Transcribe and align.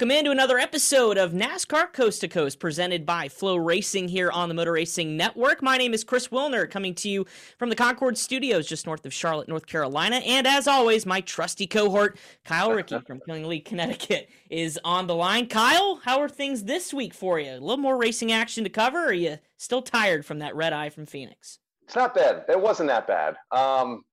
Welcome 0.00 0.16
into 0.16 0.30
another 0.30 0.58
episode 0.58 1.18
of 1.18 1.32
NASCAR 1.32 1.92
Coast 1.92 2.22
to 2.22 2.28
Coast 2.28 2.58
presented 2.58 3.04
by 3.04 3.28
FloRacing 3.28 4.08
here 4.08 4.30
on 4.30 4.48
the 4.48 4.54
Motor 4.54 4.72
Racing 4.72 5.14
Network. 5.14 5.62
My 5.62 5.76
name 5.76 5.92
is 5.92 6.04
Chris 6.04 6.28
Wilner 6.28 6.70
coming 6.70 6.94
to 6.94 7.10
you 7.10 7.26
from 7.58 7.68
the 7.68 7.76
Concord 7.76 8.16
Studios 8.16 8.66
just 8.66 8.86
north 8.86 9.04
of 9.04 9.12
Charlotte, 9.12 9.46
North 9.46 9.66
Carolina. 9.66 10.16
And 10.24 10.46
as 10.46 10.66
always, 10.66 11.04
my 11.04 11.20
trusty 11.20 11.66
cohort, 11.66 12.18
Kyle 12.46 12.72
Rickey 12.72 12.98
from 13.00 13.20
Killingly, 13.26 13.60
Connecticut, 13.60 14.30
is 14.48 14.80
on 14.86 15.06
the 15.06 15.14
line. 15.14 15.48
Kyle, 15.48 16.00
how 16.02 16.18
are 16.20 16.30
things 16.30 16.64
this 16.64 16.94
week 16.94 17.12
for 17.12 17.38
you? 17.38 17.50
A 17.50 17.60
little 17.60 17.76
more 17.76 17.98
racing 17.98 18.32
action 18.32 18.64
to 18.64 18.70
cover, 18.70 19.00
or 19.00 19.08
are 19.08 19.12
you 19.12 19.36
still 19.58 19.82
tired 19.82 20.24
from 20.24 20.38
that 20.38 20.56
red 20.56 20.72
eye 20.72 20.88
from 20.88 21.04
Phoenix? 21.04 21.58
It's 21.82 21.94
not 21.94 22.14
bad. 22.14 22.46
It 22.48 22.58
wasn't 22.58 22.88
that 22.88 23.06
bad. 23.06 23.36
Um, 23.50 24.04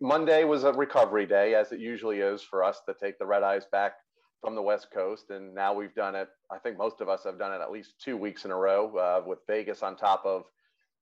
Monday 0.00 0.44
was 0.44 0.62
a 0.62 0.72
recovery 0.72 1.26
day, 1.26 1.56
as 1.56 1.72
it 1.72 1.80
usually 1.80 2.20
is 2.20 2.42
for 2.42 2.62
us 2.62 2.80
to 2.86 2.94
take 2.94 3.18
the 3.18 3.26
red 3.26 3.42
eyes 3.42 3.64
back 3.72 3.94
from 4.40 4.54
the 4.54 4.62
West 4.62 4.88
Coast, 4.92 5.30
and 5.30 5.54
now 5.54 5.74
we've 5.74 5.94
done 5.94 6.14
it. 6.14 6.28
I 6.50 6.58
think 6.58 6.78
most 6.78 7.00
of 7.00 7.08
us 7.08 7.24
have 7.24 7.38
done 7.38 7.52
it 7.52 7.62
at 7.62 7.70
least 7.70 7.94
two 8.02 8.16
weeks 8.16 8.44
in 8.44 8.50
a 8.50 8.56
row 8.56 8.96
uh, 8.96 9.22
with 9.26 9.40
Vegas 9.46 9.82
on 9.82 9.96
top 9.96 10.24
of 10.24 10.44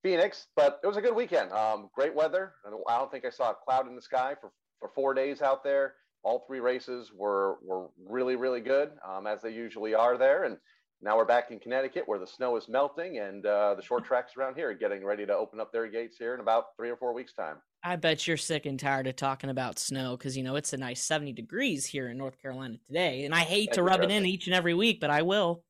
Phoenix. 0.03 0.47
But 0.55 0.79
it 0.83 0.87
was 0.87 0.97
a 0.97 1.01
good 1.01 1.15
weekend. 1.15 1.51
Um, 1.51 1.89
great 1.95 2.15
weather. 2.15 2.53
I 2.65 2.97
don't 2.97 3.11
think 3.11 3.25
I 3.25 3.29
saw 3.29 3.51
a 3.51 3.55
cloud 3.55 3.87
in 3.87 3.95
the 3.95 4.01
sky 4.01 4.35
for, 4.39 4.51
for 4.79 4.89
four 4.93 5.13
days 5.13 5.41
out 5.41 5.63
there. 5.63 5.95
All 6.23 6.43
three 6.47 6.59
races 6.59 7.11
were 7.15 7.59
were 7.63 7.87
really 8.05 8.35
really 8.35 8.59
good, 8.59 8.91
um, 9.07 9.25
as 9.25 9.41
they 9.41 9.51
usually 9.51 9.95
are 9.95 10.17
there. 10.17 10.43
And 10.43 10.57
now 11.01 11.15
we're 11.15 11.25
back 11.25 11.49
in 11.49 11.59
Connecticut 11.59 12.03
where 12.07 12.19
the 12.19 12.27
snow 12.27 12.57
is 12.57 12.67
melting 12.67 13.19
and 13.19 13.45
uh, 13.45 13.75
the 13.75 13.81
short 13.81 14.03
tracks 14.03 14.33
around 14.37 14.55
here 14.55 14.69
are 14.69 14.73
getting 14.73 15.05
ready 15.05 15.25
to 15.25 15.33
open 15.33 15.61
up 15.61 15.71
their 15.71 15.87
gates 15.87 16.17
here 16.17 16.33
in 16.33 16.41
about 16.41 16.75
three 16.75 16.89
or 16.89 16.97
four 16.97 17.13
weeks' 17.13 17.31
time. 17.31 17.55
I 17.83 17.95
bet 17.95 18.27
you're 18.27 18.37
sick 18.37 18.65
and 18.65 18.79
tired 18.79 19.07
of 19.07 19.15
talking 19.15 19.49
about 19.49 19.79
snow 19.79 20.17
because 20.17 20.35
you 20.35 20.43
know 20.43 20.55
it's 20.55 20.73
a 20.73 20.77
nice 20.77 21.01
70 21.01 21.33
degrees 21.33 21.85
here 21.85 22.09
in 22.09 22.17
North 22.17 22.41
Carolina 22.41 22.77
today, 22.85 23.23
and 23.23 23.33
I 23.33 23.39
hate 23.39 23.69
Thank 23.69 23.73
to 23.75 23.83
rub 23.83 23.99
Chris. 23.99 24.11
it 24.11 24.15
in 24.15 24.25
each 24.25 24.47
and 24.47 24.55
every 24.55 24.73
week, 24.73 24.99
but 24.99 25.09
I 25.09 25.21
will. 25.21 25.63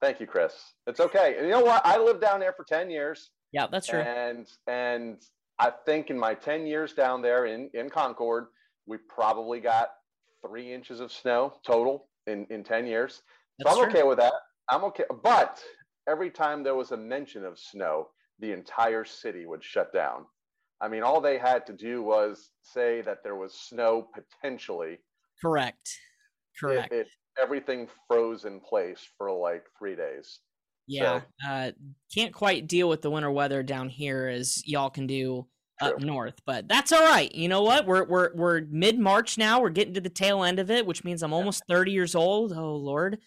Thank 0.00 0.20
you, 0.20 0.26
Chris. 0.26 0.54
It's 0.86 1.00
okay. 1.00 1.36
And 1.36 1.46
you 1.46 1.52
know 1.52 1.62
what? 1.62 1.84
I 1.84 1.98
lived 1.98 2.20
down 2.20 2.38
there 2.38 2.52
for 2.52 2.64
10 2.64 2.90
years. 2.90 3.30
Yeah, 3.52 3.66
that's 3.70 3.86
true. 3.86 4.00
And 4.00 4.46
and 4.66 5.22
I 5.58 5.72
think 5.86 6.10
in 6.10 6.18
my 6.18 6.34
10 6.34 6.66
years 6.66 6.92
down 6.92 7.22
there 7.22 7.46
in 7.46 7.70
in 7.74 7.90
Concord, 7.90 8.46
we 8.86 8.98
probably 9.08 9.60
got 9.60 9.88
three 10.46 10.72
inches 10.72 11.00
of 11.00 11.10
snow 11.10 11.54
total 11.64 12.08
in 12.26 12.46
in 12.50 12.62
10 12.62 12.86
years. 12.86 13.22
That's 13.58 13.74
so 13.74 13.82
I'm 13.82 13.90
true. 13.90 14.00
okay 14.00 14.06
with 14.06 14.18
that. 14.18 14.34
I'm 14.68 14.84
okay. 14.84 15.04
But 15.22 15.62
every 16.08 16.30
time 16.30 16.62
there 16.62 16.74
was 16.74 16.92
a 16.92 16.96
mention 16.96 17.44
of 17.44 17.58
snow, 17.58 18.08
the 18.38 18.52
entire 18.52 19.04
city 19.04 19.46
would 19.46 19.64
shut 19.64 19.92
down. 19.92 20.26
I 20.80 20.88
mean, 20.88 21.02
all 21.02 21.20
they 21.20 21.38
had 21.38 21.66
to 21.66 21.72
do 21.72 22.02
was 22.02 22.50
say 22.62 23.00
that 23.02 23.22
there 23.22 23.36
was 23.36 23.54
snow 23.54 24.08
potentially. 24.14 24.98
Correct. 25.40 25.88
Correct. 26.58 26.92
It, 26.92 27.00
it, 27.00 27.06
everything 27.40 27.88
froze 28.08 28.44
in 28.44 28.60
place 28.60 29.06
for 29.16 29.30
like 29.30 29.64
three 29.78 29.96
days. 29.96 30.40
Yeah. 30.86 31.20
So, 31.44 31.50
uh, 31.50 31.70
can't 32.14 32.32
quite 32.32 32.66
deal 32.68 32.88
with 32.88 33.02
the 33.02 33.10
winter 33.10 33.30
weather 33.30 33.62
down 33.62 33.88
here 33.88 34.28
as 34.28 34.62
y'all 34.66 34.90
can 34.90 35.06
do 35.06 35.46
up 35.80 35.98
true. 35.98 36.06
north, 36.06 36.40
but 36.46 36.68
that's 36.68 36.92
all 36.92 37.04
right. 37.04 37.34
You 37.34 37.48
know 37.48 37.62
what? 37.62 37.86
We're 37.86 38.04
we're 38.04 38.34
we're 38.34 38.62
mid 38.70 38.98
March 38.98 39.36
now. 39.36 39.60
We're 39.60 39.70
getting 39.70 39.94
to 39.94 40.00
the 40.00 40.08
tail 40.08 40.44
end 40.44 40.58
of 40.58 40.70
it, 40.70 40.86
which 40.86 41.04
means 41.04 41.22
I'm 41.22 41.32
almost 41.34 41.64
30 41.68 41.92
years 41.92 42.14
old. 42.14 42.52
Oh 42.52 42.76
Lord 42.76 43.18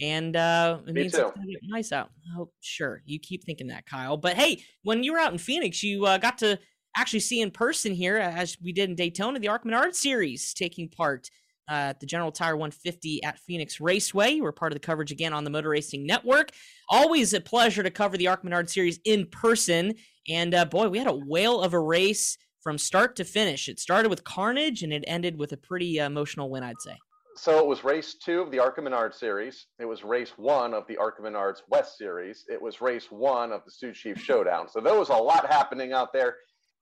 and 0.00 0.36
uh, 0.36 0.78
it 0.86 0.94
Me 0.94 1.02
means 1.02 1.12
too. 1.12 1.32
it's 1.36 1.66
nice 1.68 1.92
out. 1.92 2.10
Oh, 2.36 2.50
sure, 2.60 3.02
you 3.06 3.18
keep 3.18 3.44
thinking 3.44 3.68
that, 3.68 3.86
Kyle. 3.86 4.16
But 4.16 4.36
hey, 4.36 4.62
when 4.82 5.02
you 5.02 5.12
were 5.12 5.18
out 5.18 5.32
in 5.32 5.38
Phoenix, 5.38 5.82
you 5.82 6.04
uh, 6.04 6.18
got 6.18 6.38
to 6.38 6.58
actually 6.96 7.20
see 7.20 7.40
in 7.40 7.50
person 7.50 7.92
here, 7.92 8.16
as 8.16 8.56
we 8.62 8.72
did 8.72 8.88
in 8.88 8.96
Daytona, 8.96 9.38
the 9.38 9.48
ARCA 9.48 9.66
Menard 9.66 9.94
Series 9.94 10.54
taking 10.54 10.88
part 10.88 11.28
uh, 11.68 11.90
at 11.90 12.00
the 12.00 12.06
General 12.06 12.32
Tire 12.32 12.56
150 12.56 13.22
at 13.24 13.38
Phoenix 13.40 13.80
Raceway. 13.80 14.40
Were 14.40 14.52
part 14.52 14.72
of 14.72 14.76
the 14.76 14.86
coverage 14.86 15.12
again 15.12 15.32
on 15.32 15.44
the 15.44 15.50
Motor 15.50 15.70
Racing 15.70 16.06
Network. 16.06 16.50
Always 16.88 17.34
a 17.34 17.40
pleasure 17.40 17.82
to 17.82 17.90
cover 17.90 18.16
the 18.16 18.28
ARCA 18.28 18.44
Menard 18.44 18.70
Series 18.70 18.98
in 19.04 19.26
person. 19.26 19.94
And 20.28 20.54
uh, 20.54 20.64
boy, 20.64 20.88
we 20.88 20.98
had 20.98 21.06
a 21.06 21.14
whale 21.14 21.60
of 21.60 21.74
a 21.74 21.80
race 21.80 22.38
from 22.62 22.78
start 22.78 23.16
to 23.16 23.24
finish. 23.24 23.68
It 23.68 23.78
started 23.78 24.08
with 24.08 24.24
carnage 24.24 24.82
and 24.82 24.92
it 24.92 25.04
ended 25.06 25.38
with 25.38 25.52
a 25.52 25.56
pretty 25.56 25.98
emotional 25.98 26.50
win, 26.50 26.62
I'd 26.62 26.80
say 26.80 26.96
so 27.36 27.58
it 27.58 27.66
was 27.66 27.84
race 27.84 28.14
two 28.14 28.40
of 28.40 28.50
the 28.50 28.58
ARCA 28.58 28.80
Menard 28.80 29.14
series. 29.14 29.66
It 29.78 29.84
was 29.84 30.02
race 30.02 30.32
one 30.36 30.72
of 30.72 30.86
the 30.86 30.96
ARCA 30.96 31.22
Menards 31.22 31.60
West 31.68 31.98
series. 31.98 32.44
It 32.48 32.60
was 32.60 32.80
race 32.80 33.06
one 33.10 33.52
of 33.52 33.64
the 33.64 33.70
Sioux 33.70 33.92
Chief 33.92 34.18
Showdown. 34.18 34.68
So 34.68 34.80
there 34.80 34.94
was 34.94 35.10
a 35.10 35.14
lot 35.14 35.46
happening 35.46 35.92
out 35.92 36.12
there. 36.12 36.36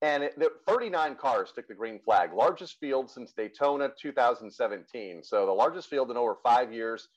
And 0.05 0.23
it, 0.23 0.39
the 0.39 0.51
39 0.67 1.15
cars 1.15 1.51
took 1.55 1.67
the 1.67 1.73
green 1.73 1.99
flag, 1.99 2.35
largest 2.35 2.79
field 2.79 3.11
since 3.11 3.33
Daytona 3.33 3.91
2017. 3.99 5.23
So 5.25 5.47
the 5.47 5.53
largest 5.53 5.89
field 5.89 6.11
in 6.11 6.19
over 6.19 6.37
five 6.43 6.75
years. 6.75 7.09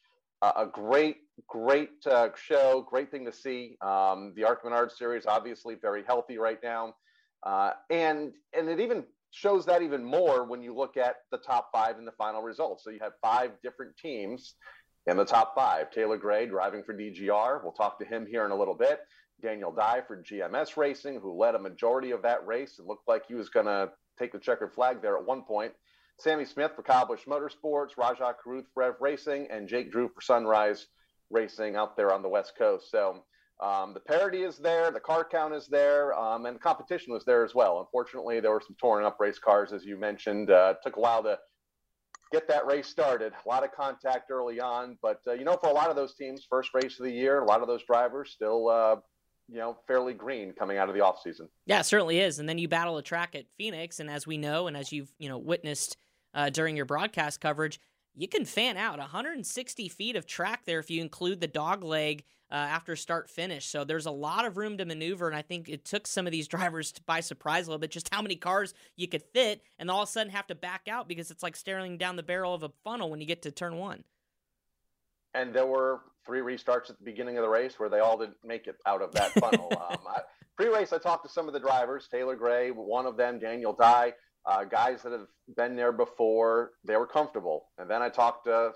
Uh, 0.42 0.52
a 0.56 0.66
great, 0.66 1.18
great 1.48 1.90
uh, 2.10 2.30
show, 2.42 2.86
great 2.90 3.12
thing 3.12 3.26
to 3.26 3.34
see. 3.34 3.76
Um, 3.82 4.32
the 4.38 4.46
ARCA 4.46 4.62
Menard 4.64 4.94
series, 4.94 5.26
obviously 5.26 5.76
very 5.76 6.02
healthy 6.08 6.38
right 6.38 6.60
now. 6.64 6.96
Uh, 7.44 7.72
and 7.90 8.32
and 8.58 8.70
it 8.70 8.80
even 8.80 9.04
shows 9.32 9.66
that 9.66 9.82
even 9.82 10.02
more 10.06 10.46
when 10.46 10.62
you 10.62 10.74
look 10.74 10.96
at 10.96 11.18
the 11.30 11.40
top 11.40 11.70
five 11.74 11.98
in 11.98 12.06
the 12.06 12.12
final 12.14 12.42
results. 12.42 12.86
So 12.86 12.92
you 12.92 13.00
have 13.02 13.14
five 13.22 13.52
different 13.64 13.98
teams 13.98 14.56
in 15.08 15.18
the 15.18 15.26
top 15.26 15.56
five. 15.56 15.92
Taylor 15.92 16.18
Gray 16.18 16.46
driving 16.46 16.84
for 16.84 16.94
DGR. 16.94 17.64
We'll 17.64 17.74
talk 17.74 18.00
to 18.00 18.06
him 18.06 18.26
here 18.26 18.46
in 18.46 18.52
a 18.52 18.56
little 18.56 18.76
bit. 18.76 19.02
Daniel 19.42 19.72
Dye 19.72 20.02
for 20.08 20.22
GMS 20.22 20.78
Racing, 20.78 21.20
who 21.20 21.38
led 21.38 21.56
a 21.56 21.60
majority 21.60 22.12
of 22.12 22.22
that 22.24 22.46
race 22.46 22.80
and 22.80 22.88
looked 22.88 23.08
like 23.08 23.28
he 23.28 23.36
was 23.36 23.50
going 23.50 23.66
to 23.66 23.92
take 24.18 24.32
the 24.32 24.40
checkered 24.40 24.74
flag 24.74 25.02
there 25.02 25.18
at 25.18 25.26
one 25.26 25.44
point. 25.44 25.74
Sammy 26.20 26.46
Smith 26.46 26.72
for 26.76 26.82
Busch 26.82 27.26
Motorsports, 27.26 27.98
Rajah 27.98 28.36
Caruth 28.44 28.66
for 28.74 28.84
Rev 28.84 28.96
Racing, 29.00 29.48
and 29.52 29.68
Jake 29.68 29.92
Drew 29.92 30.10
for 30.10 30.22
Sunrise 30.22 30.88
Racing 31.30 31.76
out 31.76 31.96
there 31.96 32.12
on 32.12 32.24
the 32.24 32.30
West 32.30 32.54
Coast. 32.58 32.90
So 32.90 33.24
um, 33.60 33.94
the 33.94 34.00
parity 34.00 34.44
is 34.44 34.58
there, 34.58 34.92
the 34.92 35.00
car 35.00 35.28
count 35.30 35.54
is 35.54 35.68
there, 35.68 36.18
um, 36.18 36.46
and 36.46 36.56
the 36.56 36.60
competition 36.60 37.14
was 37.14 37.26
there 37.26 37.44
as 37.44 37.54
well. 37.54 37.80
Unfortunately, 37.80 38.40
there 38.40 38.52
were 38.52 38.62
some 38.66 38.76
torn 38.80 39.04
up 39.04 39.20
race 39.20 39.40
cars, 39.40 39.74
as 39.74 39.86
you 39.86 39.98
mentioned. 39.98 40.50
Uh, 40.50 40.76
took 40.84 40.98
a 40.98 41.00
while 41.00 41.22
to 41.24 41.38
get 42.32 42.48
that 42.48 42.66
race 42.66 42.88
started. 42.88 43.34
A 43.46 43.50
lot 43.50 43.64
of 43.64 43.72
contact 43.72 44.32
early 44.32 44.60
on, 44.60 44.98
but 45.02 45.22
uh, 45.28 45.34
you 45.34 45.44
know, 45.44 45.58
for 45.58 45.70
a 45.70 45.74
lot 45.74 45.90
of 45.90 45.96
those 45.96 46.16
teams, 46.16 46.46
first 46.50 46.72
race 46.74 47.00
of 47.00 47.06
the 47.06 47.12
year, 47.12 47.40
a 47.42 47.46
lot 47.46 47.62
of 47.62 47.68
those 47.68 47.84
drivers 47.84 48.32
still, 48.32 48.70
uh, 48.70 48.96
you 49.50 49.58
know, 49.58 49.78
fairly 49.88 50.14
green 50.14 50.54
coming 50.54 50.78
out 50.78 50.90
of 50.90 50.96
the 50.96 51.02
off 51.02 51.22
season. 51.22 51.48
Yeah, 51.66 51.80
it 51.80 51.86
certainly 51.86 52.20
is. 52.20 52.40
And 52.40 52.48
then 52.48 52.58
you 52.58 52.68
battle 52.68 52.98
a 52.98 53.04
track 53.04 53.36
at 53.36 53.46
Phoenix, 53.58 54.00
and 54.00 54.10
as 54.10 54.28
we 54.28 54.38
know, 54.38 54.68
and 54.68 54.76
as 54.76 54.92
you've 54.92 55.12
you 55.18 55.30
know 55.30 55.38
witnessed 55.38 55.98
uh, 56.34 56.50
during 56.50 56.76
your 56.76 56.86
broadcast 56.86 57.40
coverage, 57.40 57.80
you 58.16 58.28
can 58.28 58.46
fan 58.46 58.78
out 58.78 59.00
160 59.00 59.90
feet 59.90 60.16
of 60.16 60.26
track 60.26 60.66
there 60.66 60.80
if 60.80 60.90
you 60.90 61.02
include 61.02 61.40
the 61.40 61.48
dog 61.48 61.84
leg 61.84 62.24
uh, 62.52 62.56
after 62.56 62.96
start 62.96 63.30
finish. 63.30 63.68
So 63.68 63.84
there's 63.84 64.06
a 64.06 64.12
lot 64.12 64.46
of 64.46 64.58
room 64.58 64.78
to 64.78 64.86
maneuver, 64.86 65.28
and 65.28 65.36
I 65.36 65.42
think 65.42 65.70
it 65.70 65.86
took 65.86 66.08
some 66.08 66.26
of 66.26 66.32
these 66.32 66.48
drivers 66.50 66.92
to 66.94 67.02
by 67.04 67.22
surprise 67.22 67.68
a 67.68 67.70
little 67.70 67.80
bit 67.80 67.92
just 67.92 68.14
how 68.14 68.22
many 68.22 68.36
cars 68.36 68.74
you 68.96 69.08
could 69.08 69.24
fit, 69.34 69.62
and 69.80 69.90
all 69.90 70.04
of 70.04 70.10
a 70.10 70.12
sudden 70.12 70.32
have 70.32 70.48
to 70.48 70.56
back 70.56 70.88
out 70.90 71.08
because 71.08 71.32
it's 71.32 71.44
like 71.44 71.56
staring 71.56 71.98
down 71.98 72.16
the 72.16 72.24
barrel 72.24 72.54
of 72.54 72.64
a 72.64 72.72
funnel 72.84 73.10
when 73.10 73.22
you 73.22 73.28
get 73.28 73.44
to 73.44 73.52
turn 73.52 73.78
one. 73.78 74.04
And 75.34 75.54
there 75.54 75.68
were 75.68 76.02
three 76.28 76.42
restarts 76.42 76.92
at 76.92 77.00
the 77.00 77.04
beginning 77.04 77.38
of 77.38 77.42
the 77.42 77.50
race 77.50 77.80
where 77.80 77.90
they 77.90 78.00
all 78.00 78.18
didn't 78.18 78.38
make 78.44 78.68
it 78.68 78.76
out 78.86 79.02
of 79.02 79.12
that 79.14 79.32
funnel. 79.32 79.72
um, 79.90 79.98
I, 80.08 80.20
pre-race, 80.56 80.94
I 80.94 81.00
talked 81.00 81.26
to 81.26 81.32
some 81.32 81.48
of 81.48 81.54
the 81.54 81.60
drivers, 81.60 82.08
Taylor 82.12 82.36
Gray, 82.36 82.70
one 82.70 83.08
of 83.08 83.18
them, 83.18 83.40
Daniel 83.40 83.74
Dye, 83.74 84.14
uh, 84.46 84.66
guys 84.66 85.02
that 85.04 85.14
have 85.14 85.28
been 85.56 85.76
there 85.76 85.92
before. 85.92 86.74
They 86.84 86.96
were 86.96 87.08
comfortable. 87.08 87.70
And 87.80 87.90
then 87.90 88.04
I 88.04 88.10
talked 88.10 88.46
to 88.46 88.74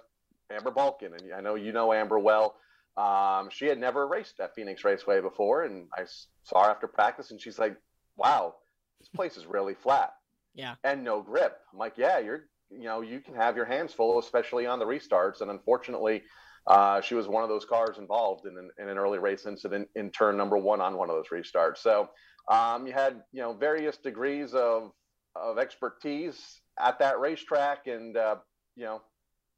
Amber 0.49 0.71
Balcaen, 0.71 1.13
and 1.19 1.33
I 1.33 1.41
know 1.41 1.55
you 1.55 1.71
know 1.71 1.93
Amber 1.93 2.17
well. 2.17 2.55
Um, 2.97 3.49
she 3.51 3.65
had 3.65 3.79
never 3.79 4.07
raced 4.07 4.39
at 4.39 4.55
Phoenix 4.55 4.83
Raceway 4.83 5.21
before, 5.21 5.63
and 5.63 5.87
I 5.95 6.05
saw 6.43 6.63
her 6.63 6.71
after 6.71 6.87
practice, 6.87 7.31
and 7.31 7.39
she's 7.39 7.57
like, 7.57 7.77
"Wow, 8.17 8.55
this 8.99 9.07
place 9.07 9.37
is 9.37 9.45
really 9.45 9.75
flat." 9.75 10.13
Yeah. 10.53 10.75
And 10.83 11.05
no 11.05 11.21
grip. 11.21 11.57
I'm 11.71 11.79
like, 11.79 11.93
"Yeah, 11.97 12.19
you're 12.19 12.49
you 12.71 12.85
know, 12.85 13.01
you 13.01 13.19
can 13.19 13.35
have 13.35 13.55
your 13.55 13.65
hands 13.65 13.93
full, 13.93 14.19
especially 14.19 14.65
on 14.65 14.79
the 14.79 14.85
restarts. 14.85 15.41
And 15.41 15.51
unfortunately, 15.51 16.23
uh, 16.67 17.01
she 17.01 17.15
was 17.15 17.27
one 17.27 17.43
of 17.43 17.49
those 17.49 17.65
cars 17.65 17.97
involved 17.97 18.45
in 18.45 18.57
an, 18.57 18.69
in 18.77 18.89
an, 18.89 18.97
early 18.97 19.19
race 19.19 19.45
incident 19.45 19.87
in 19.95 20.11
turn 20.11 20.37
number 20.37 20.57
one 20.57 20.79
on 20.79 20.95
one 20.95 21.09
of 21.09 21.15
those 21.15 21.29
restarts. 21.29 21.77
So 21.77 22.09
um, 22.49 22.85
you 22.85 22.93
had, 22.93 23.23
you 23.31 23.41
know, 23.41 23.53
various 23.53 23.97
degrees 23.97 24.53
of, 24.53 24.91
of 25.35 25.57
expertise 25.57 26.61
at 26.79 26.99
that 26.99 27.19
racetrack. 27.19 27.87
And, 27.87 28.15
uh, 28.15 28.35
you 28.75 28.85
know, 28.85 29.01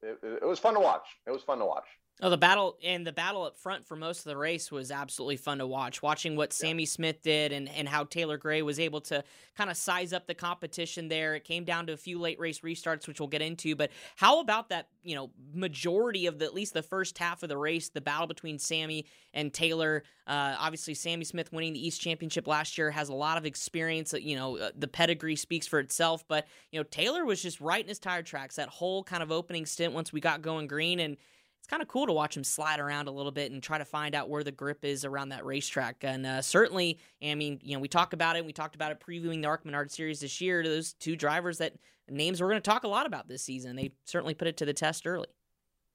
it, 0.01 0.17
it 0.23 0.45
was 0.45 0.59
fun 0.59 0.75
to 0.75 0.79
watch. 0.79 1.07
It 1.27 1.31
was 1.31 1.43
fun 1.43 1.59
to 1.59 1.65
watch. 1.65 1.87
Oh, 2.21 2.29
the 2.29 2.37
battle 2.37 2.77
and 2.83 3.05
the 3.05 3.11
battle 3.11 3.43
up 3.43 3.57
front 3.57 3.87
for 3.87 3.95
most 3.95 4.19
of 4.19 4.25
the 4.25 4.37
race 4.37 4.71
was 4.71 4.91
absolutely 4.91 5.35
fun 5.35 5.57
to 5.57 5.67
watch. 5.67 6.03
Watching 6.03 6.35
what 6.35 6.53
Sammy 6.53 6.85
Smith 6.85 7.23
did 7.23 7.51
and, 7.51 7.67
and 7.67 7.89
how 7.89 8.03
Taylor 8.03 8.37
Gray 8.37 8.61
was 8.61 8.79
able 8.79 9.01
to 9.01 9.23
kind 9.57 9.69
of 9.69 9.75
size 9.75 10.13
up 10.13 10.27
the 10.27 10.35
competition 10.35 11.09
there. 11.09 11.33
It 11.33 11.43
came 11.43 11.65
down 11.65 11.87
to 11.87 11.93
a 11.93 11.97
few 11.97 12.19
late 12.19 12.39
race 12.39 12.59
restarts, 12.59 13.07
which 13.07 13.19
we'll 13.19 13.27
get 13.27 13.41
into. 13.41 13.75
But 13.75 13.89
how 14.15 14.39
about 14.39 14.69
that, 14.69 14.89
you 15.01 15.15
know, 15.15 15.31
majority 15.53 16.27
of 16.27 16.37
the, 16.37 16.45
at 16.45 16.53
least 16.53 16.75
the 16.75 16.83
first 16.83 17.17
half 17.17 17.41
of 17.41 17.49
the 17.49 17.57
race, 17.57 17.89
the 17.89 17.99
battle 17.99 18.27
between 18.27 18.59
Sammy 18.59 19.07
and 19.33 19.51
Taylor? 19.51 20.03
Uh, 20.27 20.55
obviously, 20.59 20.93
Sammy 20.93 21.25
Smith 21.25 21.51
winning 21.51 21.73
the 21.73 21.85
East 21.85 21.99
Championship 21.99 22.47
last 22.47 22.77
year 22.77 22.91
has 22.91 23.09
a 23.09 23.15
lot 23.15 23.39
of 23.39 23.45
experience. 23.47 24.13
You 24.13 24.35
know, 24.35 24.57
uh, 24.57 24.69
the 24.77 24.87
pedigree 24.87 25.35
speaks 25.35 25.65
for 25.65 25.79
itself. 25.79 26.23
But, 26.27 26.45
you 26.71 26.79
know, 26.79 26.83
Taylor 26.83 27.25
was 27.25 27.41
just 27.41 27.59
right 27.59 27.83
in 27.83 27.89
his 27.89 27.99
tire 27.99 28.23
tracks 28.23 28.55
that 28.57 28.69
whole 28.69 29.03
kind 29.03 29.23
of 29.23 29.31
opening 29.31 29.65
stint 29.65 29.93
once 29.93 30.13
we 30.13 30.21
got 30.21 30.43
going 30.43 30.67
green. 30.67 30.99
And, 30.99 31.17
it's 31.63 31.69
kind 31.69 31.81
of 31.81 31.87
cool 31.87 32.05
to 32.05 32.11
watch 32.11 32.35
him 32.35 32.43
slide 32.43 32.81
around 32.81 33.07
a 33.07 33.11
little 33.11 33.31
bit 33.31 33.53
and 33.53 33.63
try 33.63 33.77
to 33.77 33.85
find 33.85 34.15
out 34.15 34.27
where 34.27 34.43
the 34.43 34.51
grip 34.51 34.83
is 34.83 35.05
around 35.05 35.29
that 35.29 35.45
racetrack. 35.45 35.95
And 36.01 36.25
uh, 36.25 36.41
certainly, 36.41 36.99
I 37.23 37.35
mean, 37.35 37.57
you 37.63 37.73
know, 37.73 37.79
we 37.79 37.87
talk 37.87 38.11
about 38.11 38.35
it. 38.35 38.45
We 38.45 38.51
talked 38.51 38.75
about 38.75 38.91
it 38.91 38.99
previewing 38.99 39.41
the 39.41 39.47
ARCA 39.47 39.65
Menard 39.65 39.89
series 39.89 40.19
this 40.19 40.41
year. 40.41 40.61
Those 40.61 40.91
two 40.91 41.15
drivers 41.15 41.59
that 41.59 41.75
names 42.09 42.41
we're 42.41 42.49
going 42.49 42.61
to 42.61 42.69
talk 42.69 42.83
a 42.83 42.89
lot 42.89 43.05
about 43.05 43.29
this 43.29 43.43
season. 43.43 43.77
They 43.77 43.93
certainly 44.03 44.33
put 44.33 44.49
it 44.49 44.57
to 44.57 44.65
the 44.65 44.73
test 44.73 45.07
early. 45.07 45.27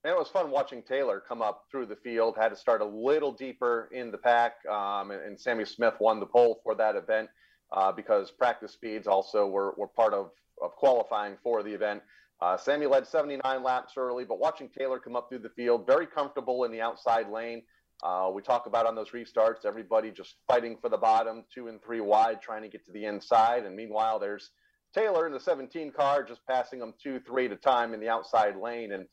And 0.05 0.15
it 0.15 0.19
was 0.19 0.29
fun 0.29 0.50
watching 0.50 0.82
Taylor 0.82 1.20
come 1.20 1.43
up 1.43 1.67
through 1.70 1.85
the 1.85 1.97
field. 1.97 2.37
Had 2.38 2.49
to 2.49 2.56
start 2.56 2.81
a 2.81 2.87
little 2.87 3.32
deeper 3.32 3.91
in 3.93 4.11
the 4.11 4.17
pack, 4.17 4.65
um, 4.70 5.11
and, 5.11 5.20
and, 5.20 5.38
Sammy 5.38 5.67
Smith 5.67 5.97
won 6.00 6.19
the 6.19 6.25
pole 6.25 6.61
for 6.62 6.75
that 6.76 6.97
event 6.97 7.29
uh, 7.73 7.93
because 7.93 8.31
practice 8.31 8.73
speeds 8.73 9.06
also 9.06 9.47
were, 9.47 9.75
were 9.76 9.88
part 9.88 10.15
of, 10.15 10.31
of 10.62 10.70
qualifying 10.76 11.37
for 11.43 11.62
the 11.62 11.75
event. 11.75 12.00
Uh, 12.40 12.56
Sammy 12.56 12.87
led 12.87 13.06
79 13.06 13.62
laps 13.62 13.94
early, 13.96 14.25
but 14.25 14.38
watching 14.38 14.69
Taylor 14.69 14.99
come 14.99 15.17
up 15.17 15.29
through 15.29 15.40
the 15.40 15.49
field, 15.50 15.87
very 15.87 16.06
comfortable 16.06 16.64
in 16.64 16.70
the 16.70 16.81
outside 16.81 17.29
lane. 17.31 17.62
Uh, 18.02 18.31
we 18.32 18.43
talk 18.43 18.67
about 18.67 18.87
on 18.87 18.94
those 18.94 19.11
restarts, 19.11 19.64
everybody 19.64 20.12
just 20.12 20.37
fighting 20.46 20.76
for 20.81 20.88
the 20.88 20.96
bottom, 20.96 21.43
two 21.52 21.67
and 21.67 21.82
three 21.82 22.00
wide, 22.00 22.40
trying 22.40 22.62
to 22.62 22.69
get 22.69 22.85
to 22.87 22.93
the 22.93 23.05
inside. 23.06 23.64
And 23.64 23.75
meanwhile, 23.75 24.20
there's 24.20 24.50
Taylor 24.94 25.26
in 25.26 25.32
the 25.32 25.40
17 25.40 25.90
car, 25.90 26.23
just 26.23 26.46
passing 26.46 26.79
them 26.79 26.94
two, 27.02 27.19
three 27.26 27.46
at 27.46 27.52
a 27.52 27.56
time 27.56 27.93
in 27.93 28.00
the 28.00 28.08
outside 28.08 28.56
lane. 28.56 28.93
And 28.93 29.06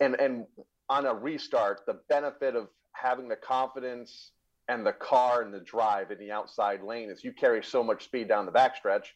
and 0.00 0.18
and 0.18 0.46
on 0.88 1.04
a 1.04 1.14
restart, 1.14 1.82
the 1.86 2.00
benefit 2.08 2.56
of 2.56 2.68
having 2.92 3.28
the 3.28 3.36
confidence 3.36 4.32
and 4.68 4.86
the 4.86 4.92
car 4.92 5.42
and 5.42 5.52
the 5.52 5.60
drive 5.60 6.10
in 6.10 6.18
the 6.18 6.30
outside 6.30 6.82
lane 6.82 7.10
is 7.10 7.22
you 7.22 7.32
carry 7.32 7.62
so 7.62 7.82
much 7.82 8.04
speed 8.04 8.28
down 8.28 8.46
the 8.46 8.52
backstretch 8.52 9.06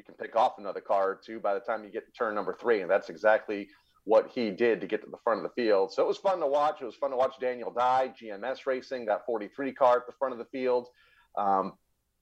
you 0.00 0.04
can 0.04 0.14
pick 0.14 0.34
off 0.34 0.54
another 0.58 0.80
car 0.80 1.10
or 1.10 1.20
two 1.22 1.38
by 1.38 1.52
the 1.52 1.60
time 1.60 1.84
you 1.84 1.90
get 1.90 2.06
to 2.06 2.12
turn 2.12 2.34
number 2.34 2.56
three. 2.58 2.80
And 2.80 2.90
that's 2.90 3.10
exactly 3.10 3.68
what 4.04 4.30
he 4.34 4.50
did 4.50 4.80
to 4.80 4.86
get 4.86 5.02
to 5.04 5.10
the 5.10 5.18
front 5.22 5.40
of 5.40 5.42
the 5.44 5.62
field. 5.62 5.92
So 5.92 6.02
it 6.02 6.08
was 6.08 6.16
fun 6.16 6.40
to 6.40 6.46
watch. 6.46 6.80
It 6.80 6.86
was 6.86 6.94
fun 6.94 7.10
to 7.10 7.16
watch 7.16 7.34
Daniel 7.38 7.70
Dye, 7.70 8.14
GMS 8.18 8.64
Racing, 8.64 9.04
that 9.06 9.26
43 9.26 9.72
car 9.74 9.98
at 9.98 10.06
the 10.06 10.14
front 10.18 10.32
of 10.32 10.38
the 10.38 10.46
field. 10.46 10.88
Um, 11.36 11.74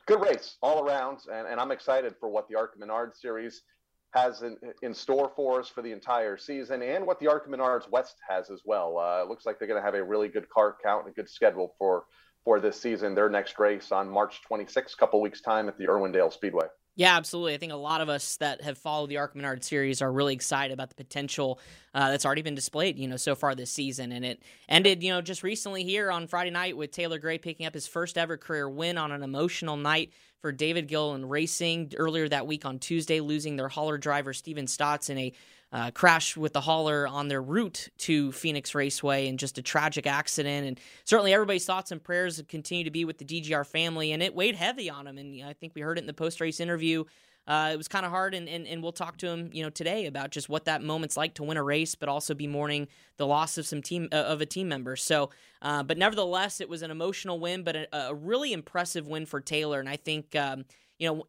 good 0.07 0.21
race 0.21 0.57
all 0.61 0.85
around. 0.85 1.21
And, 1.33 1.47
and 1.47 1.61
I'm 1.61 1.71
excited 1.71 2.17
for 2.19 2.29
what 2.29 2.49
the 2.49 2.57
ARCA 2.57 2.81
Menard 2.81 3.17
series 3.17 3.63
has 4.13 4.43
in, 4.43 4.57
in, 4.83 4.93
store 4.93 5.31
for 5.37 5.61
us 5.61 5.69
for 5.69 5.83
the 5.83 5.93
entire 5.93 6.37
season 6.37 6.83
and 6.83 7.07
what 7.07 7.21
the 7.21 7.29
ARCA 7.29 7.49
Menards 7.49 7.89
West 7.91 8.17
has 8.29 8.51
as 8.51 8.63
well. 8.65 8.99
Uh, 8.99 9.23
it 9.23 9.29
looks 9.29 9.47
like 9.47 9.59
they're 9.59 9.69
going 9.69 9.81
to 9.81 9.85
have 9.85 9.95
a 9.95 10.03
really 10.03 10.29
good 10.29 10.49
car 10.49 10.75
count 10.83 11.05
and 11.05 11.13
a 11.13 11.15
good 11.15 11.29
schedule 11.29 11.75
for, 11.79 12.05
for 12.43 12.59
this 12.59 12.81
season. 12.81 13.15
Their 13.15 13.29
next 13.29 13.57
race 13.59 13.93
on 13.93 14.09
March 14.09 14.41
26th, 14.51 14.97
couple 14.97 15.21
weeks 15.21 15.43
time 15.43 15.69
at 15.69 15.79
the 15.79 15.85
Irwindale 15.85 16.33
Speedway. 16.33 16.67
Yeah, 16.99 17.17
absolutely. 17.17 17.55
I 17.55 17.59
think 17.59 17.71
a 17.73 17.77
lot 17.77 18.01
of 18.01 18.09
us 18.09 18.39
that 18.39 18.61
have 18.63 18.77
followed 18.77 19.09
the 19.09 19.19
ARCA 19.19 19.37
Menard 19.37 19.63
series 19.63 20.03
are 20.03 20.11
really 20.11 20.35
excited 20.35 20.75
about 20.75 20.89
the 20.89 20.97
potential 20.97 21.61
uh, 21.95 22.11
that's 22.11 22.27
already 22.27 22.43
been 22.43 22.57
displayed, 22.57 22.99
you 22.99 23.07
know, 23.07 23.17
so 23.17 23.37
far 23.37 23.55
this 23.55 23.71
season. 23.71 24.11
And 24.11 24.25
it 24.25 24.43
ended, 24.69 25.05
you 25.05 25.13
know, 25.13 25.21
just 25.21 25.45
recently 25.45 25.85
here 25.85 26.11
on 26.11 26.27
Friday 26.27 26.51
night 26.51 26.77
with 26.77 26.91
Taylor 26.91 27.21
Gray 27.21 27.39
picking 27.39 27.67
up 27.67 27.75
his 27.75 27.87
first 27.87 28.19
ever 28.19 28.37
career 28.37 28.69
win 28.69 28.99
on 28.99 29.13
an 29.13 29.23
emotional 29.23 29.77
night 29.77 30.11
for 30.41 30.51
David 30.51 30.89
Gilliland 30.89 31.31
Racing. 31.31 31.93
Earlier 31.97 32.29
that 32.31 32.49
week 32.49 32.65
on 32.65 32.81
Tuesday, 32.81 33.21
losing 33.21 33.55
their 33.55 33.69
hauler 33.69 33.97
driver 33.97 34.33
Steven 34.33 34.67
Stotts 34.67 35.09
in 35.09 35.19
a 35.19 35.33
uh, 35.73 35.91
crash 35.91 36.37
with 36.37 36.53
the 36.53 36.61
hauler 36.61 37.07
on 37.07 37.29
their 37.29 37.43
route 37.43 37.89
to 37.99 38.33
Phoenix 38.33 38.75
Raceway 38.75 39.29
and 39.29 39.39
just 39.39 39.59
a 39.59 39.63
tragic 39.63 40.07
accident. 40.07 40.67
And 40.67 40.81
certainly 41.05 41.33
everybody's 41.33 41.67
thoughts 41.67 41.91
and 41.91 42.03
prayers 42.03 42.43
continue 42.49 42.85
to 42.85 42.91
be 42.91 43.05
with 43.05 43.19
the 43.19 43.25
DGR 43.25 43.67
family. 43.67 44.13
And 44.13 44.23
it 44.23 44.35
weighed 44.35 44.57
heavy 44.57 44.89
on 44.89 45.07
him. 45.07 45.19
And 45.19 45.45
I 45.45 45.53
think 45.53 45.75
we 45.75 45.83
heard 45.83 45.99
it 45.99 46.03
in 46.03 46.07
the 46.07 46.15
post 46.15 46.41
race 46.41 46.61
interview. 46.61 47.05
Uh, 47.47 47.71
it 47.73 47.79
was 47.79 47.89
kind 47.89 48.05
of 48.05 48.13
hard, 48.13 48.35
and, 48.35 48.47
and, 48.47 48.67
and 48.67 48.83
we'll 48.83 48.93
talk 48.93 49.17
to 49.17 49.27
him, 49.27 49.49
you 49.55 49.63
know, 49.63 49.71
today 49.71 50.05
about 50.05 50.31
just 50.31 50.51
what 50.51 50.67
that 50.67 50.83
moment's 50.83 51.17
like 51.17 51.33
to 51.33 51.43
win 51.43 51.57
a 51.57 51.63
race, 51.63 51.95
but 51.95 52.07
also 52.07 52.35
be 52.35 52.47
mourning 52.47 52.87
the 53.17 53.27
loss 53.27 53.57
of 53.57 53.67
some 53.67 53.81
team 53.81 54.07
uh, 54.13 54.17
of 54.17 54.43
a 54.43 54.47
team 54.47 54.69
member. 54.69 54.97
So, 54.97 55.31
uh, 55.63 55.83
but 55.83 55.97
nevertheless, 55.97 56.61
it 56.61 56.69
was 56.69 56.83
an 56.83 56.91
emotional 56.91 57.41
win, 57.41 57.63
but 57.63 57.75
a, 57.75 58.09
a 58.11 58.15
really 58.15 58.53
impressive 58.53 59.09
win 59.09 59.25
for 59.25 59.41
Taylor. 59.41 59.81
And 59.81 59.89
I 59.89 59.97
think, 59.97 60.37
um, 60.37 60.67
you 60.99 61.09
know, 61.09 61.25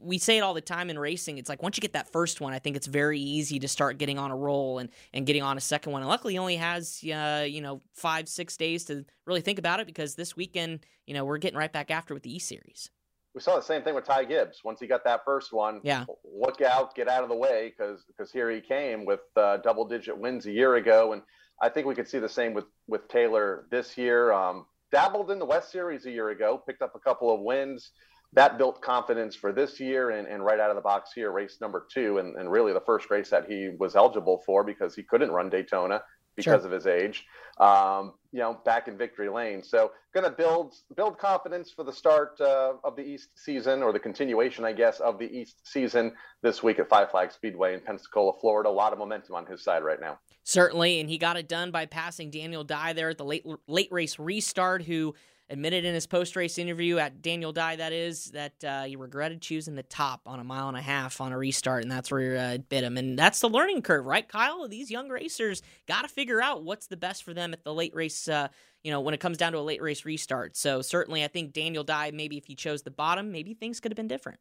we 0.00 0.18
say 0.18 0.38
it 0.38 0.40
all 0.40 0.54
the 0.54 0.60
time 0.60 0.90
in 0.90 0.98
racing. 0.98 1.38
It's 1.38 1.48
like 1.48 1.62
once 1.62 1.76
you 1.76 1.80
get 1.80 1.92
that 1.92 2.10
first 2.10 2.40
one, 2.40 2.52
I 2.52 2.58
think 2.58 2.76
it's 2.76 2.86
very 2.86 3.20
easy 3.20 3.58
to 3.60 3.68
start 3.68 3.98
getting 3.98 4.18
on 4.18 4.30
a 4.30 4.36
roll 4.36 4.78
and, 4.78 4.90
and 5.12 5.26
getting 5.26 5.42
on 5.42 5.56
a 5.56 5.60
second 5.60 5.92
one. 5.92 6.02
And 6.02 6.08
luckily, 6.08 6.34
he 6.34 6.38
only 6.38 6.56
has 6.56 7.02
uh, 7.04 7.46
you 7.48 7.60
know 7.60 7.82
five 7.94 8.28
six 8.28 8.56
days 8.56 8.84
to 8.86 9.04
really 9.26 9.40
think 9.40 9.58
about 9.58 9.80
it 9.80 9.86
because 9.86 10.14
this 10.14 10.36
weekend, 10.36 10.86
you 11.06 11.14
know, 11.14 11.24
we're 11.24 11.38
getting 11.38 11.58
right 11.58 11.72
back 11.72 11.90
after 11.90 12.14
with 12.14 12.22
the 12.22 12.34
E 12.34 12.38
Series. 12.38 12.90
We 13.34 13.40
saw 13.40 13.56
the 13.56 13.62
same 13.62 13.82
thing 13.82 13.94
with 13.94 14.04
Ty 14.04 14.24
Gibbs. 14.24 14.62
Once 14.64 14.80
he 14.80 14.86
got 14.86 15.04
that 15.04 15.24
first 15.24 15.52
one, 15.52 15.80
yeah, 15.82 16.06
look 16.24 16.62
out, 16.62 16.94
get 16.94 17.08
out 17.08 17.22
of 17.22 17.28
the 17.28 17.36
way 17.36 17.72
because 17.76 18.04
because 18.06 18.32
here 18.32 18.50
he 18.50 18.60
came 18.60 19.04
with 19.04 19.20
uh, 19.36 19.58
double 19.58 19.86
digit 19.86 20.16
wins 20.16 20.46
a 20.46 20.52
year 20.52 20.76
ago, 20.76 21.12
and 21.12 21.22
I 21.60 21.68
think 21.68 21.86
we 21.86 21.94
could 21.94 22.08
see 22.08 22.18
the 22.18 22.28
same 22.28 22.54
with 22.54 22.66
with 22.86 23.08
Taylor 23.08 23.66
this 23.70 23.98
year. 23.98 24.32
Um, 24.32 24.66
dabbled 24.92 25.30
in 25.30 25.38
the 25.38 25.44
West 25.44 25.70
Series 25.70 26.06
a 26.06 26.10
year 26.10 26.30
ago, 26.30 26.62
picked 26.64 26.80
up 26.80 26.94
a 26.94 27.00
couple 27.00 27.34
of 27.34 27.40
wins 27.40 27.90
that 28.36 28.58
built 28.58 28.82
confidence 28.82 29.34
for 29.34 29.50
this 29.50 29.80
year 29.80 30.10
and, 30.10 30.28
and 30.28 30.44
right 30.44 30.60
out 30.60 30.68
of 30.68 30.76
the 30.76 30.82
box 30.82 31.10
here, 31.14 31.32
race 31.32 31.56
number 31.60 31.86
two, 31.92 32.18
and, 32.18 32.36
and 32.36 32.52
really 32.52 32.72
the 32.74 32.82
first 32.82 33.10
race 33.10 33.30
that 33.30 33.46
he 33.50 33.70
was 33.80 33.96
eligible 33.96 34.42
for 34.44 34.62
because 34.62 34.94
he 34.94 35.02
couldn't 35.02 35.30
run 35.30 35.48
Daytona 35.48 36.02
because 36.36 36.60
sure. 36.60 36.66
of 36.66 36.70
his 36.70 36.86
age. 36.86 37.24
Um, 37.58 38.12
you 38.32 38.40
know, 38.40 38.60
back 38.66 38.86
in 38.88 38.98
victory 38.98 39.30
lane. 39.30 39.62
So, 39.62 39.92
going 40.12 40.24
to 40.24 40.30
build 40.30 40.74
build 40.94 41.18
confidence 41.18 41.72
for 41.74 41.82
the 41.82 41.92
start 41.92 42.38
uh, 42.38 42.74
of 42.84 42.94
the 42.94 43.02
East 43.02 43.30
season, 43.36 43.82
or 43.82 43.94
the 43.94 43.98
continuation, 43.98 44.66
I 44.66 44.74
guess, 44.74 45.00
of 45.00 45.18
the 45.18 45.24
East 45.24 45.66
season 45.66 46.12
this 46.42 46.62
week 46.62 46.78
at 46.78 46.90
Five 46.90 47.10
Flag 47.10 47.32
Speedway 47.32 47.72
in 47.72 47.80
Pensacola, 47.80 48.34
Florida. 48.38 48.68
A 48.68 48.70
lot 48.70 48.92
of 48.92 48.98
momentum 48.98 49.34
on 49.34 49.46
his 49.46 49.64
side 49.64 49.82
right 49.82 49.98
now. 49.98 50.18
Certainly, 50.44 51.00
and 51.00 51.08
he 51.08 51.16
got 51.16 51.38
it 51.38 51.48
done 51.48 51.70
by 51.70 51.86
passing 51.86 52.30
Daniel 52.30 52.62
Dye 52.62 52.92
there 52.92 53.08
at 53.08 53.16
the 53.16 53.24
late 53.24 53.46
late 53.66 53.88
race 53.90 54.18
restart, 54.18 54.82
who 54.82 55.14
admitted 55.48 55.84
in 55.84 55.94
his 55.94 56.06
post 56.06 56.34
race 56.36 56.58
interview 56.58 56.98
at 56.98 57.22
Daniel 57.22 57.52
Dye, 57.52 57.76
that 57.76 57.92
is, 57.92 58.26
that 58.32 58.64
uh, 58.64 58.84
he 58.84 58.96
regretted 58.96 59.40
choosing 59.40 59.74
the 59.74 59.82
top 59.82 60.22
on 60.26 60.40
a 60.40 60.44
mile 60.44 60.68
and 60.68 60.76
a 60.76 60.82
half 60.82 61.20
on 61.20 61.32
a 61.32 61.38
restart, 61.38 61.82
and 61.82 61.90
that's 61.90 62.10
where 62.10 62.36
uh, 62.36 62.52
it 62.54 62.68
bit 62.68 62.84
him. 62.84 62.96
And 62.96 63.18
that's 63.18 63.40
the 63.40 63.48
learning 63.48 63.82
curve, 63.82 64.06
right, 64.06 64.26
Kyle? 64.26 64.66
These 64.68 64.90
young 64.90 65.08
racers 65.08 65.62
got 65.86 66.02
to 66.02 66.08
figure 66.08 66.42
out 66.42 66.64
what's 66.64 66.88
the 66.88 66.96
best 66.96 67.22
for 67.22 67.32
them 67.32 67.52
at 67.52 67.64
the 67.64 67.74
late 67.74 67.94
race. 67.94 68.28
Uh, 68.28 68.48
you 68.82 68.92
know, 68.92 69.00
when 69.00 69.14
it 69.14 69.20
comes 69.20 69.36
down 69.36 69.50
to 69.52 69.58
a 69.58 69.60
late 69.60 69.82
race 69.82 70.04
restart. 70.04 70.56
So 70.56 70.80
certainly, 70.80 71.24
I 71.24 71.28
think 71.28 71.52
Daniel 71.52 71.82
Dye, 71.82 72.12
maybe 72.12 72.36
if 72.36 72.44
he 72.44 72.54
chose 72.54 72.82
the 72.82 72.90
bottom, 72.90 73.32
maybe 73.32 73.52
things 73.52 73.80
could 73.80 73.90
have 73.90 73.96
been 73.96 74.06
different. 74.06 74.38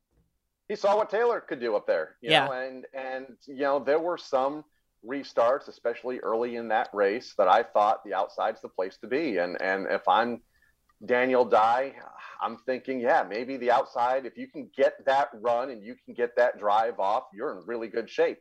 He 0.67 0.75
saw 0.75 0.97
what 0.97 1.09
Taylor 1.09 1.39
could 1.41 1.59
do 1.59 1.75
up 1.75 1.87
there, 1.87 2.15
yeah. 2.21 2.45
Know, 2.45 2.51
and 2.53 2.85
and 2.93 3.25
you 3.47 3.57
know 3.57 3.79
there 3.79 3.99
were 3.99 4.17
some 4.17 4.63
restarts, 5.07 5.67
especially 5.67 6.19
early 6.19 6.55
in 6.55 6.67
that 6.69 6.89
race, 6.93 7.35
that 7.37 7.47
I 7.47 7.63
thought 7.63 8.03
the 8.03 8.13
outside's 8.13 8.61
the 8.61 8.69
place 8.69 8.97
to 8.97 9.07
be. 9.07 9.37
And 9.37 9.61
and 9.61 9.87
if 9.89 10.07
I'm 10.07 10.41
Daniel 11.03 11.45
Dye, 11.45 11.93
I'm 12.41 12.57
thinking, 12.65 12.99
yeah, 12.99 13.25
maybe 13.27 13.57
the 13.57 13.71
outside, 13.71 14.25
if 14.25 14.37
you 14.37 14.47
can 14.47 14.69
get 14.75 14.93
that 15.05 15.29
run 15.33 15.69
and 15.71 15.83
you 15.83 15.95
can 16.05 16.13
get 16.13 16.35
that 16.37 16.59
drive 16.59 16.99
off, 16.99 17.23
you're 17.33 17.57
in 17.57 17.65
really 17.65 17.87
good 17.87 18.09
shape. 18.09 18.39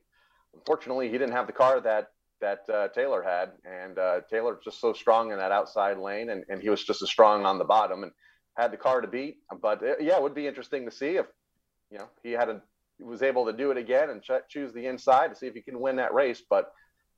Unfortunately, 0.54 1.10
he 1.10 1.18
didn't 1.18 1.32
have 1.32 1.46
the 1.46 1.52
car 1.52 1.80
that 1.80 2.08
that 2.40 2.68
uh, 2.68 2.88
Taylor 2.88 3.22
had, 3.22 3.52
and 3.64 3.98
uh, 3.98 4.20
Taylor 4.28 4.58
just 4.62 4.80
so 4.80 4.92
strong 4.92 5.32
in 5.32 5.38
that 5.38 5.50
outside 5.50 5.96
lane, 5.98 6.30
and, 6.30 6.44
and 6.48 6.60
he 6.60 6.68
was 6.68 6.84
just 6.84 7.00
as 7.00 7.08
strong 7.08 7.46
on 7.46 7.58
the 7.58 7.64
bottom 7.64 8.02
and 8.02 8.12
had 8.56 8.70
the 8.70 8.76
car 8.76 9.00
to 9.00 9.08
beat. 9.08 9.38
But 9.62 9.82
uh, 9.82 9.94
yeah, 9.98 10.16
it 10.16 10.22
would 10.22 10.34
be 10.34 10.46
interesting 10.46 10.84
to 10.84 10.90
see 10.90 11.16
if 11.16 11.26
you 11.90 11.98
know 11.98 12.08
he 12.22 12.32
had 12.32 12.48
a 12.48 12.60
was 13.00 13.22
able 13.22 13.46
to 13.46 13.52
do 13.52 13.70
it 13.70 13.76
again 13.76 14.10
and 14.10 14.22
ch- 14.22 14.48
choose 14.48 14.72
the 14.72 14.86
inside 14.86 15.28
to 15.28 15.34
see 15.34 15.46
if 15.46 15.54
he 15.54 15.62
can 15.62 15.80
win 15.80 15.96
that 15.96 16.14
race. 16.14 16.42
But 16.48 16.70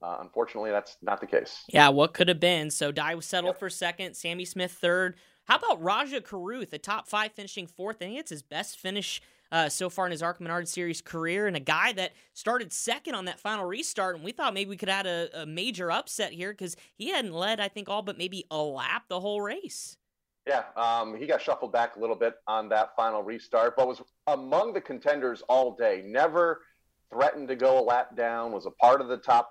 uh, 0.03 0.19
unfortunately, 0.21 0.71
that's 0.71 0.97
not 1.03 1.21
the 1.21 1.27
case. 1.27 1.65
Yeah, 1.69 1.89
what 1.89 2.15
could 2.15 2.29
have 2.29 2.41
been? 2.41 2.71
So 2.71 2.93
Dye 2.93 3.15
was 3.15 3.27
settled 3.27 3.55
yep. 3.55 3.59
for 3.59 3.71
second, 3.71 4.15
Sammy 4.15 4.45
Smith 4.45 4.73
third. 4.73 5.17
How 5.45 5.57
about 5.57 5.83
Rajah 5.83 6.23
Caruth, 6.23 6.71
the 6.71 6.79
top 6.79 7.09
five 7.09 7.33
finishing 7.33 7.67
fourth? 7.67 7.97
I 7.97 8.07
think 8.07 8.19
it's 8.19 8.31
his 8.31 8.43
best 8.43 8.79
finish 8.79 9.23
uh, 9.53 9.69
so 9.69 9.89
far 9.89 10.07
in 10.07 10.13
his 10.13 10.23
ARCA 10.23 10.43
Menard 10.43 10.67
Series 10.69 11.01
career, 11.01 11.47
and 11.47 11.57
a 11.57 11.61
guy 11.61 11.93
that 11.93 12.13
started 12.35 12.73
second 12.73 13.15
on 13.15 13.27
that 13.27 13.39
final 13.39 13.65
restart. 13.65 14.17
And 14.17 14.25
we 14.25 14.33
thought 14.33 14.55
maybe 14.55 14.71
we 14.71 14.77
could 14.77 14.89
add 14.89 15.07
a, 15.07 15.43
a 15.43 15.47
major 15.47 15.91
upset 15.91 16.33
here 16.33 16.53
because 16.53 16.77
he 16.97 17.11
hadn't 17.11 17.33
led, 17.33 17.61
I 17.61 17.69
think, 17.69 17.89
all 17.89 18.03
but 18.03 18.19
maybe 18.19 18.45
a 18.51 18.59
lap 18.59 19.05
the 19.09 19.21
whole 19.21 19.41
race. 19.41 19.97
Yeah, 20.47 20.63
um, 20.77 21.17
he 21.17 21.27
got 21.27 21.43
shuffled 21.43 21.73
back 21.73 21.97
a 21.97 22.01
little 22.01 22.15
bit 22.15 22.35
on 22.47 22.69
that 22.69 22.95
final 22.95 23.23
restart, 23.23 23.77
but 23.77 23.89
was 23.89 24.01
among 24.29 24.73
the 24.73 24.81
contenders 24.81 25.43
all 25.49 25.75
day. 25.75 26.03
Never 26.05 26.63
threatened 27.13 27.49
to 27.49 27.57
go 27.57 27.81
a 27.81 27.83
lap 27.83 28.17
down. 28.17 28.53
Was 28.53 28.67
a 28.67 28.71
part 28.71 29.01
of 29.01 29.09
the 29.09 29.17
top 29.17 29.51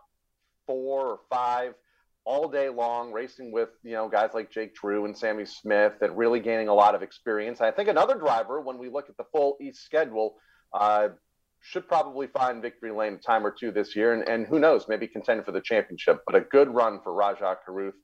four 0.66 1.08
or 1.08 1.20
five 1.30 1.74
all 2.26 2.50
day 2.50 2.70
long, 2.70 3.12
racing 3.12 3.52
with 3.52 3.70
you 3.84 3.94
know 3.94 4.10
guys 4.10 4.32
like 4.34 4.52
Jake 4.52 4.76
Drew 4.76 5.06
and 5.06 5.18
Sammy 5.18 5.46
Smith, 5.46 5.94
and 6.02 6.18
really 6.18 6.40
gaining 6.40 6.68
a 6.68 6.74
lot 6.74 6.96
of 6.96 7.04
experience. 7.04 7.62
I 7.62 7.72
think 7.72 7.88
another 7.88 8.16
driver, 8.16 8.60
when 8.62 8.78
we 8.78 8.90
look 8.90 9.10
at 9.10 9.18
the 9.18 9.26
full 9.32 9.58
East 9.62 9.84
schedule, 9.84 10.36
uh, 10.74 11.10
should 11.62 11.88
probably 11.88 12.28
find 12.28 12.62
victory 12.62 12.92
lane 12.92 13.14
a 13.14 13.18
time 13.18 13.46
or 13.46 13.52
two 13.52 13.72
this 13.72 13.96
year, 13.96 14.14
and, 14.14 14.28
and 14.28 14.46
who 14.46 14.60
knows, 14.60 14.88
maybe 14.88 15.08
contend 15.08 15.46
for 15.46 15.52
the 15.52 15.62
championship. 15.62 16.22
But 16.26 16.36
a 16.36 16.42
good 16.42 16.74
run 16.74 17.00
for 17.04 17.14
Rajah 17.14 17.58
Caruth 17.66 17.96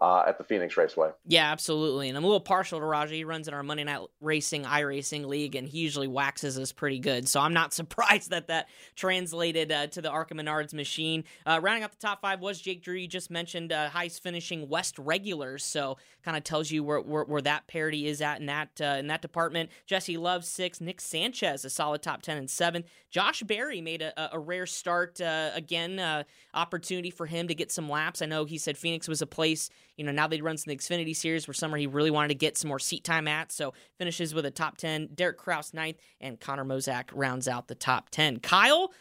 uh, 0.00 0.24
at 0.26 0.38
the 0.38 0.44
Phoenix 0.44 0.76
Raceway. 0.76 1.10
Yeah, 1.26 1.50
absolutely. 1.52 2.08
And 2.08 2.16
I'm 2.16 2.24
a 2.24 2.26
little 2.26 2.40
partial 2.40 2.78
to 2.78 2.84
Rajah. 2.84 3.14
He 3.14 3.24
runs 3.24 3.48
in 3.48 3.54
our 3.54 3.62
Monday 3.62 3.84
Night 3.84 4.00
Racing 4.20 4.64
iRacing 4.64 5.26
League, 5.26 5.54
and 5.56 5.68
he 5.68 5.78
usually 5.78 6.08
waxes 6.08 6.58
us 6.58 6.72
pretty 6.72 6.98
good. 6.98 7.28
So 7.28 7.40
I'm 7.40 7.52
not 7.52 7.74
surprised 7.80 8.30
that 8.30 8.48
that 8.48 8.68
translated 8.96 9.70
uh, 9.70 9.88
to 9.88 10.00
the 10.00 10.10
ARCA 10.10 10.34
Menards 10.34 10.72
machine. 10.72 11.24
Uh, 11.44 11.60
rounding 11.62 11.84
out 11.84 11.90
the 11.90 11.98
top 11.98 12.22
five 12.22 12.40
was 12.40 12.60
Jake 12.60 12.82
Drew. 12.82 12.94
You 12.94 13.08
just 13.08 13.30
mentioned 13.30 13.72
uh, 13.72 13.90
highest 13.90 14.22
finishing 14.22 14.68
West 14.68 14.98
regulars, 14.98 15.64
so 15.64 15.98
kind 16.24 16.36
of 16.36 16.44
tells 16.44 16.70
you 16.70 16.82
where, 16.82 17.00
where, 17.00 17.24
where 17.24 17.42
that 17.42 17.66
parity 17.66 18.06
is 18.06 18.22
at 18.22 18.40
in 18.40 18.46
that 18.46 18.80
uh, 18.80 18.96
in 18.98 19.08
that 19.08 19.20
department. 19.20 19.70
Jesse 19.86 20.16
Love 20.16 20.44
six, 20.44 20.80
Nick 20.80 21.00
Sanchez 21.00 21.64
a 21.64 21.70
solid 21.70 22.02
top 22.02 22.22
ten 22.22 22.38
and 22.38 22.48
seventh. 22.48 22.86
Josh 23.10 23.42
Berry 23.42 23.80
made 23.80 24.02
a, 24.02 24.34
a 24.34 24.38
rare 24.38 24.66
start 24.66 25.20
uh, 25.20 25.50
again. 25.54 25.98
Uh, 25.98 26.22
opportunity 26.54 27.10
for 27.10 27.26
him 27.26 27.48
to 27.48 27.54
get 27.54 27.70
some 27.70 27.88
laps. 27.88 28.22
I 28.22 28.26
know 28.26 28.44
he 28.44 28.58
said 28.58 28.76
Phoenix 28.76 29.08
was 29.08 29.22
a 29.22 29.26
place 29.26 29.70
you 30.00 30.06
know, 30.06 30.12
now 30.12 30.26
they 30.26 30.40
run 30.40 30.56
some 30.56 30.70
the 30.70 30.76
Xfinity 30.78 31.14
Series 31.14 31.46
where 31.46 31.52
summer 31.52 31.76
he 31.76 31.86
really 31.86 32.10
wanted 32.10 32.28
to 32.28 32.34
get 32.34 32.56
some 32.56 32.68
more 32.68 32.78
seat 32.78 33.04
time 33.04 33.28
at. 33.28 33.52
So 33.52 33.74
finishes 33.98 34.32
with 34.32 34.46
a 34.46 34.50
top 34.50 34.78
10. 34.78 35.10
Derek 35.14 35.36
Kraus 35.36 35.74
ninth, 35.74 35.98
and 36.22 36.40
Connor 36.40 36.64
Mosack 36.64 37.10
rounds 37.12 37.46
out 37.46 37.68
the 37.68 37.74
top 37.74 38.08
10. 38.08 38.38
Kyle, 38.38 38.94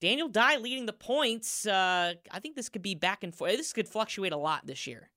Daniel 0.00 0.28
Dye 0.28 0.56
leading 0.56 0.86
the 0.86 0.92
points. 0.92 1.64
Uh, 1.64 2.14
I 2.32 2.40
think 2.40 2.56
this 2.56 2.68
could 2.68 2.82
be 2.82 2.96
back 2.96 3.22
and 3.22 3.32
forth. 3.32 3.56
This 3.56 3.72
could 3.72 3.88
fluctuate 3.88 4.32
a 4.32 4.36
lot 4.36 4.66
this 4.66 4.84
year. 4.84 5.10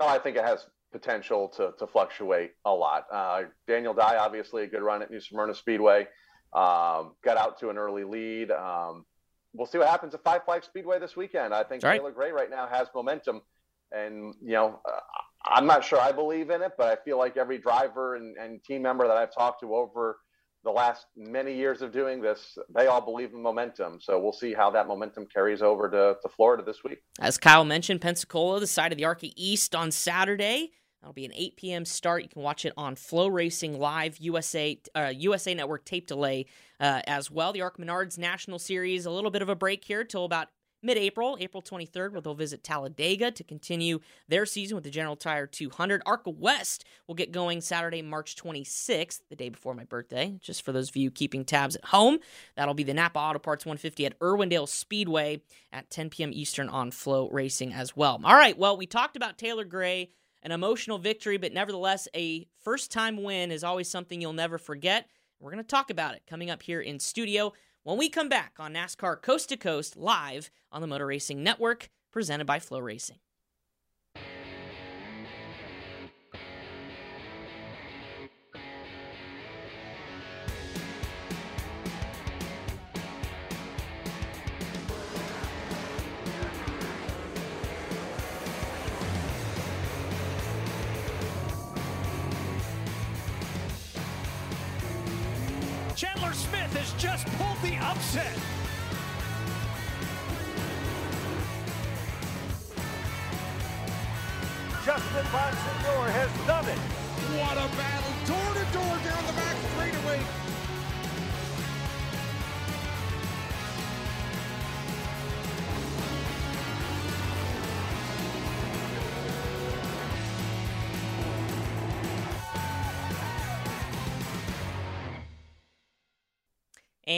Oh, 0.00 0.08
I 0.08 0.18
think 0.18 0.38
it 0.38 0.44
has 0.44 0.68
potential 0.90 1.48
to, 1.48 1.74
to 1.78 1.86
fluctuate 1.86 2.52
a 2.64 2.72
lot. 2.72 3.04
Uh, 3.12 3.42
Daniel 3.68 3.92
Dye, 3.92 4.16
obviously 4.16 4.62
a 4.62 4.66
good 4.66 4.80
run 4.80 5.02
at 5.02 5.10
New 5.10 5.20
Smyrna 5.20 5.54
Speedway. 5.54 6.08
Um, 6.54 7.12
got 7.22 7.36
out 7.36 7.60
to 7.60 7.68
an 7.68 7.76
early 7.76 8.04
lead. 8.04 8.50
Um, 8.50 9.04
we'll 9.52 9.66
see 9.66 9.76
what 9.76 9.88
happens 9.88 10.14
at 10.14 10.24
Five 10.24 10.46
Flags 10.46 10.64
Speedway 10.64 10.98
this 10.98 11.14
weekend. 11.14 11.52
I 11.52 11.62
think 11.62 11.82
Taylor 11.82 12.10
Gray 12.10 12.32
right 12.32 12.48
now 12.48 12.66
has 12.66 12.88
momentum 12.94 13.42
and, 13.94 14.34
you 14.40 14.52
know, 14.52 14.80
uh, 14.84 15.00
I'm 15.46 15.66
not 15.66 15.84
sure 15.84 16.00
I 16.00 16.12
believe 16.12 16.50
in 16.50 16.62
it, 16.62 16.72
but 16.78 16.86
I 16.86 17.02
feel 17.04 17.18
like 17.18 17.36
every 17.36 17.58
driver 17.58 18.16
and, 18.16 18.36
and 18.36 18.62
team 18.62 18.82
member 18.82 19.06
that 19.06 19.16
I've 19.16 19.34
talked 19.34 19.60
to 19.60 19.74
over 19.74 20.18
the 20.64 20.70
last 20.70 21.06
many 21.16 21.54
years 21.54 21.82
of 21.82 21.92
doing 21.92 22.20
this, 22.20 22.56
they 22.74 22.86
all 22.86 23.00
believe 23.00 23.32
in 23.32 23.42
momentum. 23.42 23.98
So 24.00 24.20
we'll 24.20 24.32
see 24.32 24.54
how 24.54 24.70
that 24.70 24.86
momentum 24.86 25.26
carries 25.26 25.60
over 25.60 25.90
to, 25.90 26.16
to 26.22 26.28
Florida 26.28 26.62
this 26.62 26.84
week. 26.84 26.98
As 27.20 27.36
Kyle 27.36 27.64
mentioned, 27.64 28.00
Pensacola, 28.00 28.60
the 28.60 28.66
side 28.66 28.92
of 28.92 28.98
the 28.98 29.04
ARCA 29.04 29.28
East 29.36 29.74
on 29.74 29.90
Saturday. 29.90 30.70
That'll 31.00 31.12
be 31.12 31.24
an 31.24 31.32
8 31.34 31.56
p.m. 31.56 31.84
start. 31.84 32.22
You 32.22 32.28
can 32.28 32.42
watch 32.42 32.64
it 32.64 32.72
on 32.76 32.94
FloRacing 32.94 33.76
Live, 33.76 34.18
USA 34.18 34.80
uh, 34.94 35.12
USA 35.16 35.52
Network 35.52 35.84
tape 35.84 36.06
delay 36.06 36.46
uh, 36.78 37.02
as 37.08 37.28
well. 37.28 37.52
The 37.52 37.62
ARCA 37.62 37.82
Menards 37.82 38.18
National 38.18 38.60
Series, 38.60 39.04
a 39.04 39.10
little 39.10 39.32
bit 39.32 39.42
of 39.42 39.48
a 39.48 39.56
break 39.56 39.82
here 39.82 40.04
till 40.04 40.24
about 40.24 40.46
mid 40.82 40.98
April, 40.98 41.36
April 41.40 41.62
23rd, 41.62 42.12
where 42.12 42.20
they'll 42.20 42.34
visit 42.34 42.64
Talladega 42.64 43.30
to 43.30 43.44
continue 43.44 44.00
their 44.28 44.44
season 44.44 44.74
with 44.74 44.84
the 44.84 44.90
General 44.90 45.16
Tire 45.16 45.46
200. 45.46 46.02
ARCA 46.04 46.30
West 46.30 46.84
will 47.06 47.14
get 47.14 47.32
going 47.32 47.60
Saturday, 47.60 48.02
March 48.02 48.36
26th, 48.36 49.20
the 49.30 49.36
day 49.36 49.48
before 49.48 49.74
my 49.74 49.84
birthday, 49.84 50.34
just 50.40 50.64
for 50.64 50.72
those 50.72 50.88
of 50.88 50.96
you 50.96 51.10
keeping 51.10 51.44
tabs 51.44 51.76
at 51.76 51.84
home. 51.86 52.18
That'll 52.56 52.74
be 52.74 52.82
the 52.82 52.94
Napa 52.94 53.18
Auto 53.18 53.38
Parts 53.38 53.64
150 53.64 54.06
at 54.06 54.18
Irwindale 54.18 54.68
Speedway 54.68 55.42
at 55.72 55.90
10 55.90 56.10
p.m. 56.10 56.30
Eastern 56.32 56.68
on 56.68 56.90
FloRacing 56.90 57.74
as 57.74 57.96
well. 57.96 58.20
All 58.24 58.34
right, 58.34 58.58
well, 58.58 58.76
we 58.76 58.86
talked 58.86 59.16
about 59.16 59.38
Taylor 59.38 59.64
Gray. 59.64 60.10
An 60.44 60.50
emotional 60.50 60.98
victory, 60.98 61.36
but 61.36 61.52
nevertheless, 61.52 62.08
a 62.16 62.48
first 62.64 62.90
time 62.90 63.22
win 63.22 63.52
is 63.52 63.62
always 63.62 63.88
something 63.88 64.20
you'll 64.20 64.32
never 64.32 64.58
forget. 64.58 65.06
We're 65.38 65.52
going 65.52 65.62
to 65.62 65.68
talk 65.68 65.90
about 65.90 66.16
it 66.16 66.22
coming 66.28 66.50
up 66.50 66.62
here 66.62 66.80
in 66.80 66.98
studio 66.98 67.52
when 67.84 67.98
we 67.98 68.08
come 68.08 68.28
back 68.28 68.54
on 68.58 68.74
NASCAR 68.74 69.20
Coast 69.20 69.48
to 69.48 69.56
Coast 69.56 69.96
live 69.96 70.50
on 70.70 70.80
the 70.80 70.86
Motor 70.86 71.06
Racing 71.06 71.42
Network, 71.42 71.88
presented 72.12 72.46
by 72.46 72.58
FloRacing. 72.58 73.18
Chandler 73.18 73.31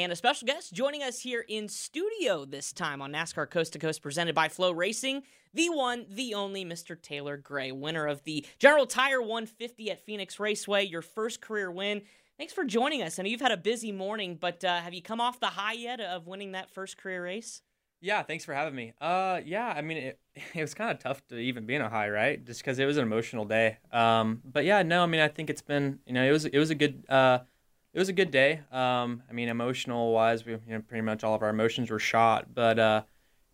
And 0.04 0.12
a 0.12 0.16
special 0.16 0.44
guest 0.44 0.75
joining 0.75 1.02
us 1.02 1.20
here 1.20 1.46
in 1.49 1.66
studio 1.66 2.44
this 2.44 2.75
time 2.75 3.00
on 3.00 3.11
NASCAR 3.11 3.49
Coast 3.49 3.73
to 3.73 3.78
Coast, 3.78 4.02
presented 4.02 4.34
by 4.34 4.49
FloRacing. 4.49 5.23
the 5.54 5.70
one, 5.70 6.04
the 6.11 6.34
only 6.34 6.62
Mr. 6.62 7.00
Taylor 7.00 7.38
Gray, 7.38 7.73
winner 7.73 8.06
of 8.06 8.23
the 8.25 8.44
General 8.58 8.84
Tire 8.84 9.23
150 9.23 9.90
at 9.90 10.04
Phoenix 10.04 10.38
Raceway, 10.38 10.84
your 10.84 11.00
first 11.00 11.40
career 11.40 11.70
win. 11.70 12.02
Thanks 12.37 12.52
for 12.52 12.64
joining 12.64 13.00
us. 13.00 13.18
I 13.18 13.23
know 13.23 13.30
you've 13.30 13.40
had 13.40 13.50
a 13.50 13.56
busy 13.56 13.92
morning, 13.92 14.37
but 14.38 14.62
uh, 14.62 14.80
have 14.80 14.92
you 14.92 15.00
come 15.00 15.23
off 15.23 15.40
the 15.40 15.46
high 15.46 15.73
yet 15.73 16.02
of 16.02 16.26
winning 16.26 16.52
that 16.52 16.68
first 16.68 16.99
career 16.99 17.25
race? 17.25 17.62
Yeah, 18.02 18.23
thanks 18.25 18.44
for 18.44 18.52
having 18.52 18.75
me. 18.75 18.92
Uh, 19.00 19.40
yeah, 19.42 19.73
I 19.75 19.80
mean, 19.80 19.96
it, 19.96 20.20
it 20.54 20.61
was 20.61 20.75
kind 20.75 20.90
of 20.90 20.99
tough 20.99 21.26
to 21.28 21.38
even 21.38 21.64
be 21.64 21.76
in 21.76 21.80
a 21.80 21.88
high, 21.88 22.11
right? 22.11 22.44
Just 22.44 22.61
because 22.61 22.78
it 22.78 22.84
was 22.84 22.99
an 22.99 23.04
emotional 23.04 23.46
day. 23.46 23.78
Um, 23.90 24.42
but 24.44 24.66
yeah, 24.66 24.82
no, 24.82 25.02
I 25.02 25.06
mean, 25.06 25.23
I 25.23 25.28
think 25.28 25.49
it's 25.49 25.62
been, 25.62 26.00
you 26.04 26.12
know, 26.12 26.23
it 26.23 26.30
was 26.30 26.44
it 26.44 26.58
was 26.58 26.68
a 26.68 26.75
good. 26.75 27.06
Uh, 27.08 27.38
it 27.94 27.98
was 27.98 28.08
a 28.08 28.12
good 28.12 28.32
day. 28.32 28.60
Um, 28.72 29.22
I 29.30 29.32
mean, 29.32 29.48
emotional 29.48 30.12
wise, 30.12 30.44
we 30.44 30.52
you 30.52 30.60
know 30.66 30.80
pretty 30.80 31.02
much 31.02 31.22
all 31.22 31.34
of 31.34 31.42
our 31.42 31.48
emotions 31.48 31.90
were 31.90 32.00
shot, 32.00 32.52
but 32.52 32.78
uh, 32.78 33.02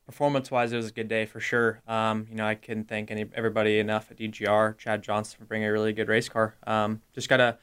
performance 0.07 0.51
wise, 0.51 0.73
it 0.73 0.77
was 0.77 0.89
a 0.89 0.93
good 0.93 1.09
day 1.09 1.27
for 1.27 1.41
sure. 1.41 1.83
Um, 1.87 2.27
you 2.31 2.37
know, 2.37 2.47
I 2.47 2.55
couldn't 2.55 2.89
thank 2.89 3.11
any 3.11 3.27
everybody 3.35 3.79
enough 3.79 4.11
at 4.11 4.17
DGR, 4.17 4.79
Chad 4.79 5.03
Johnson 5.03 5.39
for 5.39 5.45
bringing 5.45 5.69
a 5.69 5.73
really 5.73 5.93
good 5.93 6.09
race 6.09 6.29
car. 6.29 6.57
Um, 6.67 7.03
just 7.15 7.29
gotta 7.29 7.59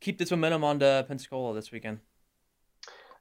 keep 0.00 0.18
this 0.18 0.32
momentum 0.32 0.64
on 0.64 0.80
to 0.80 1.04
Pensacola 1.06 1.54
this 1.54 1.70
weekend. 1.70 2.00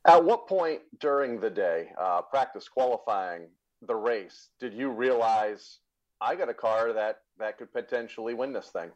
At 0.05 0.23
what 0.23 0.47
point 0.47 0.81
during 0.99 1.39
the 1.39 1.49
day, 1.49 1.91
uh, 1.99 2.21
practice 2.23 2.67
qualifying 2.67 3.49
the 3.83 3.95
race, 3.95 4.49
did 4.59 4.73
you 4.73 4.89
realize 4.89 5.77
I 6.21 6.35
got 6.35 6.49
a 6.49 6.55
car 6.55 6.91
that 6.93 7.21
that 7.37 7.59
could 7.59 7.71
potentially 7.71 8.33
win 8.33 8.51
this 8.51 8.69
thing? 8.69 8.89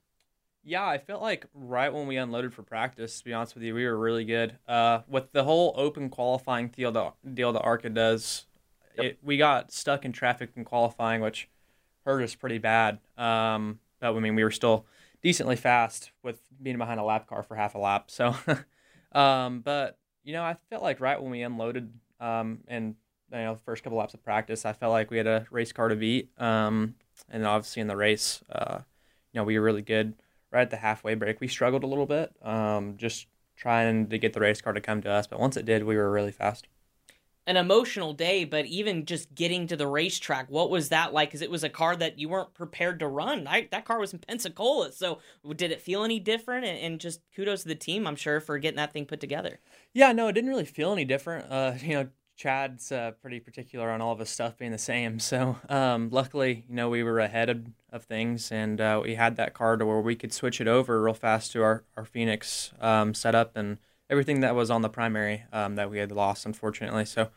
Yeah, 0.66 0.88
I 0.88 0.98
felt 0.98 1.22
like 1.22 1.46
right 1.54 1.94
when 1.94 2.08
we 2.08 2.16
unloaded 2.16 2.54
for 2.54 2.64
practice, 2.64 3.20
to 3.20 3.26
be 3.26 3.34
honest 3.34 3.54
with 3.54 3.64
you, 3.64 3.76
we 3.76 3.86
were 3.86 3.98
really 3.98 4.24
good. 4.24 4.58
Uh, 4.68 5.02
with 5.08 5.32
the 5.34 5.44
whole 5.44 5.74
open 5.76 6.10
qualifying 6.10 6.70
deal 6.70 6.92
that, 6.94 7.14
deal 7.34 7.52
that 7.52 7.62
ARCA 7.62 7.90
does, 7.90 8.46
yep. 8.96 9.06
it, 9.06 9.20
we 9.22 9.38
got 9.38 9.74
stuck 9.74 10.06
in 10.06 10.14
traffic 10.14 10.52
in 10.56 10.64
qualifying, 10.64 11.20
which 11.20 11.50
hurt 12.06 12.24
us 12.24 12.34
pretty 12.34 12.60
bad. 12.60 13.00
Um, 13.18 13.80
but 14.00 14.16
I 14.16 14.20
mean, 14.20 14.36
we 14.36 14.44
were 14.44 14.52
still 14.52 14.86
decently 15.22 15.58
fast 15.58 16.12
with 16.24 16.40
being 16.62 16.78
behind 16.78 17.00
a 17.00 17.04
lap 17.04 17.28
car 17.28 17.44
for 17.44 17.56
half 17.56 17.76
a 17.76 17.80
lap. 17.80 18.10
So, 18.10 18.34
um, 19.12 19.60
but 19.60 19.98
you 20.24 20.32
know, 20.32 20.44
I 20.44 20.56
felt 20.70 20.82
like 20.82 21.02
right 21.02 21.22
when 21.22 21.32
we 21.32 21.42
unloaded 21.42 21.92
um, 22.22 22.60
and 22.70 22.96
you 23.32 23.40
know 23.40 23.56
the 23.56 23.62
first 23.62 23.84
couple 23.84 23.98
laps 23.98 24.14
of 24.14 24.24
practice, 24.24 24.66
I 24.66 24.72
felt 24.72 24.92
like 24.92 25.12
we 25.12 25.18
had 25.18 25.28
a 25.28 25.46
race 25.52 25.74
car 25.74 25.90
to 25.90 25.96
beat. 25.96 26.30
Um, 26.40 26.96
and 27.30 27.46
obviously 27.46 27.82
in 27.82 27.88
the 27.88 27.98
race, 27.98 28.42
uh, 28.50 28.80
you 29.34 29.40
know, 29.40 29.44
we 29.44 29.60
were 29.60 29.66
really 29.66 29.82
good 29.82 30.14
right 30.54 30.62
at 30.62 30.70
the 30.70 30.78
halfway 30.78 31.16
break, 31.16 31.42
we 31.42 31.48
struggled 31.48 31.84
a 31.84 31.88
little 31.88 32.06
bit. 32.06 32.32
Um, 32.42 32.96
just 32.98 33.28
trying 33.56 34.08
to 34.10 34.18
get 34.18 34.34
the 34.34 34.40
race 34.40 34.62
car 34.62 34.74
to 34.74 34.82
come 34.82 35.02
to 35.02 35.12
us. 35.12 35.28
But 35.28 35.40
once 35.40 35.58
it 35.58 35.66
did, 35.66 35.84
we 35.84 35.96
were 35.96 36.12
really 36.12 36.32
fast. 36.32 36.68
An 37.46 37.58
emotional 37.58 38.14
day, 38.14 38.46
but 38.46 38.66
even 38.68 39.06
just 39.06 39.36
getting 39.36 39.68
to 39.68 39.76
the 39.76 39.88
racetrack, 39.88 40.50
what 40.50 40.70
was 40.70 40.90
that 40.90 41.12
like? 41.12 41.28
Because 41.28 41.42
it 41.42 41.52
was 41.52 41.64
a 41.66 41.70
car 41.70 41.94
that 41.98 42.18
you 42.18 42.30
weren't 42.30 42.54
prepared 42.54 43.02
to 43.02 43.08
run. 43.08 43.48
I, 43.48 43.68
that 43.72 43.84
car 43.84 44.00
was 44.00 44.14
in 44.14 44.20
Pensacola, 44.20 44.94
so 44.94 45.20
did 45.58 45.72
it 45.72 45.82
feel 45.82 46.06
any 46.06 46.20
different? 46.20 46.66
And, 46.66 46.80
and, 46.80 47.00
just 47.02 47.20
kudos 47.36 47.64
to 47.64 47.68
the 47.68 47.76
team, 47.76 48.08
I'm 48.08 48.16
sure, 48.16 48.40
for 48.40 48.58
getting 48.60 48.78
that 48.78 48.94
thing 48.94 49.06
put 49.06 49.20
together. 49.20 49.60
Yeah, 49.94 50.14
no, 50.14 50.30
it 50.30 50.34
didn't 50.34 50.52
really 50.52 50.64
feel 50.64 50.94
any 50.94 51.04
different. 51.04 51.52
Uh, 51.52 51.74
you 51.82 51.96
know, 51.96 52.08
Chad's 52.36 52.92
uh, 52.92 53.12
pretty 53.22 53.40
particular 53.40 53.92
on 53.92 54.02
all 54.02 54.12
of 54.12 54.20
his 54.20 54.30
stuff 54.30 54.58
being 54.58 54.72
the 54.72 54.78
same. 54.78 55.20
So 55.20 55.58
um, 55.70 56.10
luckily, 56.10 56.66
you 56.68 56.76
know, 56.76 56.90
we 56.90 57.04
were 57.04 57.20
ahead 57.20 57.50
of, 57.50 57.62
of 57.92 58.04
things, 58.04 58.52
and 58.52 58.82
uh, 58.82 59.02
we 59.04 59.16
had 59.16 59.36
that 59.36 59.54
car 59.54 59.78
to 59.78 59.86
where 59.86 60.02
we 60.02 60.16
could 60.16 60.34
switch 60.34 60.60
it 60.60 60.68
over 60.68 61.02
real 61.02 61.14
fast 61.14 61.52
to 61.52 61.62
our 61.62 61.84
our 61.96 62.06
Phoenix 62.06 62.72
um, 62.82 63.14
setup 63.14 63.56
and 63.56 63.78
everything 64.10 64.40
that 64.42 64.56
was 64.56 64.72
on 64.72 64.82
the 64.82 64.90
primary 64.90 65.44
um, 65.54 65.76
that 65.76 65.92
we 65.92 66.00
had 66.00 66.12
lost, 66.12 66.46
unfortunately. 66.46 67.06
So 67.06 67.30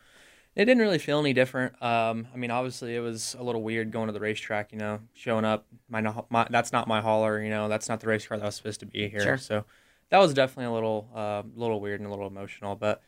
it 0.55 0.65
didn't 0.65 0.81
really 0.81 0.97
feel 0.97 1.19
any 1.19 1.33
different. 1.33 1.79
Um, 1.81 2.27
I 2.33 2.37
mean, 2.37 2.49
obviously, 2.49 2.95
it 2.95 2.99
was 2.99 3.35
a 3.37 3.43
little 3.43 3.61
weird 3.61 3.91
going 3.91 4.07
to 4.07 4.13
the 4.13 4.19
racetrack. 4.19 4.71
You 4.71 4.79
know, 4.79 4.99
showing 5.13 5.45
up, 5.45 5.67
my, 5.87 6.01
my 6.29 6.47
that's 6.49 6.71
not 6.71 6.87
my 6.87 7.01
hauler. 7.01 7.41
You 7.41 7.51
know, 7.51 7.69
that's 7.69 7.87
not 7.87 7.99
the 7.99 8.07
race 8.07 8.25
car 8.25 8.37
that 8.37 8.45
was 8.45 8.55
supposed 8.55 8.79
to 8.79 8.87
be 8.87 9.07
here. 9.09 9.21
Sure. 9.21 9.37
So 9.37 9.65
that 10.09 10.17
was 10.17 10.33
definitely 10.33 10.71
a 10.71 10.73
little 10.73 11.07
uh, 11.13 11.43
little 11.55 11.79
weird 11.79 11.99
and 11.99 12.07
a 12.07 12.11
little 12.11 12.27
emotional, 12.27 12.75
but. 12.75 13.03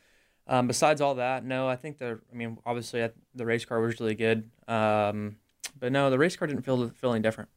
Um, 0.50 0.66
besides 0.66 1.00
all 1.00 1.16
that, 1.16 1.46
no, 1.46 1.70
I 1.70 1.76
think 1.76 2.00
the, 2.00 2.20
I 2.32 2.36
mean, 2.36 2.58
obviously 2.66 3.08
the 3.36 3.46
race 3.46 3.66
car 3.66 3.80
was 3.80 4.00
really 4.00 4.16
good. 4.16 4.50
Um, 4.68 5.38
but 5.80 5.92
no, 5.92 6.10
the 6.10 6.18
race 6.18 6.36
car 6.36 6.48
didn't 6.48 6.64
feel, 6.64 6.90
feel 6.90 7.14
any 7.14 7.22
different. 7.22 7.50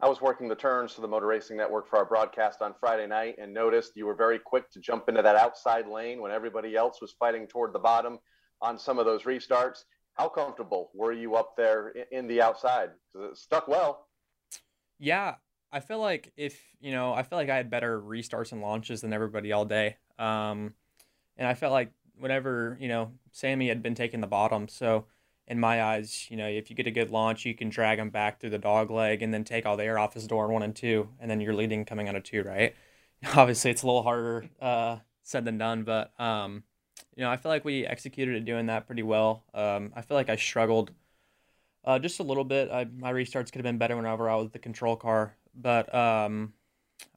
I 0.00 0.08
was 0.08 0.20
working 0.20 0.48
the 0.48 0.56
turns 0.56 0.92
for 0.92 1.00
the 1.00 1.06
Motor 1.06 1.26
Racing 1.26 1.56
Network 1.56 1.88
for 1.88 1.96
our 1.96 2.04
broadcast 2.04 2.60
on 2.60 2.74
Friday 2.80 3.06
night 3.06 3.36
and 3.40 3.54
noticed 3.54 3.92
you 3.94 4.06
were 4.06 4.16
very 4.16 4.40
quick 4.40 4.68
to 4.72 4.80
jump 4.80 5.08
into 5.08 5.22
that 5.22 5.36
outside 5.36 5.86
lane 5.86 6.20
when 6.20 6.32
everybody 6.32 6.74
else 6.74 7.00
was 7.00 7.12
fighting 7.12 7.46
toward 7.46 7.72
the 7.72 7.78
bottom 7.78 8.18
on 8.60 8.76
some 8.76 8.98
of 8.98 9.06
those 9.06 9.22
restarts. 9.22 9.84
How 10.14 10.28
comfortable 10.28 10.90
were 10.92 11.12
you 11.12 11.36
up 11.36 11.56
there 11.56 11.94
in 12.10 12.26
the 12.26 12.42
outside? 12.42 12.90
Because 13.12 13.30
it 13.30 13.38
stuck 13.38 13.68
well. 13.68 14.08
Yeah, 14.98 15.36
I 15.70 15.78
feel 15.78 16.00
like 16.00 16.32
if, 16.36 16.60
you 16.80 16.90
know, 16.90 17.14
I 17.14 17.22
feel 17.22 17.38
like 17.38 17.48
I 17.48 17.56
had 17.56 17.70
better 17.70 18.00
restarts 18.00 18.50
and 18.50 18.60
launches 18.60 19.02
than 19.02 19.12
everybody 19.12 19.52
all 19.52 19.64
day. 19.64 19.98
Um, 20.18 20.74
and 21.36 21.46
I 21.46 21.54
felt 21.54 21.72
like 21.72 21.90
whenever 22.18 22.76
you 22.80 22.88
know 22.88 23.12
Sammy 23.32 23.68
had 23.68 23.82
been 23.82 23.94
taking 23.94 24.20
the 24.20 24.26
bottom, 24.26 24.68
so 24.68 25.06
in 25.48 25.58
my 25.58 25.82
eyes, 25.82 26.28
you 26.30 26.36
know, 26.36 26.46
if 26.46 26.70
you 26.70 26.76
get 26.76 26.86
a 26.86 26.90
good 26.90 27.10
launch, 27.10 27.44
you 27.44 27.54
can 27.54 27.68
drag 27.68 27.98
him 27.98 28.10
back 28.10 28.40
through 28.40 28.50
the 28.50 28.58
dog 28.58 28.90
leg 28.90 29.22
and 29.22 29.34
then 29.34 29.44
take 29.44 29.66
all 29.66 29.76
the 29.76 29.84
air 29.84 29.98
off 29.98 30.14
his 30.14 30.26
door 30.26 30.48
one 30.48 30.62
and 30.62 30.74
two, 30.74 31.08
and 31.20 31.30
then 31.30 31.40
you're 31.40 31.54
leading 31.54 31.84
coming 31.84 32.08
out 32.08 32.16
of 32.16 32.22
two, 32.22 32.42
right? 32.42 32.74
Obviously, 33.36 33.70
it's 33.70 33.82
a 33.82 33.86
little 33.86 34.02
harder 34.02 34.48
uh, 34.60 34.98
said 35.22 35.44
than 35.44 35.58
done, 35.58 35.82
but 35.82 36.12
um, 36.20 36.62
you 37.16 37.22
know, 37.22 37.30
I 37.30 37.36
feel 37.36 37.50
like 37.50 37.64
we 37.64 37.86
executed 37.86 38.36
at 38.36 38.44
doing 38.44 38.66
that 38.66 38.86
pretty 38.86 39.02
well. 39.02 39.44
Um, 39.52 39.92
I 39.94 40.02
feel 40.02 40.16
like 40.16 40.30
I 40.30 40.36
struggled 40.36 40.92
uh, 41.84 41.98
just 41.98 42.20
a 42.20 42.22
little 42.22 42.44
bit. 42.44 42.70
I, 42.70 42.84
my 42.84 43.12
restarts 43.12 43.46
could 43.46 43.56
have 43.56 43.64
been 43.64 43.78
better 43.78 43.96
whenever 43.96 44.30
I 44.30 44.36
was 44.36 44.50
the 44.50 44.58
control 44.58 44.96
car, 44.96 45.36
but 45.54 45.92
um, 45.94 46.54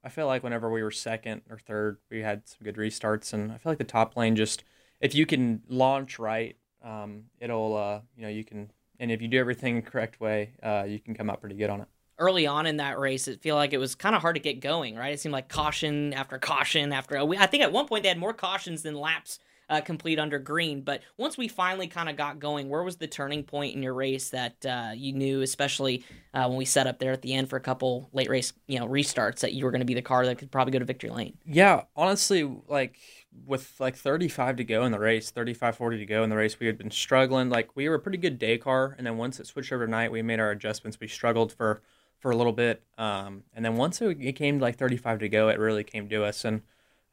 I 0.04 0.10
feel 0.10 0.28
like 0.28 0.44
whenever 0.44 0.70
we 0.70 0.84
were 0.84 0.92
second 0.92 1.42
or 1.50 1.58
third, 1.58 1.98
we 2.10 2.22
had 2.22 2.48
some 2.48 2.60
good 2.64 2.76
restarts, 2.76 3.34
and 3.34 3.52
I 3.52 3.58
feel 3.58 3.72
like 3.72 3.78
the 3.78 3.84
top 3.84 4.16
lane 4.16 4.36
just 4.36 4.64
if 5.02 5.16
you 5.16 5.26
can 5.26 5.62
launch 5.68 6.20
right, 6.20 6.56
um, 6.84 7.24
it'll 7.40 7.76
uh, 7.76 8.02
you 8.16 8.24
know 8.24 8.30
you 8.30 8.44
can, 8.44 8.72
and 9.00 9.12
if 9.12 9.22
you 9.22 9.28
do 9.28 9.40
everything 9.40 9.82
correct 9.82 10.20
way, 10.20 10.52
uh, 10.64 10.86
you 10.88 11.00
can 11.00 11.14
come 11.14 11.30
out 11.30 11.42
pretty 11.42 11.56
good 11.56 11.70
on 11.70 11.82
it. 11.82 11.88
Early 12.18 12.48
on 12.48 12.66
in 12.66 12.78
that 12.78 12.98
race, 12.98 13.28
it 13.28 13.42
feel 13.42 13.56
like 13.56 13.74
it 13.74 13.78
was 13.78 13.94
kind 13.94 14.16
of 14.16 14.22
hard 14.22 14.36
to 14.36 14.42
get 14.42 14.62
going, 14.62 14.96
right? 14.96 15.14
It 15.14 15.20
seemed 15.20 15.34
like 15.34 15.50
caution 15.50 16.14
after 16.14 16.38
caution 16.38 16.94
after. 16.94 17.18
I 17.18 17.46
think 17.48 17.64
at 17.64 17.74
one 17.74 17.88
point 17.88 18.04
they 18.04 18.10
had 18.10 18.18
more 18.18 18.34
cautions 18.34 18.84
than 18.84 18.96
laps 18.96 19.40
uh, 19.70 19.82
complete 19.82 20.20
under 20.20 20.40
green. 20.40 20.82
But 20.82 21.02
once 21.18 21.38
we 21.38 21.48
finally 21.48 21.88
kind 21.88 22.10
of 22.10 22.16
got 22.16 22.40
going, 22.40 22.70
where 22.70 22.84
was 22.84 22.98
the 22.98 23.08
turning 23.08 23.44
point 23.44 23.76
in 23.76 23.84
your 23.84 23.94
race 23.94 24.30
that 24.30 24.66
uh, 24.66 24.92
you 24.96 25.14
knew, 25.14 25.42
especially 25.42 26.04
uh, 26.34 26.46
when 26.48 26.58
we 26.58 26.66
set 26.66 26.88
up 26.88 27.00
there 27.00 27.12
at 27.12 27.22
the 27.22 27.34
end 27.34 27.50
for 27.50 27.56
a 27.56 27.62
couple 27.62 28.10
late 28.14 28.30
race, 28.30 28.54
you 28.68 28.80
know, 28.80 28.88
restarts, 28.88 29.40
that 29.40 29.54
you 29.54 29.66
were 29.66 29.72
going 29.72 29.80
to 29.80 29.86
be 29.86 29.94
the 29.94 30.02
car 30.02 30.26
that 30.26 30.38
could 30.38 30.52
probably 30.52 30.72
go 30.72 30.80
to 30.80 30.86
victory 30.86 31.10
lane? 31.10 31.38
Yeah, 31.46 31.84
honestly, 31.96 32.50
like 32.68 32.98
with 33.46 33.74
like 33.80 33.96
35 33.96 34.58
to 34.58 34.64
go 34.64 34.86
in 34.86 34.92
the 34.92 35.00
race, 35.00 35.32
35, 35.32 35.76
40 35.76 35.98
to 35.98 36.06
go 36.06 36.24
in 36.24 36.30
the 36.30 36.36
race, 36.36 36.60
we 36.60 36.68
had 36.68 36.78
been 36.78 36.92
struggling. 36.92 37.50
Like 37.50 37.76
we 37.76 37.90
were 37.90 37.96
a 37.96 38.00
pretty 38.00 38.18
good 38.18 38.40
day 38.40 38.58
car, 38.58 38.96
and 38.98 39.06
then 39.06 39.18
once 39.18 39.40
it 39.40 39.48
switched 39.48 39.74
over 39.74 39.86
to 39.86 39.92
night, 39.92 40.12
we 40.12 40.22
made 40.22 40.40
our 40.40 40.52
adjustments. 40.52 41.00
We 41.00 41.08
struggled 41.08 41.52
for 41.52 41.82
for 42.20 42.32
a 42.32 42.36
little 42.36 42.54
bit, 42.54 42.82
um, 42.98 43.44
and 43.54 43.64
then 43.64 43.76
once 43.76 44.02
it, 44.02 44.18
it 44.20 44.34
came 44.34 44.58
to 44.58 44.64
like 44.64 44.78
35 44.78 45.20
to 45.20 45.30
go, 45.30 45.50
it 45.50 45.60
really 45.60 45.84
came 45.84 46.08
to 46.10 46.24
us, 46.24 46.46
and 46.46 46.62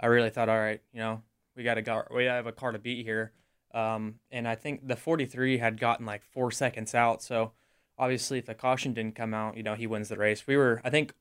I 0.00 0.06
really 0.06 0.30
thought, 0.30 0.48
all 0.48 0.58
right, 0.58 0.80
you 0.92 1.00
know, 1.00 1.22
we 1.56 1.62
got 1.62 1.78
a 1.78 1.82
car, 1.82 2.08
we 2.14 2.24
have 2.24 2.46
a 2.46 2.52
car 2.52 2.72
to 2.72 2.78
beat 2.78 3.04
here. 3.04 3.32
Um, 3.74 4.16
and 4.30 4.46
I 4.46 4.54
think 4.54 4.86
the 4.86 4.96
43 4.96 5.58
had 5.58 5.80
gotten 5.80 6.04
like 6.06 6.22
four 6.24 6.50
seconds 6.50 6.94
out. 6.94 7.22
So 7.22 7.52
obviously, 7.98 8.38
if 8.38 8.46
the 8.46 8.54
caution 8.54 8.92
didn't 8.92 9.14
come 9.14 9.32
out, 9.32 9.56
you 9.56 9.62
know, 9.62 9.74
he 9.74 9.86
wins 9.86 10.08
the 10.08 10.16
race. 10.16 10.46
We 10.46 10.56
were, 10.56 10.80
I 10.84 10.90
think, 10.90 11.14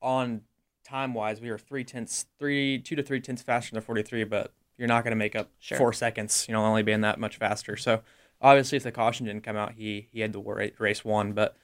on 0.00 0.42
time 0.84 1.12
wise, 1.12 1.40
we 1.40 1.50
were 1.50 1.58
three 1.58 1.84
tenths, 1.84 2.26
three, 2.38 2.78
two 2.78 2.96
to 2.96 3.02
three 3.02 3.20
tenths 3.20 3.42
faster 3.42 3.70
than 3.70 3.80
the 3.80 3.86
43, 3.86 4.24
but 4.24 4.52
you're 4.78 4.88
not 4.88 5.04
going 5.04 5.12
to 5.12 5.16
make 5.16 5.36
up 5.36 5.50
sure. 5.58 5.76
four 5.76 5.92
seconds, 5.92 6.46
you 6.48 6.54
know, 6.54 6.64
only 6.64 6.82
being 6.82 7.02
that 7.02 7.20
much 7.20 7.36
faster. 7.36 7.76
So 7.76 8.02
obviously, 8.40 8.76
if 8.76 8.84
the 8.84 8.92
caution 8.92 9.26
didn't 9.26 9.42
come 9.42 9.56
out, 9.56 9.72
he 9.72 10.08
he 10.10 10.20
had 10.20 10.32
the 10.32 10.72
race 10.78 11.04
won. 11.04 11.32
But 11.32 11.56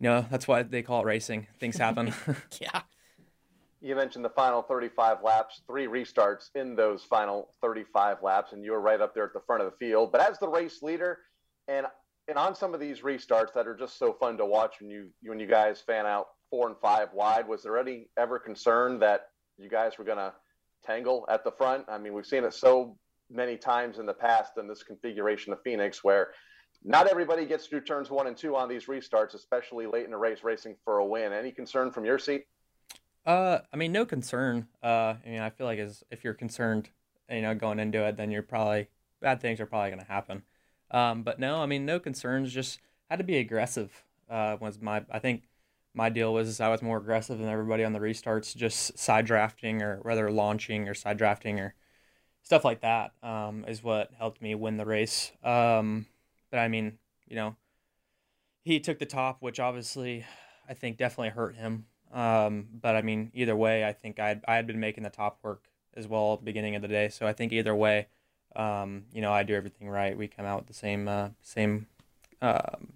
you 0.00 0.08
know, 0.08 0.26
that's 0.30 0.48
why 0.48 0.62
they 0.62 0.82
call 0.82 1.02
it 1.02 1.06
racing. 1.06 1.48
Things 1.58 1.76
happen. 1.76 2.14
yeah 2.60 2.82
you 3.84 3.94
mentioned 3.94 4.24
the 4.24 4.30
final 4.30 4.62
35 4.62 5.18
laps, 5.22 5.60
three 5.66 5.86
restarts 5.86 6.48
in 6.54 6.74
those 6.74 7.04
final 7.04 7.50
35 7.60 8.22
laps, 8.22 8.54
and 8.54 8.64
you 8.64 8.72
were 8.72 8.80
right 8.80 8.98
up 8.98 9.14
there 9.14 9.26
at 9.26 9.34
the 9.34 9.42
front 9.46 9.62
of 9.62 9.70
the 9.70 9.76
field. 9.76 10.10
But 10.10 10.22
as 10.22 10.38
the 10.38 10.48
race 10.48 10.82
leader, 10.82 11.18
and 11.68 11.86
and 12.26 12.38
on 12.38 12.54
some 12.54 12.72
of 12.72 12.80
these 12.80 13.00
restarts 13.00 13.52
that 13.52 13.66
are 13.66 13.76
just 13.76 13.98
so 13.98 14.14
fun 14.14 14.38
to 14.38 14.46
watch 14.46 14.76
when 14.80 14.88
you 14.88 15.10
when 15.22 15.38
you 15.38 15.46
guys 15.46 15.82
fan 15.86 16.06
out 16.06 16.28
four 16.48 16.66
and 16.66 16.76
five 16.80 17.08
wide, 17.12 17.46
was 17.46 17.62
there 17.62 17.76
any 17.76 18.08
ever 18.16 18.38
concern 18.38 19.00
that 19.00 19.26
you 19.58 19.68
guys 19.68 19.98
were 19.98 20.04
going 20.04 20.16
to 20.16 20.32
tangle 20.82 21.26
at 21.28 21.44
the 21.44 21.52
front? 21.52 21.84
I 21.86 21.98
mean, 21.98 22.14
we've 22.14 22.24
seen 22.24 22.44
it 22.44 22.54
so 22.54 22.96
many 23.30 23.58
times 23.58 23.98
in 23.98 24.06
the 24.06 24.14
past 24.14 24.52
in 24.56 24.66
this 24.66 24.82
configuration 24.82 25.52
of 25.52 25.60
Phoenix 25.62 26.02
where 26.02 26.28
not 26.82 27.06
everybody 27.06 27.44
gets 27.44 27.66
through 27.66 27.82
turns 27.82 28.10
one 28.10 28.28
and 28.28 28.36
two 28.36 28.56
on 28.56 28.66
these 28.66 28.86
restarts, 28.86 29.34
especially 29.34 29.86
late 29.86 30.06
in 30.06 30.10
the 30.10 30.16
race, 30.16 30.42
racing 30.42 30.76
for 30.86 30.98
a 30.98 31.04
win. 31.04 31.34
Any 31.34 31.52
concern 31.52 31.90
from 31.90 32.06
your 32.06 32.18
seat? 32.18 32.44
Uh, 33.26 33.58
I 33.72 33.76
mean, 33.76 33.92
no 33.92 34.04
concern. 34.04 34.68
Uh, 34.82 35.14
I 35.24 35.28
mean, 35.28 35.40
I 35.40 35.50
feel 35.50 35.66
like 35.66 35.78
as 35.78 36.04
if 36.10 36.24
you're 36.24 36.34
concerned, 36.34 36.90
you 37.30 37.42
know, 37.42 37.54
going 37.54 37.78
into 37.78 38.04
it, 38.04 38.16
then 38.16 38.30
you're 38.30 38.42
probably 38.42 38.88
bad 39.20 39.40
things 39.40 39.60
are 39.60 39.66
probably 39.66 39.90
going 39.90 40.02
to 40.02 40.12
happen. 40.12 40.42
Um, 40.90 41.22
but 41.22 41.38
no, 41.38 41.62
I 41.62 41.66
mean, 41.66 41.86
no 41.86 41.98
concerns. 41.98 42.52
Just 42.52 42.80
had 43.08 43.16
to 43.16 43.24
be 43.24 43.38
aggressive. 43.38 44.04
Uh, 44.28 44.56
was 44.60 44.80
my 44.80 45.04
I 45.10 45.18
think 45.18 45.44
my 45.94 46.08
deal 46.10 46.32
was 46.34 46.60
I 46.60 46.68
was 46.68 46.82
more 46.82 46.98
aggressive 46.98 47.38
than 47.38 47.48
everybody 47.48 47.84
on 47.84 47.92
the 47.92 47.98
restarts, 48.00 48.54
just 48.54 48.98
side 48.98 49.26
drafting 49.26 49.82
or 49.82 50.00
rather 50.04 50.30
launching 50.30 50.88
or 50.88 50.94
side 50.94 51.16
drafting 51.16 51.58
or 51.60 51.74
stuff 52.42 52.64
like 52.64 52.80
that 52.82 53.12
um, 53.22 53.64
is 53.66 53.82
what 53.82 54.10
helped 54.18 54.42
me 54.42 54.54
win 54.54 54.76
the 54.76 54.84
race. 54.84 55.32
Um, 55.42 56.06
but 56.50 56.58
I 56.58 56.68
mean, 56.68 56.98
you 57.26 57.36
know, 57.36 57.56
he 58.62 58.80
took 58.80 58.98
the 58.98 59.06
top, 59.06 59.38
which 59.40 59.58
obviously 59.58 60.24
I 60.68 60.74
think 60.74 60.98
definitely 60.98 61.30
hurt 61.30 61.56
him. 61.56 61.86
Um, 62.14 62.68
but 62.80 62.94
I 62.94 63.02
mean, 63.02 63.32
either 63.34 63.56
way, 63.56 63.84
I 63.84 63.92
think 63.92 64.20
I 64.20 64.40
I 64.46 64.54
had 64.54 64.66
been 64.66 64.80
making 64.80 65.02
the 65.02 65.10
top 65.10 65.40
work 65.42 65.64
as 65.94 66.06
well 66.08 66.34
at 66.34 66.40
the 66.40 66.44
beginning 66.44 66.76
of 66.76 66.82
the 66.82 66.88
day. 66.88 67.08
So 67.08 67.26
I 67.26 67.32
think 67.32 67.52
either 67.52 67.74
way, 67.74 68.06
um, 68.56 69.04
you 69.12 69.20
know, 69.20 69.32
I 69.32 69.42
do 69.42 69.54
everything 69.54 69.88
right. 69.88 70.16
We 70.16 70.28
come 70.28 70.46
out 70.46 70.60
with 70.60 70.68
the 70.68 70.74
same 70.74 71.08
uh, 71.08 71.30
same 71.42 71.88
um, 72.40 72.92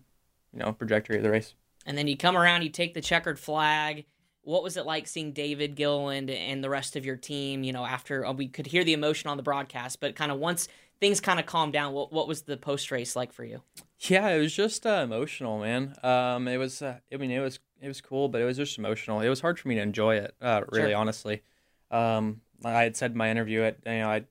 you 0.53 0.61
know 0.61 0.73
trajectory 0.73 1.17
of 1.17 1.25
the 1.25 1.31
race. 1.31 1.55
And 1.85 1.99
then 1.99 2.07
you 2.07 2.17
come 2.17 2.37
around, 2.37 2.63
you 2.63 2.71
take 2.71 2.95
the 2.95 3.01
checkered 3.01 3.39
flag. 3.39 4.05
What 4.43 4.63
was 4.63 4.77
it 4.77 4.87
like 4.87 5.07
seeing 5.07 5.33
David 5.33 5.75
Gilliland 5.75 6.31
and 6.31 6.63
the 6.63 6.71
rest 6.71 6.97
of 6.97 7.05
your 7.05 7.17
team? 7.17 7.65
You 7.65 7.73
know, 7.73 7.85
after 7.85 8.25
uh, 8.25 8.33
we 8.33 8.47
could 8.47 8.67
hear 8.67 8.85
the 8.85 8.93
emotion 8.93 9.31
on 9.31 9.37
the 9.37 9.43
broadcast, 9.43 10.01
but 10.01 10.15
kind 10.15 10.31
of 10.31 10.39
once 10.39 10.69
things 11.01 11.21
kind 11.21 11.41
of 11.41 11.47
calmed 11.47 11.73
down, 11.73 11.93
what 11.93 12.13
what 12.13 12.29
was 12.29 12.43
the 12.43 12.57
post 12.57 12.91
race 12.91 13.17
like 13.17 13.33
for 13.33 13.45
you? 13.45 13.63
Yeah, 14.01 14.29
it 14.29 14.39
was 14.39 14.55
just 14.55 14.87
uh, 14.87 15.01
emotional, 15.03 15.59
man. 15.59 15.95
Um, 16.05 16.47
it 16.47 16.57
was. 16.57 16.83
Uh, 16.83 16.99
I 17.13 17.17
mean, 17.17 17.31
it 17.31 17.41
was 17.41 17.59
it 17.81 17.89
was 17.89 18.01
cool, 18.01 18.29
but 18.29 18.41
it 18.41 18.45
was 18.45 18.57
just 18.57 18.79
emotional. 18.79 19.21
It 19.21 19.29
was 19.29 19.41
hard 19.41 19.59
for 19.59 19.69
me 19.69 19.77
to 19.77 19.81
enjoy 19.81 20.17
it. 20.17 20.35
Uh, 20.41 20.63
really, 20.71 20.91
sure. 20.91 20.97
honestly. 20.97 21.43
Um, 21.91 22.41
I 22.65 22.83
had 22.83 22.97
said 22.97 23.13
in 23.13 23.17
my 23.17 23.31
interview, 23.31 23.63
it 23.63 23.81
you 23.87 23.93
know, 23.93 24.11
I 24.11 24.25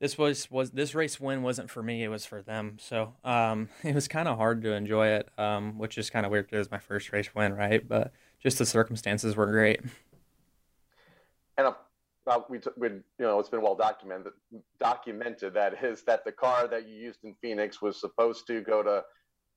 this 0.00 0.16
was 0.16 0.50
was 0.50 0.70
this 0.70 0.94
race 0.94 1.20
win 1.20 1.42
wasn't 1.42 1.70
for 1.70 1.82
me. 1.82 2.02
It 2.02 2.08
was 2.08 2.24
for 2.24 2.42
them. 2.42 2.78
So 2.80 3.14
um, 3.22 3.68
it 3.82 3.94
was 3.94 4.08
kind 4.08 4.28
of 4.28 4.38
hard 4.38 4.62
to 4.62 4.72
enjoy 4.72 5.08
it, 5.08 5.28
um, 5.38 5.78
which 5.78 5.98
is 5.98 6.10
kind 6.10 6.24
of 6.24 6.32
weird. 6.32 6.48
It 6.50 6.56
was 6.56 6.70
my 6.70 6.78
first 6.78 7.12
race 7.12 7.34
win, 7.34 7.54
right? 7.54 7.86
But 7.86 8.12
just 8.42 8.58
the 8.58 8.66
circumstances 8.66 9.36
were 9.36 9.46
great. 9.46 9.80
And 11.58 11.68
uh, 12.26 12.40
we, 12.48 12.60
we, 12.76 12.88
you 12.88 13.02
know, 13.18 13.38
it's 13.38 13.50
been 13.50 13.60
well 13.60 13.74
documented. 13.74 14.32
Documented 14.78 15.52
that 15.54 15.84
is 15.84 16.02
that 16.04 16.24
the 16.24 16.32
car 16.32 16.66
that 16.68 16.88
you 16.88 16.94
used 16.94 17.18
in 17.22 17.34
Phoenix 17.42 17.82
was 17.82 18.00
supposed 18.00 18.46
to 18.46 18.62
go 18.62 18.82
to 18.82 19.04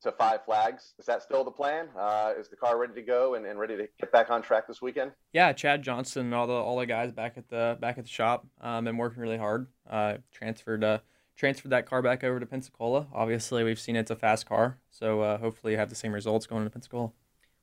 to 0.03 0.11
Five 0.11 0.45
Flags. 0.45 0.93
Is 0.99 1.05
that 1.05 1.23
still 1.23 1.43
the 1.43 1.51
plan? 1.51 1.87
Uh, 1.97 2.33
is 2.37 2.49
the 2.49 2.55
car 2.55 2.77
ready 2.77 2.93
to 2.93 3.01
go 3.01 3.35
and, 3.35 3.45
and 3.45 3.59
ready 3.59 3.75
to 3.75 3.87
get 3.99 4.11
back 4.11 4.29
on 4.29 4.41
track 4.41 4.67
this 4.67 4.81
weekend? 4.81 5.11
Yeah, 5.31 5.51
Chad 5.53 5.81
Johnson 5.81 6.25
and 6.25 6.35
all 6.35 6.47
the 6.47 6.53
all 6.53 6.77
the 6.77 6.85
guys 6.85 7.11
back 7.11 7.37
at 7.37 7.49
the 7.49 7.77
back 7.79 7.97
at 7.97 8.03
the 8.03 8.09
shop 8.09 8.45
um, 8.61 8.85
been 8.85 8.97
working 8.97 9.21
really 9.21 9.37
hard. 9.37 9.67
Uh, 9.89 10.15
transferred 10.31 10.83
uh, 10.83 10.99
transferred 11.35 11.71
that 11.71 11.85
car 11.85 12.01
back 12.01 12.23
over 12.23 12.39
to 12.39 12.45
Pensacola. 12.45 13.07
Obviously, 13.13 13.63
we've 13.63 13.79
seen 13.79 13.95
it's 13.95 14.11
a 14.11 14.15
fast 14.15 14.45
car, 14.45 14.77
so 14.89 15.21
uh, 15.21 15.37
hopefully, 15.37 15.75
have 15.75 15.89
the 15.89 15.95
same 15.95 16.13
results 16.13 16.45
going 16.45 16.63
to 16.63 16.69
Pensacola. 16.69 17.11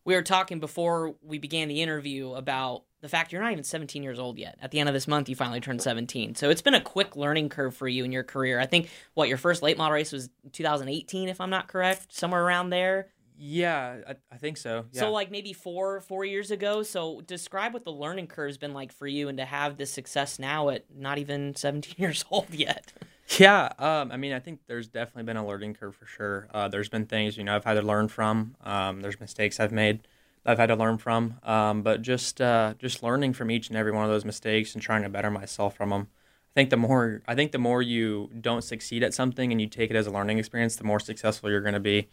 We 0.05 0.14
were 0.14 0.22
talking 0.22 0.61
before 0.61 1.14
we 1.22 1.38
began 1.38 1.68
the 1.68 1.83
interview 1.83 2.33
about 2.33 2.85
the 3.01 3.09
fact 3.09 3.33
you're 3.33 3.43
not 3.43 3.53
even 3.53 3.65
17 3.65 4.03
years 4.03 4.19
old 4.19 4.39
yet. 4.39 4.59
At 4.61 4.71
the 4.71 4.81
end 4.81 4.89
of 4.89 4.95
this 4.95 5.09
month, 5.09 5.29
you 5.29 5.37
finally 5.37 5.61
turned 5.61 5.81
17. 5.81 6.35
So 6.35 6.51
it's 6.51 6.63
been 6.63 6.75
a 6.75 6.81
quick 6.81 7.17
learning 7.17 7.49
curve 7.49 7.75
for 7.75 7.89
you 7.89 8.05
in 8.05 8.13
your 8.13 8.25
career. 8.25 8.61
I 8.61 8.67
think 8.67 8.91
what 9.15 9.29
your 9.29 9.39
first 9.39 9.63
late 9.63 9.79
model 9.79 9.95
race 9.95 10.13
was 10.13 10.29
2018, 10.53 11.29
if 11.29 11.41
I'm 11.41 11.51
not 11.51 11.69
correct, 11.69 12.15
somewhere 12.15 12.43
around 12.43 12.71
there. 12.71 13.09
Yeah, 13.43 13.97
I, 14.07 14.17
I 14.31 14.37
think 14.37 14.59
so. 14.59 14.85
Yeah. 14.93 15.01
So 15.01 15.13
like 15.13 15.31
maybe 15.31 15.55
four 15.55 16.01
four 16.03 16.27
years 16.27 16.51
ago. 16.51 16.83
So 16.83 17.23
describe 17.23 17.73
what 17.73 17.85
the 17.85 17.93
learning 17.93 18.27
curve's 18.27 18.59
been 18.59 18.75
like 18.75 18.93
for 18.93 19.07
you, 19.07 19.29
and 19.29 19.39
to 19.39 19.47
have 19.47 19.79
this 19.79 19.91
success 19.91 20.39
now 20.39 20.69
at 20.69 20.85
not 20.95 21.17
even 21.17 21.57
17 21.57 21.95
years 21.99 22.23
old 22.31 22.51
yet. 22.51 22.93
Yeah, 23.39 23.73
um, 23.79 24.13
I 24.13 24.19
mean, 24.19 24.35
I 24.35 24.41
think 24.41 24.61
there's 24.67 24.89
definitely 24.89 25.23
been 25.23 25.39
a 25.39 25.47
learning 25.47 25.75
curve 25.75 25.97
for 25.97 26.05
sure. 26.05 26.49
Uh, 26.53 26.69
there's 26.69 26.91
been 26.91 27.07
things 27.07 27.39
you 27.39 27.45
know 27.45 27.57
I've 27.57 27.65
had 27.65 27.75
to 27.75 27.83
learn 27.83 28.09
from. 28.09 28.57
Um, 28.63 29.01
there's 29.01 29.19
mistakes 29.19 29.59
I've 29.59 29.73
made 29.73 30.01
I've 30.44 30.59
had 30.59 30.66
to 30.66 30.76
learn 30.76 30.98
from. 30.98 31.38
Um, 31.42 31.83
but 31.83 32.03
just 32.03 32.40
uh, 32.40 32.74
just 32.79 33.03
learning 33.03 33.35
from 33.35 33.50
each 33.50 33.68
and 33.68 33.76
every 33.76 33.92
one 33.92 34.05
of 34.05 34.11
those 34.11 34.24
mistakes 34.24 34.74
and 34.74 34.83
trying 34.83 35.03
to 35.03 35.09
better 35.09 35.31
myself 35.31 35.76
from 35.76 35.90
them. 35.90 36.09
I 36.11 36.55
think 36.55 36.70
the 36.70 36.76
more 36.76 37.22
I 37.29 37.35
think 37.35 37.53
the 37.53 37.59
more 37.59 37.83
you 37.83 38.31
don't 38.40 38.62
succeed 38.62 39.03
at 39.03 39.14
something 39.14 39.53
and 39.53 39.61
you 39.61 39.68
take 39.68 39.90
it 39.90 39.96
as 39.96 40.07
a 40.07 40.11
learning 40.11 40.38
experience, 40.38 40.76
the 40.76 40.85
more 40.85 41.00
successful 41.00 41.50
you're 41.50 41.61
going 41.61 41.74
to 41.74 41.81
be, 41.81 41.96
you 41.96 42.07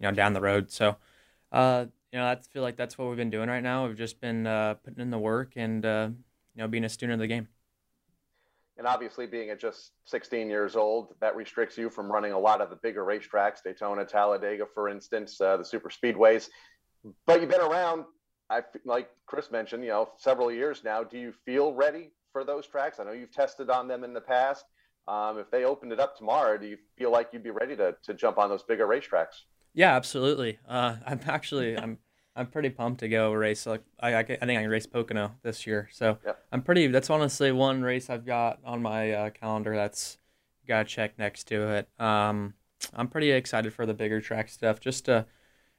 know, 0.00 0.10
down 0.10 0.32
the 0.32 0.40
road. 0.40 0.70
So, 0.70 0.96
uh, 1.52 1.86
you 2.12 2.18
know, 2.18 2.26
I 2.26 2.36
feel 2.36 2.62
like 2.62 2.76
that's 2.76 2.98
what 2.98 3.08
we've 3.08 3.16
been 3.16 3.30
doing 3.30 3.48
right 3.48 3.62
now. 3.62 3.86
We've 3.86 3.96
just 3.96 4.20
been 4.20 4.46
uh, 4.46 4.74
putting 4.74 5.00
in 5.00 5.10
the 5.10 5.18
work 5.18 5.52
and 5.56 5.84
uh, 5.84 6.08
you 6.54 6.62
know 6.62 6.68
being 6.68 6.84
a 6.84 6.88
student 6.88 7.14
of 7.14 7.20
the 7.20 7.26
game 7.26 7.48
and 8.76 8.86
obviously 8.86 9.26
being 9.26 9.50
at 9.50 9.60
just 9.60 9.92
16 10.06 10.48
years 10.48 10.76
old 10.76 11.14
that 11.20 11.36
restricts 11.36 11.78
you 11.78 11.88
from 11.88 12.10
running 12.10 12.32
a 12.32 12.38
lot 12.38 12.60
of 12.60 12.70
the 12.70 12.76
bigger 12.76 13.04
racetracks 13.04 13.62
daytona 13.62 14.04
talladega 14.04 14.64
for 14.66 14.88
instance 14.88 15.40
uh, 15.40 15.56
the 15.56 15.64
super 15.64 15.88
speedways 15.88 16.48
but 17.26 17.40
you've 17.40 17.50
been 17.50 17.60
around 17.60 18.04
i 18.50 18.60
like 18.84 19.08
chris 19.26 19.50
mentioned 19.50 19.82
you 19.82 19.90
know 19.90 20.08
several 20.16 20.50
years 20.50 20.82
now 20.84 21.02
do 21.02 21.18
you 21.18 21.32
feel 21.44 21.72
ready 21.72 22.10
for 22.32 22.44
those 22.44 22.66
tracks 22.66 22.98
i 23.00 23.04
know 23.04 23.12
you've 23.12 23.32
tested 23.32 23.70
on 23.70 23.88
them 23.88 24.04
in 24.04 24.12
the 24.12 24.20
past 24.20 24.64
um, 25.06 25.38
if 25.38 25.50
they 25.50 25.64
opened 25.64 25.92
it 25.92 26.00
up 26.00 26.16
tomorrow 26.16 26.56
do 26.56 26.66
you 26.66 26.78
feel 26.96 27.12
like 27.12 27.28
you'd 27.32 27.44
be 27.44 27.50
ready 27.50 27.76
to, 27.76 27.94
to 28.02 28.14
jump 28.14 28.38
on 28.38 28.48
those 28.48 28.62
bigger 28.62 28.86
racetracks 28.86 29.42
yeah 29.74 29.94
absolutely 29.94 30.58
uh, 30.68 30.96
i'm 31.06 31.20
actually 31.26 31.78
i'm 31.78 31.98
I'm 32.36 32.48
pretty 32.48 32.70
pumped 32.70 33.00
to 33.00 33.08
go 33.08 33.32
race. 33.32 33.66
Like 33.66 33.82
I, 34.00 34.14
I, 34.14 34.18
I 34.18 34.24
think 34.24 34.42
I 34.42 34.62
can 34.62 34.70
race 34.70 34.86
Pocono 34.86 35.36
this 35.42 35.66
year, 35.66 35.88
so 35.92 36.18
yep. 36.24 36.44
I'm 36.50 36.62
pretty. 36.62 36.88
That's 36.88 37.10
honestly 37.10 37.52
one 37.52 37.82
race 37.82 38.10
I've 38.10 38.26
got 38.26 38.58
on 38.64 38.82
my 38.82 39.12
uh, 39.12 39.30
calendar. 39.30 39.76
That's 39.76 40.18
got 40.66 40.78
to 40.78 40.84
check 40.84 41.18
next 41.18 41.44
to 41.48 41.68
it. 41.76 41.88
Um, 42.00 42.54
I'm 42.92 43.08
pretty 43.08 43.30
excited 43.30 43.72
for 43.72 43.86
the 43.86 43.94
bigger 43.94 44.20
track 44.20 44.48
stuff, 44.48 44.80
just 44.80 45.04
to 45.04 45.26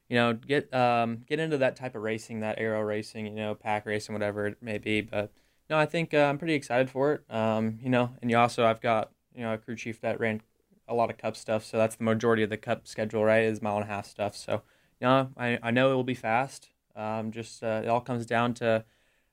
you 0.10 0.16
know 0.16 0.34
get 0.34 0.74
um, 0.74 1.24
get 1.28 1.40
into 1.40 1.58
that 1.58 1.76
type 1.76 1.96
of 1.96 2.02
racing, 2.02 2.42
that 2.42 2.60
aero 2.60 2.82
racing, 2.82 3.26
you 3.28 3.34
know, 3.34 3.56
pack 3.56 3.86
racing, 3.86 4.14
whatever 4.14 4.48
it 4.48 4.58
may 4.62 4.78
be. 4.78 5.02
But 5.02 5.32
no, 5.70 5.78
I 5.78 5.86
think 5.86 6.14
uh, 6.14 6.18
I'm 6.20 6.38
pretty 6.38 6.54
excited 6.54 6.90
for 6.90 7.14
it. 7.14 7.24
Um, 7.30 7.80
you 7.82 7.90
know, 7.90 8.12
and 8.22 8.30
you 8.30 8.38
also 8.38 8.66
I've 8.66 8.82
got 8.82 9.12
you 9.34 9.42
know 9.42 9.54
a 9.54 9.58
crew 9.58 9.76
chief 9.76 10.02
that 10.02 10.20
ran 10.20 10.42
a 10.88 10.94
lot 10.94 11.10
of 11.10 11.18
cup 11.18 11.36
stuff, 11.36 11.66
so 11.66 11.78
that's 11.78 11.96
the 11.96 12.04
majority 12.04 12.44
of 12.44 12.50
the 12.50 12.58
cup 12.58 12.88
schedule, 12.88 13.24
right? 13.24 13.44
Is 13.44 13.62
mile 13.62 13.78
and 13.78 13.86
a 13.86 13.88
half 13.88 14.06
stuff, 14.06 14.36
so 14.36 14.62
you 15.02 15.08
know, 15.08 15.30
I, 15.38 15.60
I 15.62 15.72
know 15.72 15.92
it 15.92 15.96
will 15.96 16.04
be 16.04 16.16
fast. 16.16 16.70
Um, 16.96 17.32
just 17.32 17.64
uh, 17.64 17.82
it 17.84 17.88
all 17.88 18.02
comes 18.02 18.26
down 18.26 18.54
to 18.56 18.86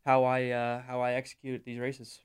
how 0.04 0.24
I 0.24 0.48
uh, 0.50 0.82
how 0.82 1.00
I 1.00 1.12
execute 1.12 1.64
these 1.64 1.78
races. 1.78 2.20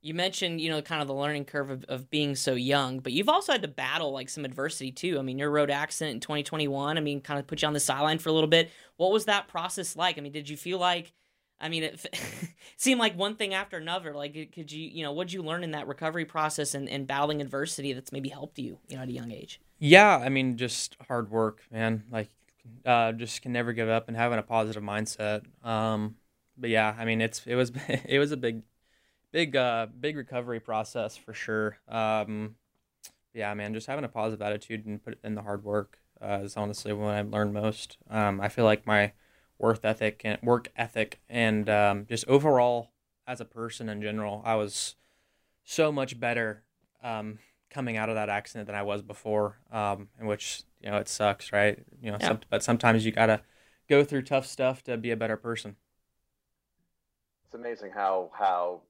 You 0.00 0.14
mentioned, 0.14 0.60
you 0.60 0.70
know, 0.70 0.80
kind 0.80 1.02
of 1.02 1.08
the 1.08 1.14
learning 1.14 1.44
curve 1.46 1.70
of, 1.70 1.84
of 1.84 2.10
being 2.10 2.36
so 2.36 2.54
young, 2.54 3.00
but 3.00 3.12
you've 3.12 3.28
also 3.28 3.52
had 3.52 3.62
to 3.62 3.68
battle 3.68 4.12
like 4.12 4.28
some 4.28 4.44
adversity 4.44 4.92
too. 4.92 5.18
I 5.18 5.22
mean, 5.22 5.38
your 5.38 5.50
road 5.50 5.70
accident 5.70 6.14
in 6.14 6.20
2021, 6.20 6.96
I 6.96 7.00
mean, 7.00 7.20
kind 7.20 7.40
of 7.40 7.46
put 7.46 7.62
you 7.62 7.68
on 7.68 7.74
the 7.74 7.80
sideline 7.80 8.18
for 8.18 8.28
a 8.28 8.32
little 8.32 8.48
bit. 8.48 8.70
What 8.96 9.10
was 9.10 9.24
that 9.24 9.48
process 9.48 9.96
like? 9.96 10.16
I 10.16 10.20
mean, 10.20 10.32
did 10.32 10.48
you 10.48 10.56
feel 10.56 10.78
like, 10.78 11.12
I 11.60 11.68
mean, 11.68 11.82
it 11.82 12.06
seemed 12.76 13.00
like 13.00 13.16
one 13.16 13.34
thing 13.34 13.54
after 13.54 13.76
another. 13.76 14.14
Like, 14.14 14.52
could 14.54 14.70
you, 14.70 14.88
you 14.88 15.02
know, 15.02 15.12
what 15.12 15.26
did 15.26 15.34
you 15.34 15.42
learn 15.42 15.64
in 15.64 15.72
that 15.72 15.88
recovery 15.88 16.24
process 16.24 16.74
and, 16.74 16.88
and 16.88 17.06
battling 17.06 17.40
adversity 17.40 17.92
that's 17.92 18.12
maybe 18.12 18.28
helped 18.28 18.58
you, 18.58 18.78
you 18.88 18.96
know, 18.96 19.02
at 19.02 19.08
a 19.08 19.12
young 19.12 19.32
age? 19.32 19.60
Yeah, 19.80 20.16
I 20.16 20.28
mean, 20.28 20.56
just 20.56 20.96
hard 21.08 21.30
work, 21.30 21.62
man. 21.72 22.04
Like, 22.10 22.30
uh, 22.84 23.12
just 23.12 23.42
can 23.42 23.52
never 23.52 23.72
give 23.72 23.88
up 23.88 24.08
and 24.08 24.16
having 24.16 24.38
a 24.38 24.42
positive 24.42 24.82
mindset. 24.82 25.44
Um, 25.64 26.16
but 26.56 26.70
yeah, 26.70 26.94
I 26.98 27.04
mean, 27.04 27.20
it's 27.20 27.42
it 27.46 27.54
was 27.54 27.72
it 28.04 28.18
was 28.18 28.32
a 28.32 28.36
big, 28.36 28.62
big 29.32 29.56
uh, 29.56 29.86
big 29.98 30.16
recovery 30.16 30.60
process 30.60 31.16
for 31.16 31.32
sure. 31.32 31.78
Um, 31.88 32.56
yeah, 33.34 33.52
man, 33.54 33.74
just 33.74 33.86
having 33.86 34.04
a 34.04 34.08
positive 34.08 34.42
attitude 34.42 34.86
and 34.86 35.02
put 35.02 35.18
in 35.22 35.34
the 35.34 35.42
hard 35.42 35.64
work 35.64 35.98
uh, 36.20 36.40
is 36.42 36.56
honestly 36.56 36.92
what 36.92 37.14
I've 37.14 37.30
learned 37.30 37.54
most. 37.54 37.98
Um, 38.10 38.40
I 38.40 38.48
feel 38.48 38.64
like 38.64 38.86
my 38.86 39.12
work 39.58 39.80
ethic 39.84 40.22
and 40.24 40.38
work 40.42 40.68
ethic 40.76 41.20
and 41.28 41.68
um, 41.68 42.06
just 42.08 42.26
overall 42.28 42.90
as 43.26 43.40
a 43.40 43.44
person 43.44 43.88
in 43.88 44.00
general, 44.00 44.42
I 44.44 44.54
was 44.54 44.96
so 45.64 45.92
much 45.92 46.18
better 46.18 46.62
um, 47.02 47.38
coming 47.70 47.96
out 47.96 48.08
of 48.08 48.14
that 48.14 48.30
accident 48.30 48.66
than 48.66 48.74
I 48.74 48.82
was 48.82 49.02
before. 49.02 49.58
Um, 49.70 50.08
in 50.18 50.26
which 50.26 50.62
you 50.80 50.90
know 50.90 50.96
it 50.96 51.08
sucks, 51.08 51.52
right? 51.52 51.78
You 52.00 52.10
know, 52.12 52.18
yeah. 52.20 52.28
some, 52.28 52.40
but 52.48 52.62
sometimes 52.62 53.04
you 53.04 53.12
gotta 53.12 53.42
go 53.88 54.02
through 54.02 54.22
tough 54.22 54.46
stuff 54.46 54.82
to 54.84 54.96
be 54.96 55.10
a 55.10 55.16
better 55.16 55.36
person. 55.36 55.76
It's 57.44 57.54
amazing 57.54 57.92
how 57.92 58.30
how 58.34 58.82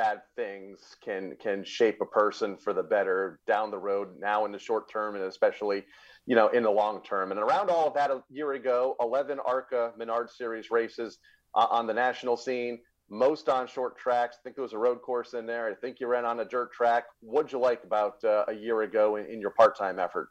bad 0.00 0.22
things 0.34 0.78
can 1.04 1.36
can 1.42 1.62
shape 1.62 1.98
a 2.00 2.06
person 2.06 2.56
for 2.56 2.72
the 2.72 2.82
better 2.82 3.38
down 3.46 3.70
the 3.70 3.78
road 3.78 4.08
now 4.18 4.46
in 4.46 4.52
the 4.52 4.58
short 4.58 4.90
term 4.90 5.14
and 5.14 5.24
especially 5.24 5.84
you 6.24 6.34
know 6.34 6.48
in 6.48 6.62
the 6.62 6.70
long 6.70 7.02
term 7.02 7.32
and 7.32 7.38
around 7.38 7.68
all 7.68 7.86
of 7.86 7.92
that 7.92 8.10
a 8.10 8.22
year 8.30 8.52
ago 8.52 8.96
11 9.00 9.38
arca 9.46 9.92
menard 9.98 10.30
series 10.30 10.70
races 10.70 11.18
uh, 11.54 11.66
on 11.70 11.86
the 11.86 11.92
national 11.92 12.34
scene 12.34 12.78
most 13.10 13.48
on 13.48 13.66
short 13.66 13.98
tracks. 13.98 14.36
I 14.38 14.40
think 14.44 14.54
there 14.54 14.62
was 14.62 14.72
a 14.72 14.78
road 14.78 15.02
course 15.02 15.34
in 15.34 15.44
there. 15.44 15.68
I 15.68 15.74
think 15.74 15.98
you 15.98 16.06
ran 16.06 16.24
on 16.24 16.38
a 16.38 16.44
dirt 16.44 16.72
track. 16.72 17.06
What'd 17.18 17.50
you 17.50 17.58
like 17.58 17.82
about 17.82 18.22
uh, 18.22 18.44
a 18.46 18.52
year 18.52 18.82
ago 18.82 19.16
in, 19.16 19.26
in 19.26 19.40
your 19.40 19.50
part-time 19.50 19.98
effort? 19.98 20.28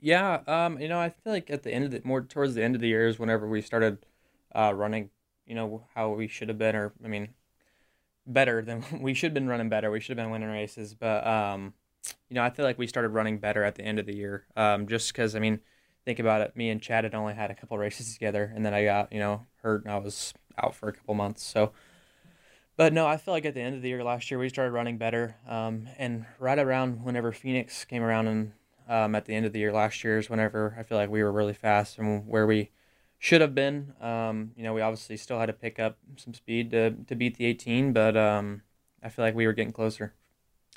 Yeah, 0.00 0.40
um, 0.46 0.80
you 0.80 0.88
know, 0.88 0.98
I 0.98 1.10
feel 1.10 1.34
like 1.34 1.50
at 1.50 1.64
the 1.64 1.70
end 1.70 1.84
of 1.84 1.90
the 1.90 2.00
more 2.02 2.22
towards 2.22 2.54
the 2.54 2.62
end 2.64 2.74
of 2.74 2.80
the 2.80 2.88
years, 2.88 3.18
whenever 3.18 3.46
we 3.46 3.60
started 3.60 3.98
uh, 4.54 4.72
running, 4.74 5.10
you 5.44 5.54
know, 5.54 5.84
how 5.94 6.08
we 6.12 6.28
should 6.28 6.48
have 6.48 6.56
been, 6.56 6.74
or 6.74 6.94
I 7.04 7.08
mean, 7.08 7.28
better 8.26 8.62
than 8.62 8.84
we 9.00 9.14
should 9.14 9.28
have 9.28 9.34
been 9.34 9.48
running 9.48 9.68
better. 9.68 9.90
We 9.90 10.00
should 10.00 10.16
have 10.16 10.24
been 10.24 10.32
winning 10.32 10.48
races, 10.50 10.94
but 10.94 11.26
um, 11.26 11.74
you 12.28 12.34
know, 12.34 12.42
I 12.42 12.50
feel 12.50 12.64
like 12.64 12.78
we 12.78 12.86
started 12.86 13.10
running 13.10 13.38
better 13.38 13.64
at 13.64 13.74
the 13.74 13.82
end 13.82 13.98
of 13.98 14.06
the 14.06 14.14
year. 14.14 14.46
Um, 14.56 14.86
just 14.86 15.12
because 15.12 15.34
I 15.36 15.38
mean, 15.38 15.60
think 16.04 16.18
about 16.18 16.40
it, 16.40 16.56
me 16.56 16.70
and 16.70 16.80
Chad 16.80 17.04
had 17.04 17.14
only 17.14 17.34
had 17.34 17.50
a 17.50 17.54
couple 17.54 17.78
races 17.78 18.12
together, 18.12 18.52
and 18.54 18.64
then 18.64 18.74
I 18.74 18.84
got 18.84 19.12
you 19.12 19.18
know 19.18 19.46
hurt, 19.62 19.84
and 19.84 19.92
I 19.92 19.98
was 19.98 20.34
out 20.62 20.74
for 20.74 20.88
a 20.88 20.92
couple 20.92 21.14
months. 21.14 21.42
So, 21.42 21.72
but 22.76 22.92
no, 22.92 23.06
I 23.06 23.16
feel 23.16 23.34
like 23.34 23.46
at 23.46 23.54
the 23.54 23.60
end 23.60 23.76
of 23.76 23.82
the 23.82 23.88
year 23.88 24.04
last 24.04 24.30
year 24.30 24.38
we 24.38 24.48
started 24.48 24.72
running 24.72 24.98
better, 24.98 25.36
um, 25.48 25.88
and 25.98 26.26
right 26.38 26.58
around 26.58 27.04
whenever 27.04 27.32
Phoenix 27.32 27.84
came 27.84 28.02
around 28.02 28.26
and 28.28 28.52
um, 28.88 29.14
at 29.14 29.24
the 29.24 29.34
end 29.34 29.46
of 29.46 29.52
the 29.52 29.58
year 29.58 29.72
last 29.72 30.04
year 30.04 30.18
is 30.18 30.28
whenever 30.28 30.76
I 30.78 30.82
feel 30.82 30.98
like 30.98 31.10
we 31.10 31.22
were 31.22 31.32
really 31.32 31.54
fast 31.54 31.98
and 31.98 32.26
where 32.26 32.46
we 32.46 32.70
should 33.22 33.40
have 33.40 33.54
been. 33.54 33.92
Um, 34.00 34.50
you 34.56 34.64
know, 34.64 34.74
we 34.74 34.80
obviously 34.80 35.16
still 35.16 35.38
had 35.38 35.46
to 35.46 35.52
pick 35.52 35.78
up 35.78 35.96
some 36.16 36.34
speed 36.34 36.72
to 36.72 36.90
to 37.06 37.14
beat 37.14 37.36
the 37.36 37.46
18, 37.46 37.92
but 37.92 38.16
um, 38.16 38.62
I 39.00 39.10
feel 39.10 39.24
like 39.24 39.36
we 39.36 39.46
were 39.46 39.52
getting 39.52 39.72
closer. 39.72 40.12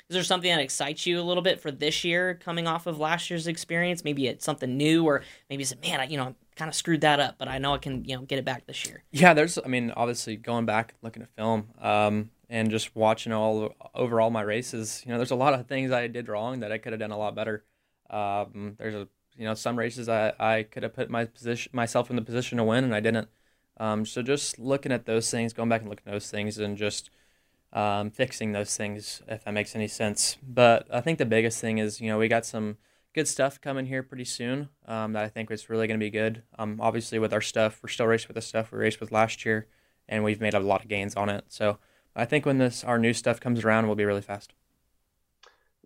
Is 0.08 0.14
there 0.14 0.22
something 0.22 0.48
that 0.48 0.60
excites 0.60 1.06
you 1.06 1.20
a 1.20 1.24
little 1.24 1.42
bit 1.42 1.60
for 1.60 1.72
this 1.72 2.04
year, 2.04 2.34
coming 2.34 2.68
off 2.68 2.86
of 2.86 3.00
last 3.00 3.28
year's 3.30 3.48
experience? 3.48 4.04
Maybe 4.04 4.28
it's 4.28 4.44
something 4.44 4.76
new, 4.76 5.04
or 5.04 5.24
maybe 5.50 5.64
it's 5.64 5.74
man, 5.82 5.98
I, 5.98 6.04
you 6.04 6.16
know, 6.16 6.22
I 6.22 6.34
kind 6.54 6.68
of 6.68 6.76
screwed 6.76 7.00
that 7.00 7.18
up, 7.18 7.34
but 7.36 7.48
I 7.48 7.58
know 7.58 7.74
I 7.74 7.78
can 7.78 8.04
you 8.04 8.14
know 8.14 8.22
get 8.22 8.38
it 8.38 8.44
back 8.44 8.64
this 8.68 8.86
year. 8.86 9.02
Yeah, 9.10 9.34
there's 9.34 9.58
I 9.58 9.66
mean 9.66 9.90
obviously 9.96 10.36
going 10.36 10.66
back 10.66 10.94
looking 11.02 11.24
at 11.24 11.34
film 11.34 11.70
um, 11.80 12.30
and 12.48 12.70
just 12.70 12.94
watching 12.94 13.32
all 13.32 13.74
over 13.92 14.20
all 14.20 14.30
my 14.30 14.42
races, 14.42 15.02
you 15.04 15.10
know, 15.10 15.18
there's 15.18 15.32
a 15.32 15.36
lot 15.36 15.52
of 15.52 15.66
things 15.66 15.90
I 15.90 16.06
did 16.06 16.28
wrong 16.28 16.60
that 16.60 16.70
I 16.70 16.78
could 16.78 16.92
have 16.92 17.00
done 17.00 17.10
a 17.10 17.18
lot 17.18 17.34
better. 17.34 17.64
Um, 18.08 18.76
there's 18.78 18.94
a 18.94 19.08
you 19.38 19.44
know 19.44 19.54
some 19.54 19.78
races 19.78 20.08
I, 20.08 20.32
I 20.38 20.62
could 20.64 20.82
have 20.82 20.94
put 20.94 21.10
my 21.10 21.24
position 21.24 21.70
myself 21.72 22.10
in 22.10 22.16
the 22.16 22.22
position 22.22 22.58
to 22.58 22.64
win 22.64 22.84
and 22.84 22.94
I 22.94 23.00
didn't. 23.00 23.28
Um, 23.78 24.06
so 24.06 24.22
just 24.22 24.58
looking 24.58 24.92
at 24.92 25.04
those 25.04 25.30
things, 25.30 25.52
going 25.52 25.68
back 25.68 25.82
and 25.82 25.90
looking 25.90 26.06
at 26.06 26.12
those 26.12 26.30
things, 26.30 26.58
and 26.58 26.76
just 26.76 27.10
um, 27.72 28.10
fixing 28.10 28.52
those 28.52 28.76
things 28.76 29.22
if 29.28 29.44
that 29.44 29.52
makes 29.52 29.76
any 29.76 29.88
sense. 29.88 30.38
But 30.42 30.86
I 30.90 31.00
think 31.00 31.18
the 31.18 31.26
biggest 31.26 31.60
thing 31.60 31.78
is 31.78 32.00
you 32.00 32.08
know 32.08 32.18
we 32.18 32.28
got 32.28 32.46
some 32.46 32.78
good 33.14 33.28
stuff 33.28 33.60
coming 33.60 33.86
here 33.86 34.02
pretty 34.02 34.24
soon 34.24 34.68
um, 34.86 35.14
that 35.14 35.24
I 35.24 35.28
think 35.28 35.50
is 35.50 35.70
really 35.70 35.86
going 35.86 35.98
to 35.98 36.04
be 36.04 36.10
good. 36.10 36.42
Um, 36.58 36.78
obviously, 36.80 37.18
with 37.18 37.32
our 37.32 37.40
stuff, 37.40 37.80
we're 37.82 37.88
still 37.88 38.06
racing 38.06 38.28
with 38.28 38.36
the 38.36 38.42
stuff 38.42 38.72
we 38.72 38.78
raced 38.78 39.00
with 39.00 39.12
last 39.12 39.44
year, 39.44 39.66
and 40.08 40.24
we've 40.24 40.40
made 40.40 40.54
a 40.54 40.60
lot 40.60 40.82
of 40.82 40.88
gains 40.88 41.14
on 41.14 41.28
it. 41.28 41.44
So 41.48 41.78
I 42.14 42.24
think 42.24 42.46
when 42.46 42.58
this 42.58 42.84
our 42.84 42.98
new 42.98 43.12
stuff 43.12 43.40
comes 43.40 43.64
around, 43.64 43.86
we'll 43.86 43.96
be 43.96 44.04
really 44.04 44.22
fast. 44.22 44.54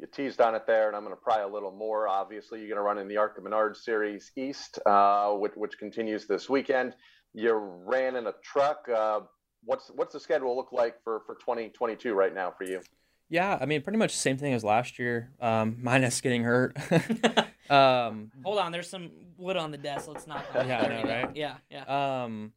You 0.00 0.06
teased 0.06 0.40
on 0.40 0.54
it 0.54 0.66
there, 0.66 0.88
and 0.88 0.96
I'm 0.96 1.04
going 1.04 1.14
to 1.14 1.20
pry 1.20 1.40
a 1.40 1.48
little 1.48 1.70
more. 1.70 2.08
Obviously, 2.08 2.58
you're 2.58 2.68
going 2.68 2.78
to 2.78 2.82
run 2.82 2.98
in 2.98 3.06
the 3.06 3.18
ARCA 3.18 3.40
Menard 3.42 3.76
Series 3.76 4.32
East, 4.34 4.78
uh, 4.86 5.32
which, 5.32 5.52
which, 5.56 5.78
continues 5.78 6.26
this 6.26 6.48
weekend. 6.48 6.94
You 7.34 7.54
ran 7.54 8.16
in 8.16 8.26
a 8.26 8.32
truck. 8.42 8.88
Uh, 8.88 9.20
what's 9.64 9.90
what's 9.94 10.14
the 10.14 10.20
schedule 10.20 10.56
look 10.56 10.72
like 10.72 10.96
for 11.04 11.20
for 11.26 11.34
2022 11.34 12.14
right 12.14 12.34
now 12.34 12.52
for 12.56 12.64
you? 12.64 12.80
Yeah, 13.28 13.58
I 13.60 13.66
mean, 13.66 13.82
pretty 13.82 13.98
much 13.98 14.12
the 14.12 14.18
same 14.18 14.38
thing 14.38 14.54
as 14.54 14.64
last 14.64 14.98
year, 14.98 15.30
um, 15.40 15.76
minus 15.82 16.20
getting 16.20 16.44
hurt. 16.44 16.76
um, 17.70 18.32
Hold 18.42 18.58
on, 18.58 18.72
there's 18.72 18.88
some 18.88 19.10
wood 19.36 19.56
on 19.56 19.70
the 19.70 19.78
desk. 19.78 20.08
Let's 20.08 20.26
not. 20.26 20.44
Yeah, 20.54 20.80
I 20.80 20.88
know, 20.88 21.08
right? 21.08 21.36
Yeah, 21.36 21.56
yeah. 21.70 22.22
Um, 22.24 22.52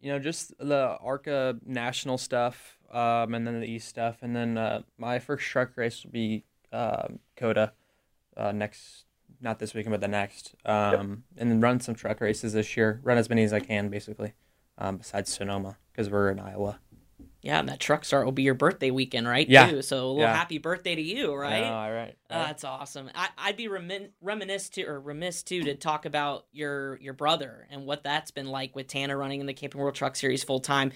you 0.00 0.12
know, 0.12 0.18
just 0.18 0.56
the 0.58 0.98
ARCA 1.00 1.56
national 1.64 2.18
stuff, 2.18 2.78
um, 2.92 3.34
and 3.34 3.46
then 3.46 3.58
the 3.58 3.66
East 3.66 3.88
stuff, 3.88 4.18
and 4.20 4.36
then 4.36 4.58
uh, 4.58 4.82
my 4.98 5.18
first 5.18 5.46
truck 5.46 5.76
race 5.76 6.04
will 6.04 6.12
be 6.12 6.44
uh, 6.72 7.08
COTA 7.36 7.72
uh, 8.36 8.52
next, 8.52 9.04
not 9.40 9.58
this 9.58 9.74
weekend, 9.74 9.92
but 9.92 10.00
the 10.00 10.08
next, 10.08 10.54
um, 10.64 10.92
yep. 10.92 11.02
and 11.38 11.50
then 11.50 11.60
run 11.60 11.80
some 11.80 11.94
truck 11.94 12.20
races 12.20 12.52
this 12.52 12.76
year. 12.76 13.00
Run 13.02 13.18
as 13.18 13.28
many 13.28 13.42
as 13.42 13.52
I 13.52 13.60
can, 13.60 13.88
basically, 13.88 14.34
um, 14.78 14.98
besides 14.98 15.32
Sonoma, 15.32 15.76
because 15.92 16.08
we're 16.10 16.30
in 16.30 16.38
Iowa. 16.38 16.78
Yeah, 17.40 17.60
and 17.60 17.68
that 17.68 17.78
truck 17.78 18.04
start 18.04 18.24
will 18.24 18.32
be 18.32 18.42
your 18.42 18.54
birthday 18.54 18.90
weekend, 18.90 19.28
right? 19.28 19.48
Yeah. 19.48 19.70
Too. 19.70 19.82
So 19.82 19.96
a 19.96 20.08
little 20.08 20.22
yeah. 20.22 20.34
happy 20.34 20.58
birthday 20.58 20.96
to 20.96 21.00
you, 21.00 21.32
right? 21.34 21.60
Yeah, 21.60 21.78
all 21.78 21.92
right. 21.92 22.16
Uh, 22.28 22.46
that's 22.46 22.64
awesome. 22.64 23.10
I, 23.14 23.28
would 23.46 23.56
be 23.56 23.68
remin- 23.68 24.10
reminiscent 24.20 24.74
to, 24.74 24.84
or 24.84 25.00
remiss 25.00 25.44
too 25.44 25.62
to 25.64 25.76
talk 25.76 26.04
about 26.04 26.46
your 26.52 26.98
your 27.00 27.14
brother 27.14 27.66
and 27.70 27.86
what 27.86 28.02
that's 28.02 28.32
been 28.32 28.48
like 28.48 28.74
with 28.74 28.88
Tanner 28.88 29.16
running 29.16 29.40
in 29.40 29.46
the 29.46 29.54
Camping 29.54 29.80
World 29.80 29.94
Truck 29.94 30.16
Series 30.16 30.42
full 30.42 30.58
time 30.58 30.90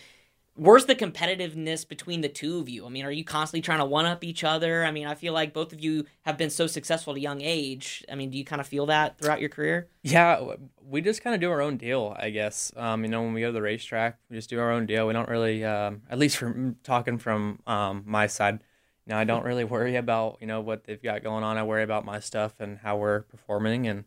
where's 0.55 0.85
the 0.85 0.95
competitiveness 0.95 1.89
between 1.89 2.21
the 2.21 2.29
two 2.29 2.59
of 2.59 2.69
you? 2.69 2.85
I 2.85 2.89
mean, 2.89 3.05
are 3.05 3.11
you 3.11 3.25
constantly 3.25 3.63
trying 3.63 3.79
to 3.79 3.85
one 3.85 4.07
up 4.07 4.23
each 4.23 4.45
other? 4.45 4.85
I 4.85 4.91
mean, 4.91 5.07
I 5.07 5.15
feel 5.15 5.33
like 5.33 5.53
both 5.53 5.73
of 5.73 5.81
you 5.81 6.05
have 6.23 6.37
been 6.37 6.51
so 6.51 6.67
successful 6.67 7.13
at 7.13 7.17
a 7.17 7.21
young 7.21 7.41
age. 7.41 8.05
I 8.11 8.15
mean, 8.15 8.31
do 8.31 8.39
you 8.39 8.45
kind 8.45 8.61
of 8.61 8.67
feel 8.67 8.87
that 8.87 9.19
throughout 9.19 9.41
your 9.41 9.49
career? 9.49 9.89
Yeah, 10.03 10.55
we 10.85 11.01
just 11.01 11.23
kind 11.23 11.35
of 11.35 11.41
do 11.41 11.51
our 11.51 11.63
own 11.63 11.77
deal, 11.77 12.15
I 12.19 12.31
guess. 12.31 12.73
Um, 12.77 13.05
you 13.05 13.11
know, 13.11 13.23
when 13.23 13.33
we 13.33 13.41
go 13.41 13.49
to 13.49 13.53
the 13.53 13.63
racetrack, 13.63 14.19
we 14.29 14.37
just 14.37 14.51
do 14.51 14.61
our 14.61 14.71
own 14.71 14.87
deal. 14.87 15.07
We 15.07 15.13
don't 15.13 15.29
really, 15.29 15.65
um, 15.65 16.03
at 16.11 16.19
least 16.19 16.37
from 16.37 16.77
talking 16.85 17.19
from 17.19 17.61
um, 17.67 18.03
my 18.07 18.27
side, 18.27 18.61
you 19.07 19.13
know, 19.13 19.19
I 19.19 19.25
don't 19.25 19.45
really 19.45 19.65
worry 19.65 19.97
about 19.97 20.39
you 20.41 20.47
know 20.47 20.61
what 20.61 20.85
they've 20.85 21.03
got 21.03 21.25
going 21.25 21.43
on. 21.43 21.57
I 21.57 21.65
worry 21.65 21.83
about 21.83 22.05
my 22.05 22.21
stuff 22.21 22.61
and 22.61 22.79
how 22.79 22.97
we're 22.99 23.23
performing, 23.23 23.89
and 23.89 24.05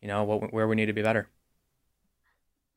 you 0.00 0.08
know 0.08 0.24
what 0.24 0.52
where 0.54 0.66
we 0.66 0.74
need 0.74 0.86
to 0.86 0.94
be 0.94 1.02
better. 1.02 1.28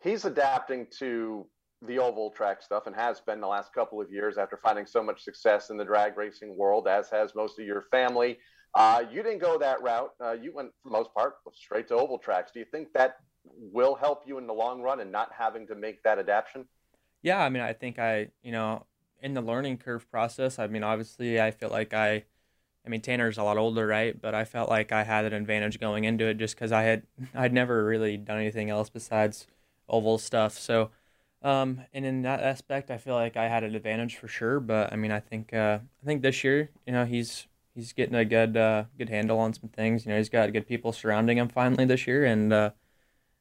He's 0.02 0.26
adapting 0.26 0.88
to 0.98 1.46
the 1.82 1.98
oval 1.98 2.30
track 2.32 2.62
stuff 2.62 2.88
and 2.88 2.96
has 2.96 3.20
been 3.20 3.42
the 3.42 3.48
last 3.48 3.74
couple 3.74 4.00
of 4.00 4.12
years 4.12 4.38
after 4.38 4.58
finding 4.58 4.86
so 4.86 5.02
much 5.02 5.24
success 5.24 5.70
in 5.70 5.78
the 5.78 5.86
drag 5.86 6.18
racing 6.18 6.56
world, 6.56 6.88
as 6.88 7.10
has 7.10 7.34
most 7.36 7.60
of 7.60 7.66
your 7.66 7.84
family. 7.92 8.38
Uh, 8.76 9.04
you 9.12 9.24
didn't 9.24 9.40
go 9.40 9.58
that 9.58 9.82
route. 9.82 10.12
Uh, 10.24 10.32
you 10.32 10.54
went, 10.54 10.72
for 10.82 10.90
the 10.90 10.98
most 10.98 11.14
part, 11.14 11.36
straight 11.54 11.88
to 11.88 11.96
oval 11.96 12.18
tracks. 12.18 12.52
Do 12.54 12.60
you 12.60 12.66
think 12.72 12.94
that 12.94 13.18
will 13.44 13.96
help 13.96 14.24
you 14.26 14.38
in 14.38 14.48
the 14.48 14.54
long 14.54 14.82
run 14.82 15.00
and 15.00 15.12
not 15.12 15.32
having 15.38 15.68
to 15.68 15.76
make 15.76 16.04
that 16.04 16.20
adaptation? 16.20 16.66
Yeah, 17.24 17.44
I 17.44 17.50
mean, 17.50 17.62
I 17.62 17.74
think 17.74 18.00
I, 18.00 18.30
you 18.44 18.52
know, 18.52 18.86
in 19.22 19.34
the 19.34 19.42
learning 19.42 19.78
curve 19.78 20.10
process, 20.10 20.58
I 20.60 20.68
mean, 20.68 20.84
obviously, 20.84 21.42
I 21.42 21.52
feel 21.52 21.70
like 21.70 21.94
I, 21.94 22.24
I 22.86 22.90
mean, 22.90 23.02
Tanner's 23.02 23.38
a 23.38 23.44
lot 23.44 23.58
older, 23.58 23.86
right? 23.86 24.20
But 24.20 24.34
I 24.34 24.46
felt 24.46 24.70
like 24.70 24.92
I 24.92 25.04
had 25.04 25.26
an 25.26 25.34
advantage 25.34 25.80
going 25.80 26.04
into 26.04 26.26
it 26.26 26.38
just 26.38 26.56
because 26.56 26.72
I 26.72 26.84
had, 26.84 27.04
I'd 27.36 27.54
never 27.54 27.84
really 27.84 28.18
done 28.18 28.38
anything 28.38 28.70
else 28.70 28.90
besides 28.90 29.48
oval 29.90 30.18
stuff. 30.18 30.58
So, 30.58 30.92
um, 31.44 31.82
and 31.94 32.06
in 32.06 32.22
that 32.24 32.42
aspect, 32.42 32.92
I 32.92 32.98
feel 32.98 33.16
like 33.16 33.36
I 33.36 33.48
had 33.48 33.64
an 33.64 33.76
advantage 33.76 34.18
for 34.18 34.28
sure. 34.28 34.60
But 34.60 34.94
I 34.94 34.96
mean, 34.96 35.12
I 35.12 35.20
think 35.20 35.54
uh, 35.54 35.80
I 36.02 36.06
think 36.06 36.22
this 36.22 36.44
year, 36.44 36.70
you 36.86 36.94
know, 36.94 37.06
he's 37.06 37.48
he's 37.74 37.94
getting 37.94 38.16
a 38.16 38.26
good 38.26 38.56
uh, 38.56 38.86
good 38.98 39.10
handle 39.10 39.40
on 39.40 39.54
some 39.54 39.70
things. 39.70 40.06
You 40.06 40.12
know, 40.12 40.18
he's 40.18 40.30
got 40.30 40.52
good 40.54 40.68
people 40.68 40.92
surrounding 40.92 41.38
him 41.38 41.50
finally 41.50 41.86
this 41.86 42.06
year, 42.06 42.26
and 42.26 42.54
uh, 42.54 42.72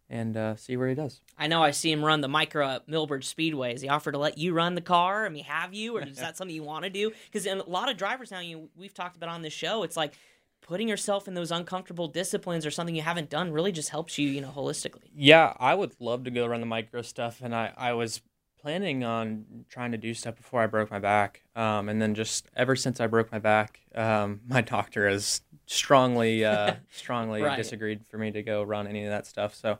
and 0.09 0.37
uh, 0.37 0.57
see 0.57 0.77
where 0.77 0.89
he 0.89 0.95
does. 0.95 1.21
I 1.39 1.47
know 1.47 1.63
I 1.63 1.71
see 1.71 1.93
him 1.93 2.05
run 2.05 2.21
the 2.21 2.29
micro 2.29 2.67
at 2.67 2.89
Millbridge 2.89 3.25
Speedway. 3.25 3.75
Is 3.75 3.83
he 3.83 3.89
offered 3.89 4.13
to 4.13 4.19
let 4.19 4.39
you 4.39 4.53
run 4.53 4.75
the 4.75 4.81
car? 4.81 5.27
I 5.27 5.29
mean, 5.29 5.45
have 5.45 5.73
you, 5.73 5.97
or 5.97 6.03
is 6.03 6.17
that 6.19 6.37
something 6.37 6.55
you 6.55 6.65
want 6.65 6.85
to 6.85 6.91
do? 6.91 7.13
Because 7.31 7.47
a 7.47 7.55
lot 7.67 7.91
of 7.91 7.97
drivers 7.97 8.31
now, 8.31 8.41
you 8.41 8.69
we've 8.77 8.95
talked 8.95 9.17
about 9.17 9.29
on 9.29 9.43
this 9.43 9.53
show, 9.53 9.83
it's 9.83 9.97
like 9.97 10.15
putting 10.61 10.89
yourself 10.89 11.27
in 11.27 11.35
those 11.35 11.51
uncomfortable 11.51 12.09
disciplines 12.09 12.65
or 12.67 12.71
something 12.71 12.95
you 12.95 13.03
haven't 13.03 13.31
done 13.31 13.53
really 13.53 13.73
just 13.73 13.91
helps 13.91 14.19
you, 14.19 14.29
you 14.29 14.41
know, 14.41 14.53
holistically. 14.55 15.11
Yeah, 15.15 15.55
I 15.59 15.75
would 15.75 15.95
love 16.01 16.25
to 16.25 16.31
go 16.31 16.47
run 16.47 16.61
the 16.61 16.67
micro 16.67 17.03
stuff, 17.03 17.41
and 17.43 17.55
I 17.55 17.73
I 17.77 17.93
was 17.93 18.21
planning 18.61 19.05
on 19.05 19.65
trying 19.71 19.93
to 19.93 19.99
do 19.99 20.13
stuff 20.13 20.37
before 20.37 20.61
I 20.61 20.67
broke 20.67 20.91
my 20.91 20.99
back, 20.99 21.43
um, 21.57 21.89
and 21.89 22.01
then 22.01 22.15
just 22.15 22.49
ever 22.55 22.77
since 22.77 23.01
I 23.01 23.07
broke 23.07 23.33
my 23.33 23.39
back, 23.39 23.81
um, 23.95 24.41
my 24.49 24.61
doctor 24.61 25.09
has 25.09 25.43
strongly 25.67 26.45
uh, 26.45 26.75
strongly 26.91 27.43
right. 27.43 27.57
disagreed 27.57 28.01
for 28.09 28.19
me 28.19 28.31
to 28.33 28.43
go 28.43 28.63
run 28.63 28.87
any 28.87 29.05
of 29.05 29.11
that 29.11 29.27
stuff. 29.27 29.55
So. 29.55 29.79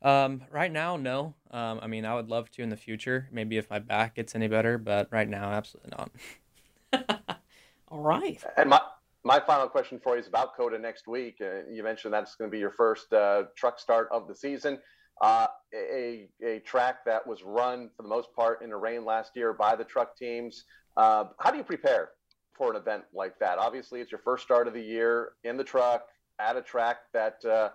Um, 0.00 0.42
right 0.52 0.70
now, 0.70 0.96
no. 0.96 1.34
Um, 1.50 1.80
I 1.82 1.88
mean, 1.88 2.04
I 2.04 2.14
would 2.14 2.28
love 2.28 2.48
to 2.52 2.62
in 2.62 2.68
the 2.68 2.76
future, 2.76 3.28
maybe 3.32 3.58
if 3.58 3.68
my 3.68 3.80
back 3.80 4.14
gets 4.14 4.36
any 4.36 4.46
better, 4.46 4.78
but 4.78 5.08
right 5.10 5.28
now, 5.28 5.50
absolutely 5.50 5.90
not. 5.98 7.40
All 7.88 7.98
right. 7.98 8.40
And 8.56 8.70
my 8.70 8.80
my 9.24 9.40
final 9.40 9.68
question 9.68 10.00
for 10.02 10.14
you 10.14 10.20
is 10.20 10.28
about 10.28 10.56
COTA 10.56 10.78
next 10.78 11.06
week. 11.06 11.36
Uh, 11.40 11.68
you 11.70 11.82
mentioned 11.82 12.12
that's 12.14 12.36
going 12.36 12.50
to 12.50 12.54
be 12.54 12.60
your 12.60 12.70
first 12.70 13.12
uh, 13.12 13.44
truck 13.56 13.78
start 13.78 14.08
of 14.12 14.28
the 14.28 14.34
season. 14.34 14.78
Uh, 15.20 15.48
a, 15.74 16.28
a 16.44 16.60
track 16.60 17.04
that 17.04 17.26
was 17.26 17.42
run 17.42 17.90
for 17.96 18.04
the 18.04 18.08
most 18.08 18.28
part 18.34 18.62
in 18.62 18.70
the 18.70 18.76
rain 18.76 19.04
last 19.04 19.32
year 19.34 19.52
by 19.52 19.74
the 19.74 19.84
truck 19.84 20.16
teams. 20.16 20.64
Uh, 20.96 21.24
how 21.40 21.50
do 21.50 21.56
you 21.56 21.64
prepare 21.64 22.10
for 22.54 22.70
an 22.70 22.76
event 22.76 23.02
like 23.12 23.36
that? 23.40 23.58
Obviously, 23.58 24.00
it's 24.00 24.12
your 24.12 24.20
first 24.20 24.44
start 24.44 24.68
of 24.68 24.74
the 24.74 24.80
year 24.80 25.32
in 25.42 25.56
the 25.56 25.64
truck 25.64 26.06
at 26.38 26.56
a 26.56 26.62
track 26.62 26.98
that 27.12 27.44
uh, 27.44 27.70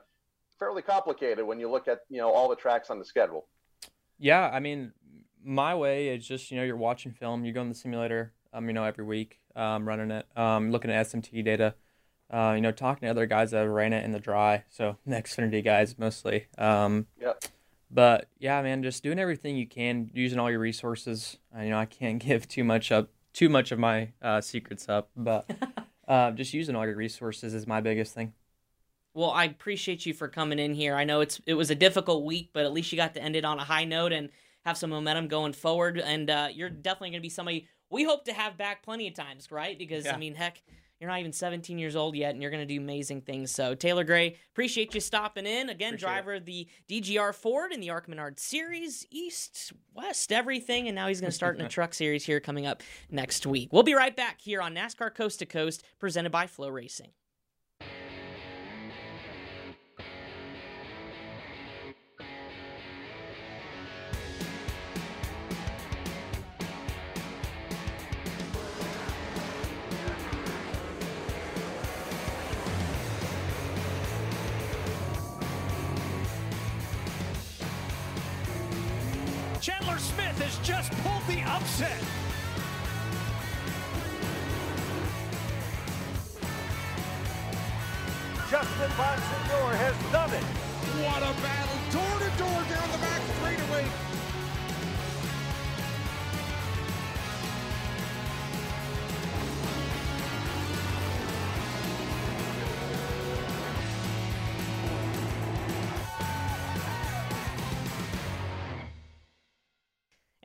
fairly 0.58 0.82
complicated 0.82 1.46
when 1.46 1.60
you 1.60 1.70
look 1.70 1.88
at 1.90 2.00
you 2.10 2.20
know 2.20 2.32
all 2.32 2.50
the 2.50 2.56
tracks 2.56 2.90
on 2.90 2.98
the 2.98 3.06
schedule. 3.06 3.48
Yeah, 4.18 4.50
I 4.54 4.62
mean, 4.62 4.94
my 5.44 5.76
way 5.76 6.08
is 6.08 6.26
just 6.26 6.50
you 6.50 6.58
know 6.58 6.64
you're 6.64 6.78
watching 6.78 7.12
film, 7.12 7.44
you 7.44 7.52
go 7.52 7.62
in 7.62 7.70
the 7.70 7.76
simulator, 7.76 8.34
um, 8.54 8.68
you 8.68 8.74
know, 8.74 8.84
every 8.84 9.04
week, 9.04 9.40
um, 9.56 9.88
running 9.88 10.12
it, 10.12 10.26
um, 10.38 10.72
looking 10.72 10.92
at 10.92 11.08
SMT 11.08 11.44
data, 11.44 11.76
uh, 12.32 12.54
you 12.56 12.62
know, 12.62 12.72
talking 12.72 13.08
to 13.08 13.10
other 13.10 13.26
guys 13.26 13.52
that 13.52 13.68
ran 13.68 13.94
it 13.94 14.06
in 14.06 14.12
the 14.12 14.20
dry. 14.20 14.64
So 14.70 14.98
the 15.06 15.16
Xfinity 15.16 15.64
guys 15.64 15.98
mostly. 15.98 16.48
Um, 16.58 17.08
yep. 17.20 17.44
But 17.92 18.28
yeah, 18.40 18.62
man, 18.62 18.82
just 18.82 19.04
doing 19.04 19.20
everything 19.20 19.56
you 19.56 19.68
can, 19.68 20.10
using 20.14 20.40
all 20.40 20.50
your 20.50 20.60
resources. 20.60 21.38
Uh, 21.56 21.62
you 21.62 21.70
know, 21.70 21.78
I 21.78 21.86
can't 21.86 22.20
give 22.26 22.48
too 22.48 22.64
much 22.64 22.92
up, 22.92 23.10
too 23.34 23.50
much 23.50 23.72
of 23.72 23.80
my 23.80 24.10
uh, 24.22 24.42
secrets 24.42 24.88
up, 24.88 25.10
but 25.16 25.50
uh, 26.08 26.32
just 26.32 26.54
using 26.54 26.76
all 26.76 26.86
your 26.86 26.96
resources 26.96 27.54
is 27.54 27.68
my 27.68 27.82
biggest 27.82 28.14
thing. 28.14 28.34
Well, 29.16 29.30
I 29.30 29.46
appreciate 29.46 30.08
you 30.08 30.14
for 30.14 30.28
coming 30.28 30.58
in 30.58 30.74
here. 30.74 30.96
I 30.96 31.04
know 31.04 31.22
it's 31.22 31.40
it 31.46 31.54
was 31.54 31.70
a 31.70 31.76
difficult 31.76 32.26
week, 32.26 32.50
but 32.52 32.66
at 32.66 32.74
least 32.74 32.92
you 32.92 32.96
got 32.96 33.14
to 33.14 33.22
end 33.22 33.36
it 33.36 33.46
on 33.46 33.60
a 33.60 33.64
high 33.64 33.86
note 33.86 34.12
and 34.12 34.30
have 34.66 34.76
some 34.76 34.90
momentum 34.90 35.28
going 35.28 35.54
forward. 35.54 36.00
And 36.00 36.32
uh, 36.32 36.48
you're 36.52 36.70
definitely 36.70 37.12
going 37.12 37.22
to 37.22 37.26
be 37.26 37.30
somebody 37.30 37.68
we 37.94 38.04
hope 38.04 38.26
to 38.26 38.34
have 38.34 38.58
back 38.58 38.84
plenty 38.84 39.08
of 39.08 39.14
times, 39.14 39.52
right? 39.52 39.78
Because 39.78 40.06
yeah. 40.06 40.16
I 40.16 40.18
mean, 40.18 40.36
heck, 40.36 40.62
you're 41.00 41.10
not 41.10 41.20
even 41.20 41.34
17 41.34 41.78
years 41.78 41.96
old 41.96 42.16
yet, 42.16 42.34
and 42.34 42.42
you're 42.42 42.52
going 42.52 42.66
to 42.66 42.74
do 42.74 42.80
amazing 42.80 43.22
things. 43.22 43.52
So 43.52 43.76
Taylor 43.76 44.04
Gray, 44.04 44.38
appreciate 44.52 44.96
you 44.96 45.02
stopping 45.02 45.46
in 45.46 45.70
again. 45.70 45.90
Appreciate 45.90 46.00
driver 46.00 46.34
of 46.36 46.46
the 46.46 46.68
DGR 46.90 47.34
Ford 47.34 47.72
in 47.72 47.82
the 47.82 47.90
ARCA 47.90 48.10
Menard 48.10 48.40
Series, 48.40 49.06
East, 49.12 49.74
West, 49.94 50.32
everything, 50.32 50.88
and 50.88 50.96
now 50.96 51.08
he's 51.08 51.22
going 51.22 51.32
to 51.32 51.36
start 51.36 51.60
in 51.60 51.66
a 51.66 51.70
truck 51.70 51.94
series 51.94 52.26
here 52.26 52.40
coming 52.40 52.66
up 52.66 52.82
next 53.12 53.46
week. 53.46 53.72
We'll 53.72 53.84
be 53.84 53.94
right 53.94 54.16
back 54.16 54.42
here 54.42 54.62
on 54.62 54.74
NASCAR 54.74 55.14
Coast 55.14 55.40
to 55.40 55.46
Coast, 55.46 55.84
presented 56.00 56.32
by 56.32 56.48
FloRacing. 56.48 57.10
Chandler 57.12 57.23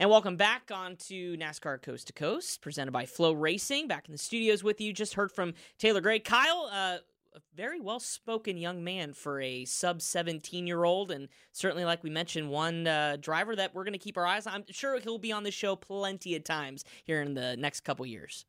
And 0.08 0.12
welcome 0.12 0.36
back 0.36 0.70
on 0.72 0.96
to 1.08 1.36
NASCAR 1.36 1.82
Coast 1.82 2.06
to 2.06 2.14
Coast, 2.14 2.62
presented 2.62 2.92
by 2.92 3.04
FloRacing. 3.04 3.88
Back 3.88 4.08
in 4.08 4.12
the 4.12 4.16
studios 4.16 4.64
with 4.64 4.80
you. 4.80 4.90
Just 4.90 5.12
heard 5.12 5.30
from 5.30 5.52
Taylor 5.78 6.00
Gray. 6.00 6.18
Kyle, 6.18 6.70
uh, 6.72 6.96
a 7.36 7.40
very 7.54 7.78
well 7.78 8.00
spoken 8.00 8.56
young 8.56 8.82
man 8.82 9.12
for 9.12 9.38
a 9.38 9.66
sub 9.66 10.00
17 10.00 10.66
year 10.66 10.84
old. 10.84 11.10
And 11.10 11.28
certainly, 11.52 11.84
like 11.84 12.02
we 12.02 12.08
mentioned, 12.08 12.48
one 12.48 12.86
uh, 12.86 13.18
driver 13.20 13.54
that 13.56 13.74
we're 13.74 13.84
going 13.84 13.92
to 13.92 13.98
keep 13.98 14.16
our 14.16 14.24
eyes 14.24 14.46
on. 14.46 14.54
I'm 14.54 14.64
sure 14.70 14.98
he'll 14.98 15.18
be 15.18 15.30
on 15.30 15.42
the 15.42 15.50
show 15.50 15.76
plenty 15.76 16.34
of 16.36 16.42
times 16.42 16.86
here 17.04 17.20
in 17.20 17.34
the 17.34 17.58
next 17.58 17.80
couple 17.80 18.06
years. 18.06 18.46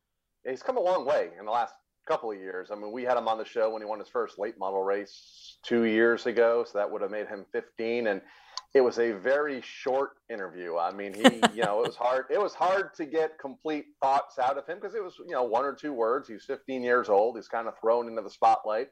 He's 0.48 0.62
come 0.62 0.78
a 0.78 0.80
long 0.80 1.04
way 1.04 1.28
in 1.38 1.44
the 1.44 1.52
last 1.52 1.74
couple 2.08 2.32
of 2.32 2.38
years. 2.38 2.70
I 2.70 2.74
mean, 2.74 2.90
we 2.90 3.02
had 3.02 3.18
him 3.18 3.28
on 3.28 3.36
the 3.36 3.44
show 3.44 3.68
when 3.68 3.82
he 3.82 3.86
won 3.86 3.98
his 3.98 4.08
first 4.08 4.38
late 4.38 4.58
model 4.58 4.82
race 4.82 5.58
two 5.62 5.84
years 5.84 6.24
ago. 6.24 6.64
So 6.64 6.78
that 6.78 6.90
would 6.90 7.02
have 7.02 7.10
made 7.10 7.26
him 7.26 7.44
15. 7.52 8.06
And 8.06 8.22
it 8.74 8.80
was 8.80 8.98
a 8.98 9.12
very 9.12 9.60
short 9.62 10.10
interview. 10.30 10.76
I 10.76 10.92
mean, 10.92 11.14
he, 11.14 11.22
you 11.54 11.64
know, 11.64 11.82
it 11.82 11.88
was 11.88 11.96
hard. 11.96 12.26
It 12.30 12.40
was 12.40 12.54
hard 12.54 12.94
to 12.94 13.04
get 13.04 13.38
complete 13.38 13.86
thoughts 14.02 14.38
out 14.38 14.56
of 14.56 14.66
him 14.66 14.78
because 14.80 14.94
it 14.94 15.02
was, 15.02 15.14
you 15.18 15.32
know, 15.32 15.42
one 15.42 15.64
or 15.64 15.74
two 15.74 15.92
words. 15.92 16.28
He's 16.28 16.44
15 16.44 16.82
years 16.82 17.08
old. 17.08 17.36
He's 17.36 17.48
kind 17.48 17.66
of 17.66 17.74
thrown 17.80 18.06
into 18.06 18.22
the 18.22 18.30
spotlight. 18.30 18.88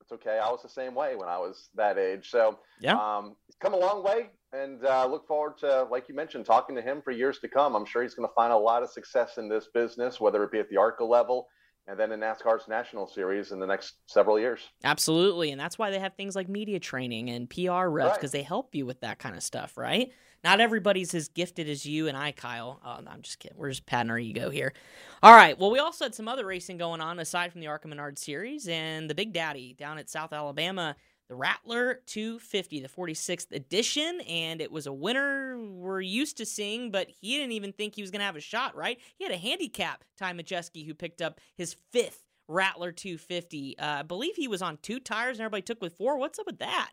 It's 0.00 0.12
okay. 0.12 0.40
I 0.42 0.50
was 0.50 0.62
the 0.62 0.68
same 0.68 0.94
way 0.94 1.14
when 1.16 1.28
I 1.28 1.38
was 1.38 1.68
that 1.74 1.98
age. 1.98 2.30
So, 2.30 2.58
yeah, 2.80 2.94
um, 2.94 3.36
come 3.60 3.74
a 3.74 3.76
long 3.76 4.02
way, 4.02 4.30
and 4.52 4.84
uh, 4.84 5.06
look 5.06 5.28
forward 5.28 5.58
to, 5.58 5.84
like 5.90 6.08
you 6.08 6.14
mentioned, 6.14 6.46
talking 6.46 6.74
to 6.76 6.82
him 6.82 7.02
for 7.02 7.10
years 7.10 7.38
to 7.40 7.48
come. 7.48 7.76
I'm 7.76 7.84
sure 7.84 8.02
he's 8.02 8.14
going 8.14 8.28
to 8.28 8.34
find 8.34 8.52
a 8.52 8.56
lot 8.56 8.82
of 8.82 8.90
success 8.90 9.36
in 9.36 9.48
this 9.48 9.68
business, 9.72 10.18
whether 10.18 10.42
it 10.44 10.50
be 10.50 10.60
at 10.60 10.70
the 10.70 10.78
ARCA 10.78 11.04
level 11.04 11.46
and 11.88 11.98
then 11.98 12.12
in 12.12 12.20
NASCAR's 12.20 12.68
national 12.68 13.06
series 13.06 13.50
in 13.50 13.58
the 13.58 13.66
next 13.66 13.94
several 14.06 14.38
years. 14.38 14.60
Absolutely. 14.84 15.50
And 15.50 15.60
that's 15.60 15.78
why 15.78 15.90
they 15.90 15.98
have 15.98 16.14
things 16.14 16.36
like 16.36 16.48
media 16.48 16.78
training 16.78 17.30
and 17.30 17.48
PR 17.48 17.88
reps 17.88 18.18
because 18.18 18.34
right. 18.34 18.40
they 18.40 18.42
help 18.42 18.74
you 18.74 18.84
with 18.84 19.00
that 19.00 19.18
kind 19.18 19.34
of 19.34 19.42
stuff, 19.42 19.78
right? 19.78 20.12
Not 20.44 20.60
everybody's 20.60 21.14
as 21.14 21.28
gifted 21.28 21.68
as 21.68 21.86
you 21.86 22.06
and 22.06 22.16
I, 22.16 22.32
Kyle. 22.32 22.80
Oh, 22.84 23.00
no, 23.02 23.10
I'm 23.10 23.22
just 23.22 23.38
kidding. 23.38 23.56
We're 23.56 23.70
just 23.70 23.86
patting 23.86 24.10
our 24.10 24.18
ego 24.18 24.50
here. 24.50 24.74
All 25.22 25.34
right. 25.34 25.58
Well, 25.58 25.70
we 25.70 25.78
also 25.78 26.04
had 26.04 26.14
some 26.14 26.28
other 26.28 26.44
racing 26.44 26.76
going 26.76 27.00
on 27.00 27.18
aside 27.18 27.52
from 27.52 27.62
the 27.62 27.66
ARCA 27.66 27.88
Menard 27.88 28.18
series 28.18 28.68
and 28.68 29.08
the 29.08 29.14
Big 29.14 29.32
Daddy 29.32 29.72
down 29.72 29.98
at 29.98 30.10
South 30.10 30.32
Alabama 30.32 30.94
the 31.28 31.34
Rattler 31.34 32.00
250, 32.06 32.80
the 32.80 32.88
46th 32.88 33.52
edition, 33.52 34.20
and 34.22 34.60
it 34.60 34.72
was 34.72 34.86
a 34.86 34.92
winner 34.92 35.58
we're 35.58 36.00
used 36.00 36.38
to 36.38 36.46
seeing, 36.46 36.90
but 36.90 37.08
he 37.08 37.36
didn't 37.36 37.52
even 37.52 37.72
think 37.72 37.94
he 37.94 38.02
was 38.02 38.10
going 38.10 38.20
to 38.20 38.26
have 38.26 38.36
a 38.36 38.40
shot, 38.40 38.74
right? 38.74 38.98
He 39.16 39.24
had 39.24 39.32
a 39.32 39.36
handicap, 39.36 40.04
Ty 40.16 40.32
Majeski, 40.32 40.86
who 40.86 40.94
picked 40.94 41.20
up 41.20 41.40
his 41.54 41.76
fifth 41.92 42.24
Rattler 42.48 42.92
250. 42.92 43.78
Uh, 43.78 43.84
I 43.84 44.02
believe 44.02 44.36
he 44.36 44.48
was 44.48 44.62
on 44.62 44.78
two 44.80 44.98
tires 44.98 45.36
and 45.36 45.44
everybody 45.44 45.62
took 45.62 45.82
with 45.82 45.96
four. 45.96 46.16
What's 46.16 46.38
up 46.38 46.46
with 46.46 46.60
that? 46.60 46.92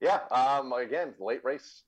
Yeah, 0.00 0.18
um, 0.32 0.72
again, 0.72 1.14
late 1.20 1.44
race, 1.44 1.84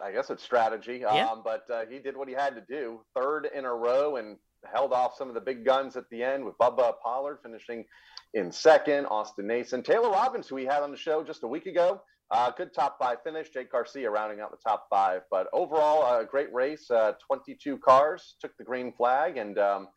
I 0.00 0.10
guess 0.10 0.30
it's 0.30 0.42
strategy, 0.42 1.04
um, 1.04 1.16
yeah. 1.16 1.34
but 1.44 1.66
uh, 1.70 1.84
he 1.90 1.98
did 1.98 2.16
what 2.16 2.26
he 2.26 2.34
had 2.34 2.54
to 2.54 2.62
do. 2.66 3.00
Third 3.14 3.46
in 3.54 3.66
a 3.66 3.74
row 3.74 4.16
and 4.16 4.38
held 4.64 4.94
off 4.94 5.16
some 5.16 5.28
of 5.28 5.34
the 5.34 5.40
big 5.40 5.66
guns 5.66 5.96
at 5.96 6.08
the 6.10 6.22
end 6.22 6.46
with 6.46 6.56
Bubba 6.56 6.94
Pollard 7.02 7.40
finishing 7.42 7.84
in 8.34 8.52
second. 8.52 9.06
Austin 9.06 9.46
Nason, 9.46 9.82
Taylor 9.82 10.10
Robbins, 10.10 10.48
who 10.48 10.54
we 10.56 10.64
had 10.64 10.82
on 10.82 10.90
the 10.90 10.96
show 10.96 11.22
just 11.22 11.42
a 11.42 11.46
week 11.46 11.66
ago, 11.66 12.00
uh, 12.30 12.50
good 12.50 12.74
top 12.74 12.98
five 12.98 13.18
finish. 13.24 13.48
Jake 13.50 13.72
Garcia 13.72 14.10
rounding 14.10 14.40
out 14.40 14.50
the 14.50 14.58
top 14.58 14.86
five. 14.90 15.22
But 15.30 15.48
overall, 15.52 16.20
a 16.20 16.24
great 16.24 16.52
race. 16.52 16.90
Uh, 16.90 17.12
22 17.26 17.78
cars 17.78 18.34
took 18.40 18.56
the 18.58 18.64
green 18.64 18.92
flag, 18.92 19.38
and 19.38 19.58
um, 19.58 19.88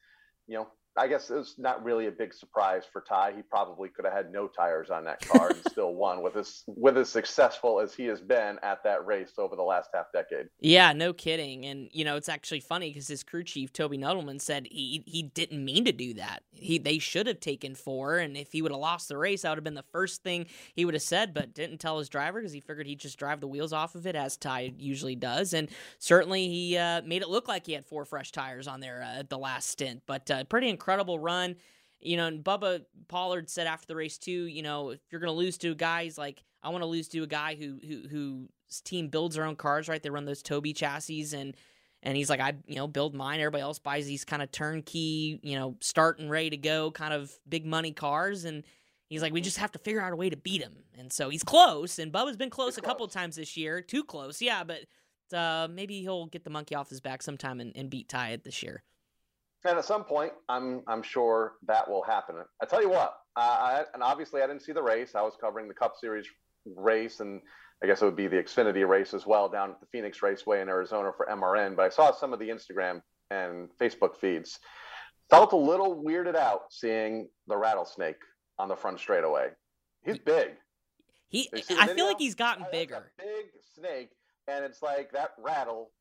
you 0.48 0.56
know 0.56 0.68
I 0.98 1.08
guess 1.08 1.30
it 1.30 1.36
was 1.36 1.56
not 1.58 1.84
really 1.84 2.08
a 2.08 2.12
big 2.12 2.34
surprise 2.34 2.84
for 2.92 3.02
Ty. 3.02 3.34
He 3.36 3.42
probably 3.44 3.88
could 3.88 4.04
have 4.04 4.14
had 4.14 4.32
no 4.32 4.48
tires 4.48 4.90
on 4.90 5.06
that 5.06 5.26
car 5.26 5.50
and 5.50 5.62
still 5.70 5.96
won 5.96 6.22
with 6.22 6.36
as 6.36 6.64
with 6.68 6.98
as 6.98 7.10
successful 7.10 7.80
as 7.80 7.94
he 7.94 8.06
has 8.08 8.20
been 8.20 8.60
at 8.62 8.84
that 8.84 9.06
race 9.06 9.32
over 9.38 9.56
the 9.56 9.64
last 9.64 9.90
half 9.94 10.08
decade. 10.12 10.48
Yeah, 10.60 10.92
no 10.92 11.14
kidding. 11.14 11.66
And 11.66 11.88
you 11.94 12.04
know, 12.04 12.18
it's 12.18 12.28
actually 12.28 12.60
funny 12.60 12.90
because 12.90 13.08
his 13.08 13.24
crew 13.24 13.44
chief 13.44 13.72
Toby 13.72 13.98
Nudelman 13.98 14.42
said 14.42 14.68
he 14.70 15.04
he 15.06 15.24
didn't 15.24 15.64
mean 15.64 15.86
to 15.86 15.94
do 15.94 16.14
that. 16.16 16.44
He 16.52 16.78
they 16.78 17.00
should 17.00 17.26
have 17.28 17.40
taken 17.40 17.74
four, 17.74 18.18
and 18.18 18.36
if 18.36 18.52
he 18.52 18.62
would 18.62 18.72
have 18.72 18.82
lost 18.82 19.08
the 19.08 19.18
race, 19.18 19.44
that 19.44 19.50
would 19.50 19.58
have 19.58 19.64
been 19.64 19.76
the 19.76 19.84
first 19.94 20.24
thing 20.24 20.46
he 20.76 20.84
would 20.84 20.94
have 20.94 21.04
said. 21.04 21.34
But 21.34 21.54
didn't 21.54 21.78
tell 21.78 22.00
his 22.00 22.10
driver 22.10 22.42
because 22.42 22.52
he 22.52 22.60
figured 22.60 22.86
he'd 22.86 23.00
just 23.00 23.18
drive 23.18 23.40
the 23.40 23.48
wheels 23.48 23.72
off 23.72 23.96
of 23.96 24.06
it 24.06 24.16
as 24.16 24.36
Ty 24.36 24.74
usually 24.78 25.16
does. 25.16 25.54
And 25.54 25.70
certainly 26.00 26.50
he 26.50 26.78
uh, 26.78 27.02
made 27.04 27.22
it 27.22 27.30
look 27.30 27.48
like 27.48 27.66
he 27.66 27.74
had 27.74 27.86
four 27.86 28.04
fresh 28.04 28.34
tires 28.34 28.68
on 28.68 28.82
there 28.82 29.02
uh, 29.04 29.20
at 29.20 29.30
the 29.30 29.38
last 29.38 29.70
stint. 29.70 30.04
But 30.06 30.30
uh, 30.30 30.44
pretty 30.44 30.68
incredible 30.68 30.81
run. 30.88 31.56
You 32.00 32.18
know, 32.18 32.28
and 32.28 32.44
Bubba 32.44 32.86
Pollard 33.08 33.50
said 33.50 33.68
after 33.68 33.88
the 33.88 33.96
race 33.96 34.18
too. 34.18 34.32
You 34.32 34.64
know, 34.64 34.90
if 34.90 35.00
you're 35.12 35.22
going 35.22 35.34
to 35.34 35.38
lose 35.38 35.58
to 35.60 35.72
a 35.72 35.76
guy, 35.76 36.04
he's 36.04 36.18
like, 36.18 36.44
I 36.64 36.70
want 36.70 36.82
to 36.82 36.88
lose 36.88 37.08
to 37.10 37.24
a 37.24 37.28
guy 37.28 37.56
who 37.56 37.80
who 37.88 38.08
whose 38.08 38.82
team 38.82 39.10
builds 39.10 39.36
their 39.36 39.46
own 39.46 39.56
cars. 39.56 39.88
Right, 39.88 40.02
they 40.02 40.10
run 40.10 40.26
those 40.26 40.42
Toby 40.42 40.74
chassis 40.74 41.36
and. 41.36 41.56
And 42.04 42.18
he's 42.18 42.32
like, 42.32 42.40
I, 42.40 42.54
you 42.66 42.78
know, 42.78 42.88
build 42.88 43.14
mine. 43.14 43.40
Everybody 43.40 43.62
else 43.62 43.78
buys 43.78 44.08
these 44.08 44.26
kind 44.26 44.42
of 44.42 44.52
turnkey, 44.52 45.40
you 45.44 45.56
know, 45.56 45.76
start 45.82 46.18
and 46.18 46.32
ready 46.32 46.50
to 46.50 46.58
go 46.58 46.90
kind 46.90 47.14
of 47.14 47.32
big 47.48 47.64
money 47.64 47.92
cars. 47.92 48.44
And 48.44 48.64
he's 49.08 49.22
like, 49.22 49.32
we 49.32 49.40
just 49.40 49.60
have 49.60 49.72
to 49.74 49.78
figure 49.78 50.02
out 50.02 50.12
a 50.12 50.16
way 50.16 50.28
to 50.28 50.36
beat 50.36 50.64
him. 50.64 50.78
And 50.98 51.14
so 51.14 51.30
he's 51.30 51.44
close. 51.44 52.00
And 52.00 52.12
Bubba's 52.12 52.38
been 52.38 52.50
close 52.50 52.80
a 52.80 52.82
couple 52.82 53.08
times 53.08 53.36
this 53.36 53.56
year. 53.56 53.82
Too 53.82 54.04
close, 54.04 54.42
yeah. 54.42 54.64
But 54.64 55.38
uh, 55.38 55.68
maybe 55.70 56.02
he'll 56.02 56.26
get 56.26 56.44
the 56.44 56.50
monkey 56.50 56.74
off 56.74 56.90
his 56.90 57.02
back 57.02 57.22
sometime 57.22 57.60
and, 57.60 57.72
and 57.76 57.92
beat 57.92 58.10
Ty 58.10 58.40
this 58.44 58.64
year. 58.64 58.82
And 59.66 59.78
at 59.78 59.86
some 59.86 60.04
point, 60.04 60.34
I'm 60.50 60.82
I'm 60.88 61.04
sure 61.04 61.54
that 61.68 61.90
will 61.90 62.04
happen. 62.04 62.36
I 62.62 62.66
tell 62.66 62.82
you 62.82 62.90
what, 62.90 63.16
uh, 63.36 63.40
I, 63.40 63.84
and 63.94 64.02
obviously 64.02 64.42
I 64.42 64.48
didn't 64.48 64.64
see 64.64 64.72
the 64.72 64.82
race. 64.82 65.14
I 65.16 65.22
was 65.22 65.34
covering 65.40 65.68
the 65.68 65.74
Cup 65.74 65.96
Series 66.00 66.28
race, 66.66 67.20
and 67.20 67.42
I 67.84 67.88
guess 67.88 68.02
it 68.02 68.06
would 68.06 68.16
be 68.16 68.28
the 68.28 68.38
Xfinity 68.38 68.88
race 68.88 69.14
as 69.14 69.26
well 69.26 69.50
down 69.50 69.72
at 69.72 69.80
the 69.80 69.86
Phoenix 69.92 70.22
Raceway 70.22 70.62
in 70.62 70.70
Arizona 70.70 71.12
for 71.16 71.28
MRN. 71.28 71.76
But 71.76 71.84
I 71.84 71.90
saw 71.90 72.12
some 72.12 72.34
of 72.34 72.40
the 72.40 72.50
Instagram 72.50 73.02
and 73.30 73.70
Facebook 73.80 74.16
feeds. 74.16 74.60
Felt 75.30 75.54
a 75.54 75.58
little 75.58 76.04
weirded 76.04 76.36
out 76.36 76.64
seeing 76.72 77.30
the 77.48 77.56
rattlesnake 77.56 78.18
on 78.60 78.68
the 78.68 78.76
front 78.76 79.00
straightaway. 79.00 79.50
He's 80.04 80.18
big. 80.18 80.50
He, 81.30 81.50
I 81.54 81.88
feel 81.88 82.08
like 82.08 82.20
he's 82.20 82.36
gotten 82.36 82.66
bigger. 82.72 83.14
big 83.18 83.46
snake, 83.76 84.10
and 84.50 84.66
it's 84.66 84.82
like 84.82 85.14
that 85.14 85.32
rattle 85.40 85.92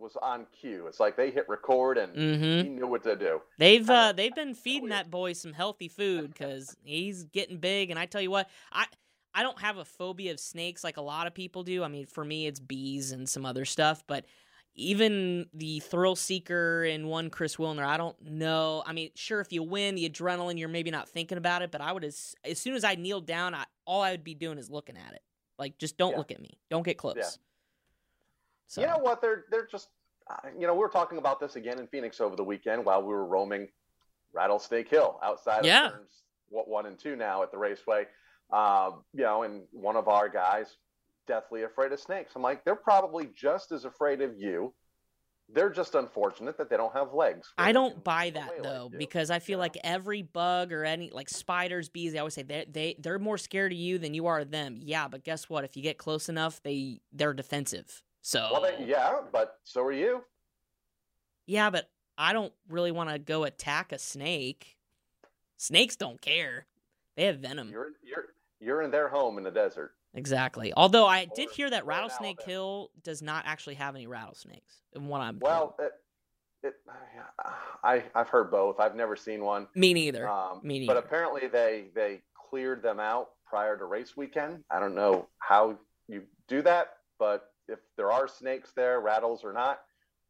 was 0.00 0.16
on 0.16 0.46
cue. 0.58 0.86
It's 0.86 1.00
like 1.00 1.16
they 1.16 1.30
hit 1.30 1.48
record 1.48 1.98
and 1.98 2.14
mm-hmm. 2.14 2.66
he 2.66 2.68
knew 2.68 2.86
what 2.86 3.02
to 3.04 3.16
do. 3.16 3.40
They've 3.58 3.88
uh, 3.88 4.12
they've 4.12 4.34
been 4.34 4.54
feeding 4.54 4.90
that 4.90 5.10
boy 5.10 5.32
some 5.32 5.52
healthy 5.52 5.88
food 5.88 6.32
because 6.32 6.76
he's 6.82 7.24
getting 7.24 7.58
big. 7.58 7.90
And 7.90 7.98
I 7.98 8.06
tell 8.06 8.20
you 8.20 8.30
what, 8.30 8.48
I 8.72 8.86
I 9.34 9.42
don't 9.42 9.60
have 9.60 9.76
a 9.76 9.84
phobia 9.84 10.32
of 10.32 10.40
snakes 10.40 10.82
like 10.82 10.96
a 10.96 11.02
lot 11.02 11.26
of 11.26 11.34
people 11.34 11.62
do. 11.62 11.84
I 11.84 11.88
mean, 11.88 12.06
for 12.06 12.24
me, 12.24 12.46
it's 12.46 12.60
bees 12.60 13.12
and 13.12 13.28
some 13.28 13.46
other 13.46 13.64
stuff. 13.64 14.02
But 14.06 14.24
even 14.74 15.46
the 15.52 15.80
thrill 15.80 16.16
seeker 16.16 16.84
and 16.84 17.08
one 17.08 17.30
Chris 17.30 17.56
Wilner, 17.56 17.84
I 17.84 17.96
don't 17.96 18.20
know. 18.22 18.82
I 18.86 18.92
mean, 18.92 19.10
sure, 19.14 19.40
if 19.40 19.52
you 19.52 19.62
win 19.62 19.96
the 19.96 20.08
adrenaline, 20.08 20.58
you're 20.58 20.68
maybe 20.68 20.90
not 20.90 21.08
thinking 21.08 21.38
about 21.38 21.62
it. 21.62 21.70
But 21.70 21.80
I 21.80 21.92
would 21.92 22.04
as 22.04 22.34
as 22.44 22.58
soon 22.58 22.74
as 22.74 22.84
I 22.84 22.94
kneeled 22.94 23.26
down, 23.26 23.54
I, 23.54 23.64
all 23.84 24.02
I 24.02 24.12
would 24.12 24.24
be 24.24 24.34
doing 24.34 24.58
is 24.58 24.70
looking 24.70 24.96
at 24.96 25.14
it. 25.14 25.22
Like, 25.58 25.78
just 25.78 25.96
don't 25.98 26.12
Yeah. 26.12 26.18
look 26.18 26.30
at 26.30 26.40
me. 26.40 26.58
Don't 26.70 26.84
get 26.84 26.98
close. 26.98 27.16
Yeah. 27.16 27.28
So 28.68 28.82
You 28.82 28.86
know 28.86 28.98
what? 28.98 29.20
They're 29.20 29.46
they're 29.50 29.66
just 29.66 29.88
uh, 30.30 30.48
you 30.56 30.66
know 30.66 30.74
we 30.74 30.80
were 30.80 30.88
talking 30.88 31.18
about 31.18 31.40
this 31.40 31.56
again 31.56 31.78
in 31.80 31.86
Phoenix 31.88 32.20
over 32.20 32.36
the 32.36 32.44
weekend 32.44 32.84
while 32.84 33.00
we 33.02 33.08
were 33.08 33.26
roaming 33.26 33.68
Rattlesnake 34.32 34.88
Hill 34.88 35.18
outside 35.22 35.64
Yeah. 35.64 35.86
of 35.86 35.92
turns 35.92 36.22
what 36.50 36.68
one 36.68 36.86
and 36.86 36.98
two 36.98 37.16
now 37.16 37.42
at 37.42 37.50
the 37.50 37.58
raceway. 37.58 38.06
Um, 38.52 39.04
you 39.12 39.22
know, 39.24 39.42
and 39.42 39.62
one 39.72 39.96
of 39.96 40.08
our 40.08 40.28
guys 40.28 40.76
deathly 41.26 41.64
afraid 41.64 41.92
of 41.92 42.00
snakes. 42.00 42.32
I'm 42.36 42.40
like, 42.42 42.64
they're 42.64 42.74
probably 42.76 43.28
just 43.34 43.70
as 43.72 43.84
afraid 43.84 44.22
of 44.22 44.38
you. 44.38 44.72
They're 45.50 45.68
just 45.70 45.94
unfortunate 45.94 46.56
that 46.58 46.68
they 46.70 46.76
don't 46.78 46.92
have 46.94 47.12
legs. 47.14 47.52
I 47.56 47.72
don't 47.72 48.02
buy 48.04 48.30
that 48.30 48.62
though 48.62 48.88
like 48.90 48.98
because 48.98 49.30
I 49.30 49.38
feel 49.38 49.58
Yeah. 49.58 49.62
like 49.62 49.78
every 49.82 50.22
bug 50.22 50.72
or 50.74 50.84
any 50.84 51.10
like 51.10 51.30
spiders, 51.30 51.88
bees, 51.88 52.12
they 52.12 52.18
always 52.18 52.34
say 52.34 52.42
they 52.42 52.66
they 52.70 52.96
they're 52.98 53.18
more 53.18 53.38
scared 53.38 53.72
of 53.72 53.78
you 53.78 53.98
than 53.98 54.12
you 54.12 54.26
are 54.26 54.40
of 54.40 54.50
them. 54.50 54.78
Yeah, 54.82 55.08
but 55.08 55.24
guess 55.24 55.48
what? 55.48 55.64
If 55.64 55.74
you 55.74 55.82
get 55.82 55.96
close 55.96 56.28
enough, 56.28 56.62
they 56.62 57.00
they're 57.12 57.32
defensive. 57.32 58.02
So 58.28 58.46
Well, 58.52 58.60
they, 58.60 58.84
yeah, 58.84 59.20
but 59.32 59.56
so 59.64 59.82
are 59.84 59.90
you. 59.90 60.22
yeah, 61.46 61.70
but 61.70 61.88
I 62.18 62.34
don't 62.34 62.52
really 62.68 62.92
want 62.92 63.08
to 63.08 63.18
go 63.18 63.44
attack 63.44 63.90
a 63.90 63.98
snake. 63.98 64.76
Snakes 65.56 65.96
don't 65.96 66.20
care. 66.20 66.66
They 67.16 67.24
have 67.24 67.38
venom. 67.38 67.70
You're 67.70 67.92
you're 68.04 68.24
you're 68.60 68.82
in 68.82 68.90
their 68.90 69.08
home 69.08 69.38
in 69.38 69.44
the 69.44 69.50
desert. 69.50 69.92
Exactly. 70.12 70.74
Although 70.76 71.06
I 71.06 71.24
did 71.34 71.48
hear 71.52 71.70
that 71.70 71.86
Rattlesnake 71.86 72.42
Hill 72.42 72.90
does 73.02 73.22
not 73.22 73.44
actually 73.46 73.76
have 73.76 73.94
any 73.94 74.06
rattlesnakes. 74.06 74.82
And 74.94 75.08
what 75.08 75.22
I'm 75.22 75.38
Well, 75.38 75.74
it, 75.78 75.92
it, 76.62 76.74
I 77.82 78.04
I've 78.14 78.28
heard 78.28 78.50
both. 78.50 78.78
I've 78.78 78.94
never 78.94 79.16
seen 79.16 79.42
one. 79.42 79.68
me 79.74 79.94
neither. 79.94 80.28
Um, 80.28 80.60
Me 80.62 80.84
but 80.86 80.98
apparently 80.98 81.46
they 81.46 81.86
they 81.94 82.20
cleared 82.50 82.82
them 82.82 83.00
out 83.00 83.30
prior 83.46 83.78
to 83.78 83.86
race 83.86 84.18
weekend. 84.18 84.64
I 84.70 84.80
don't 84.80 84.94
know 84.94 85.28
how 85.38 85.78
you 86.08 86.24
do 86.46 86.60
that, 86.60 86.88
but 87.18 87.52
if 87.68 87.78
there 87.96 88.10
are 88.10 88.26
snakes 88.28 88.72
there, 88.74 89.00
rattles 89.00 89.44
or 89.44 89.52
not, 89.52 89.80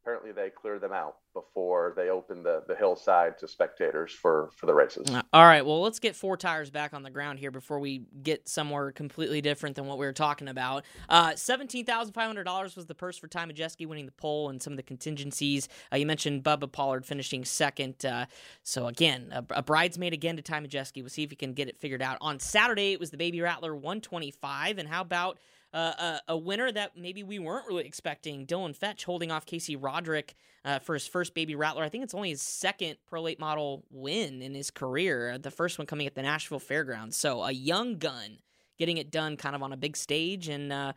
apparently 0.09 0.33
they 0.33 0.49
clear 0.49 0.79
them 0.79 0.93
out 0.93 1.17
before 1.35 1.93
they 1.95 2.09
open 2.09 2.43
the, 2.43 2.63
the 2.67 2.75
hillside 2.75 3.39
to 3.39 3.47
spectators 3.47 4.11
for, 4.11 4.51
for 4.57 4.67
the 4.67 4.73
races. 4.73 5.09
Uh, 5.11 5.23
all 5.33 5.45
right, 5.45 5.65
well, 5.65 5.83
let's 5.83 5.99
get 5.99 6.17
four 6.17 6.37
tires 6.37 6.71
back 6.71 6.95
on 6.95 7.03
the 7.03 7.11
ground 7.11 7.39
here 7.39 7.51
before 7.51 7.79
we 7.79 8.03
get 8.23 8.49
somewhere 8.49 8.91
completely 8.91 9.41
different 9.41 9.77
than 9.77 9.87
what 9.87 9.99
we 9.99 10.07
were 10.07 10.13
talking 10.13 10.49
about. 10.49 10.85
Uh, 11.09 11.33
$17,500 11.33 12.77
was 12.77 12.87
the 12.87 12.95
purse 12.95 13.19
for 13.19 13.29
Ty 13.29 13.47
Majeski 13.47 13.87
winning 13.87 14.07
the 14.07 14.13
pole 14.13 14.49
and 14.49 14.63
some 14.63 14.73
of 14.73 14.79
the 14.79 14.83
contingencies. 14.83 15.69
Uh, 15.93 15.97
you 15.97 16.07
mentioned 16.07 16.43
Bubba 16.43 16.73
Pollard 16.73 17.05
finishing 17.05 17.45
second. 17.45 18.05
Uh, 18.05 18.27
so, 18.63 18.87
again, 18.87 19.29
a, 19.33 19.45
a, 19.51 19.63
bridesmaid 19.63 20.15
again 20.15 20.37
to 20.37 20.43
Ty 20.43 20.61
Majeski. 20.61 21.03
We'll 21.03 21.11
see 21.11 21.23
if 21.23 21.31
he 21.31 21.37
can 21.37 21.53
get 21.53 21.69
it 21.69 21.79
figured 21.79 22.03
out. 22.03 22.17
On 22.21 22.39
Saturday, 22.39 22.93
it 22.93 23.01
was 23.01 23.11
the 23.11 23.19
Baby 23.19 23.43
Rattler 23.43 23.75
125. 23.75 24.79
And 24.79 24.89
how 24.89 25.03
about 25.03 25.39
uh, 25.73 26.19
a, 26.29 26.37
winner 26.37 26.73
that 26.73 26.97
maybe 26.97 27.23
we 27.23 27.39
weren't 27.39 27.67
really 27.67 27.85
expecting. 27.85 28.47
Dylan 28.47 28.77
Fetcho 28.77 29.05
holding 29.05 29.31
off 29.31 29.45
Casey 29.45 29.77
Roderick 29.77 30.35
uh, 30.65 30.79
for 30.79 30.95
his 30.95 31.07
first 31.07 31.35
baby 31.35 31.55
rattler. 31.55 31.83
I 31.83 31.89
think 31.89 32.05
it's 32.05 32.15
only 32.15 32.31
his 32.31 32.43
second 32.43 32.97
pro 33.07 33.23
late 33.23 33.39
model 33.39 33.85
win 33.91 34.41
in 34.41 34.55
his 34.55 34.71
career. 34.71 35.37
The 35.39 35.51
first 35.51 35.79
one 35.79 35.87
coming 35.87 36.07
at 36.07 36.15
the 36.15 36.23
Nashville 36.23 36.59
Fairgrounds. 36.59 37.17
So 37.17 37.43
a 37.43 37.53
young 37.53 37.99
gun 37.99 38.39
getting 38.79 38.97
it 38.97 39.11
done 39.11 39.37
kind 39.37 39.55
of 39.55 39.63
on 39.63 39.73
a 39.73 39.77
big 39.77 39.97
stage 39.97 40.49
and. 40.49 40.73
Uh, 40.73 40.93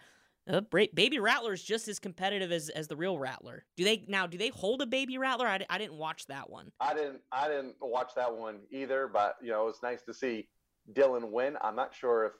uh, 0.49 0.59
baby 0.71 1.19
Rattler 1.19 1.53
is 1.53 1.63
just 1.63 1.87
as 1.87 1.99
competitive 1.99 2.51
as, 2.51 2.69
as 2.69 2.87
the 2.87 2.95
real 2.95 3.19
Rattler. 3.19 3.63
Do 3.77 3.83
they 3.83 4.03
now? 4.07 4.25
Do 4.25 4.39
they 4.39 4.49
hold 4.49 4.81
a 4.81 4.87
Baby 4.87 5.19
Rattler? 5.19 5.47
I, 5.47 5.63
I 5.69 5.77
didn't 5.77 5.97
watch 5.97 6.25
that 6.27 6.49
one. 6.49 6.71
I 6.79 6.95
didn't. 6.95 7.21
I 7.31 7.47
didn't 7.47 7.75
watch 7.79 8.13
that 8.15 8.35
one 8.35 8.61
either. 8.71 9.07
But 9.07 9.35
you 9.41 9.51
know, 9.51 9.61
it 9.61 9.65
was 9.67 9.83
nice 9.83 10.01
to 10.03 10.15
see 10.15 10.49
Dylan 10.93 11.29
win. 11.29 11.57
I'm 11.61 11.75
not 11.75 11.93
sure 11.93 12.25
if 12.25 12.31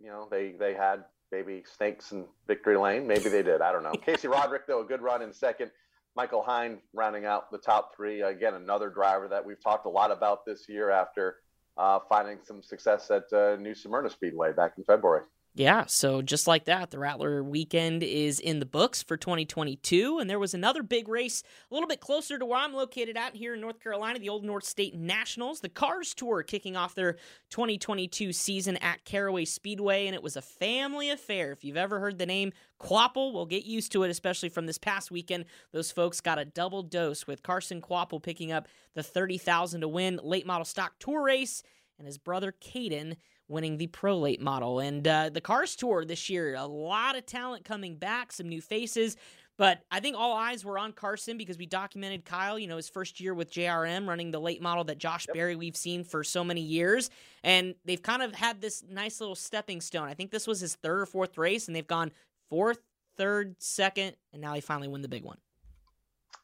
you 0.00 0.08
know 0.08 0.28
they 0.30 0.52
they 0.52 0.72
had 0.72 1.04
maybe 1.32 1.64
Snakes 1.76 2.12
and 2.12 2.26
Victory 2.46 2.76
Lane. 2.76 3.06
Maybe 3.06 3.28
they 3.28 3.42
did. 3.42 3.60
I 3.62 3.72
don't 3.72 3.82
know. 3.82 3.92
Casey 4.06 4.28
Roderick, 4.28 4.66
though, 4.66 4.82
a 4.82 4.84
good 4.84 5.00
run 5.00 5.22
in 5.22 5.32
second. 5.32 5.70
Michael 6.14 6.44
Hinde 6.46 6.78
rounding 6.92 7.24
out 7.24 7.50
the 7.50 7.58
top 7.58 7.96
three. 7.96 8.20
Again, 8.20 8.54
another 8.54 8.90
driver 8.90 9.28
that 9.28 9.44
we've 9.44 9.60
talked 9.60 9.86
a 9.86 9.88
lot 9.88 10.10
about 10.10 10.44
this 10.44 10.68
year 10.68 10.90
after 10.90 11.36
uh, 11.78 12.00
finding 12.08 12.38
some 12.44 12.62
success 12.62 13.10
at 13.10 13.32
uh, 13.32 13.56
New 13.56 13.74
Smyrna 13.74 14.10
Speedway 14.10 14.52
back 14.52 14.74
in 14.76 14.84
February. 14.84 15.24
Yeah, 15.54 15.84
so 15.84 16.22
just 16.22 16.46
like 16.46 16.64
that, 16.64 16.90
the 16.90 16.98
Rattler 16.98 17.44
weekend 17.44 18.02
is 18.02 18.40
in 18.40 18.58
the 18.58 18.64
books 18.64 19.02
for 19.02 19.18
2022. 19.18 20.18
And 20.18 20.30
there 20.30 20.38
was 20.38 20.54
another 20.54 20.82
big 20.82 21.08
race 21.08 21.42
a 21.70 21.74
little 21.74 21.86
bit 21.88 22.00
closer 22.00 22.38
to 22.38 22.46
where 22.46 22.58
I'm 22.58 22.72
located 22.72 23.18
at 23.18 23.36
here 23.36 23.52
in 23.52 23.60
North 23.60 23.78
Carolina, 23.78 24.18
the 24.18 24.30
Old 24.30 24.44
North 24.44 24.64
State 24.64 24.94
Nationals. 24.94 25.60
The 25.60 25.68
Cars 25.68 26.14
Tour 26.14 26.42
kicking 26.42 26.74
off 26.74 26.94
their 26.94 27.18
2022 27.50 28.32
season 28.32 28.78
at 28.78 29.04
Caraway 29.04 29.44
Speedway, 29.44 30.06
and 30.06 30.14
it 30.14 30.22
was 30.22 30.38
a 30.38 30.42
family 30.42 31.10
affair. 31.10 31.52
If 31.52 31.64
you've 31.64 31.76
ever 31.76 32.00
heard 32.00 32.16
the 32.16 32.24
name 32.24 32.52
Kvapil, 32.80 33.34
we'll 33.34 33.44
get 33.44 33.66
used 33.66 33.92
to 33.92 34.04
it, 34.04 34.10
especially 34.10 34.48
from 34.48 34.64
this 34.64 34.78
past 34.78 35.10
weekend. 35.10 35.44
Those 35.70 35.92
folks 35.92 36.22
got 36.22 36.38
a 36.38 36.46
double 36.46 36.82
dose 36.82 37.26
with 37.26 37.42
Carson 37.42 37.82
Kvapil 37.82 38.22
picking 38.22 38.52
up 38.52 38.68
the 38.94 39.02
30,000 39.02 39.82
to 39.82 39.88
win 39.88 40.18
late 40.22 40.46
model 40.46 40.64
stock 40.64 40.94
tour 40.98 41.22
race, 41.22 41.62
and 41.98 42.06
his 42.06 42.16
brother 42.16 42.54
Caden 42.58 43.16
winning 43.52 43.76
the 43.76 43.86
Pro 43.86 44.18
Late 44.18 44.40
model. 44.40 44.80
And 44.80 45.06
uh, 45.06 45.30
the 45.30 45.40
Cars 45.40 45.76
Tour 45.76 46.04
this 46.04 46.28
year, 46.28 46.56
a 46.56 46.66
lot 46.66 47.16
of 47.16 47.26
talent 47.26 47.64
coming 47.64 47.96
back, 47.96 48.32
some 48.32 48.48
new 48.48 48.60
faces. 48.60 49.16
But 49.58 49.82
I 49.90 50.00
think 50.00 50.16
all 50.16 50.36
eyes 50.36 50.64
were 50.64 50.78
on 50.78 50.92
Carson 50.92 51.36
because 51.36 51.58
we 51.58 51.66
documented 51.66 52.24
Kyle, 52.24 52.58
you 52.58 52.66
know, 52.66 52.76
his 52.76 52.88
first 52.88 53.20
year 53.20 53.34
with 53.34 53.52
JRM 53.52 54.08
running 54.08 54.30
the 54.30 54.40
late 54.40 54.62
model 54.62 54.82
that 54.84 54.98
Josh 54.98 55.26
yep. 55.28 55.34
Berry 55.34 55.56
we've 55.56 55.76
seen 55.76 56.02
for 56.02 56.24
so 56.24 56.42
many 56.42 56.62
years. 56.62 57.10
And 57.44 57.74
they've 57.84 58.02
kind 58.02 58.22
of 58.22 58.34
had 58.34 58.60
this 58.60 58.82
nice 58.88 59.20
little 59.20 59.36
stepping 59.36 59.80
stone. 59.80 60.08
I 60.08 60.14
think 60.14 60.30
this 60.30 60.46
was 60.46 60.60
his 60.60 60.74
third 60.76 61.02
or 61.02 61.06
fourth 61.06 61.36
race, 61.36 61.68
and 61.68 61.76
they've 61.76 61.86
gone 61.86 62.10
fourth, 62.48 62.80
third, 63.16 63.54
second, 63.58 64.16
and 64.32 64.40
now 64.40 64.54
they 64.54 64.60
finally 64.60 64.88
win 64.88 65.02
the 65.02 65.08
big 65.08 65.22
one. 65.22 65.38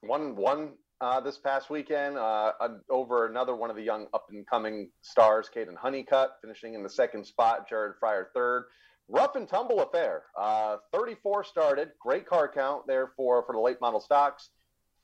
One 0.03 0.37
one 0.37 0.75
uh, 1.01 1.21
this 1.21 1.39
past 1.39 1.71
weekend 1.71 2.17
uh, 2.17 2.53
over 2.91 3.27
another 3.27 3.55
one 3.55 3.71
of 3.71 3.77
the 3.77 3.83
young 3.83 4.07
up 4.13 4.27
and 4.31 4.47
coming 4.47 4.91
stars, 5.03 5.49
Caden 5.55 5.77
Honeycutt, 5.77 6.31
finishing 6.43 6.75
in 6.75 6.83
the 6.83 6.91
second 6.91 7.25
spot, 7.25 7.69
Jared 7.69 7.95
Fryar 8.03 8.27
third. 8.35 8.65
Rough 9.11 9.37
and 9.37 9.49
tumble 9.49 9.81
affair. 9.81 10.25
Uh, 10.39 10.77
34 10.93 11.45
started, 11.45 11.91
great 11.99 12.27
car 12.27 12.51
count 12.53 12.87
there 12.87 13.13
for, 13.17 13.43
for 13.47 13.55
the 13.55 13.61
late 13.61 13.81
model 13.81 14.01
stocks. 14.01 14.51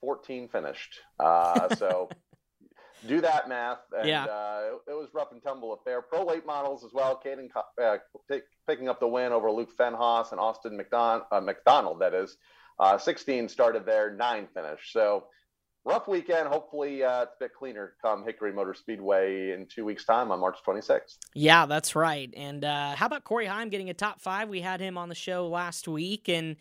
14 0.02 0.48
finished. 0.48 1.00
Uh, 1.18 1.74
so 1.76 2.10
do 3.06 3.22
that 3.22 3.48
math. 3.48 3.78
And, 3.96 4.06
yeah. 4.06 4.24
Uh, 4.24 4.70
it, 4.86 4.92
was 4.92 5.08
rough 5.14 5.32
and 5.32 5.42
tumble 5.42 5.72
affair. 5.72 6.02
Pro 6.02 6.24
late 6.24 6.44
models 6.44 6.84
as 6.84 6.90
well. 6.92 7.18
Caden 7.24 7.48
uh, 7.82 7.96
t- 8.30 8.40
picking 8.68 8.88
up 8.90 9.00
the 9.00 9.08
win 9.08 9.32
over 9.32 9.50
Luke 9.50 9.70
Fenhaus 9.78 10.32
and 10.32 10.40
Austin 10.40 10.78
McDon- 10.78 11.22
McDonald, 11.42 12.00
that 12.00 12.12
is. 12.12 12.36
16 12.98 13.48
started 13.48 13.86
there, 13.86 14.10
nine 14.12 14.48
finished. 14.52 14.92
So 14.92 15.28
rough 15.84 16.08
weekend. 16.08 16.48
Hopefully, 16.48 17.02
uh, 17.02 17.22
it's 17.22 17.34
a 17.40 17.44
bit 17.44 17.54
cleaner 17.54 17.94
come 18.02 18.24
Hickory 18.24 18.52
Motor 18.52 18.74
Speedway 18.74 19.50
in 19.52 19.66
two 19.66 19.84
weeks' 19.84 20.04
time 20.04 20.30
on 20.30 20.40
March 20.40 20.58
26th. 20.66 21.18
Yeah, 21.34 21.66
that's 21.66 21.94
right. 21.94 22.32
And 22.36 22.64
uh, 22.64 22.94
how 22.94 23.06
about 23.06 23.24
Corey 23.24 23.46
Heim 23.46 23.68
getting 23.68 23.90
a 23.90 23.94
top 23.94 24.20
five? 24.20 24.48
We 24.48 24.60
had 24.60 24.80
him 24.80 24.98
on 24.98 25.08
the 25.08 25.14
show 25.14 25.48
last 25.48 25.86
week, 25.88 26.28
and 26.28 26.56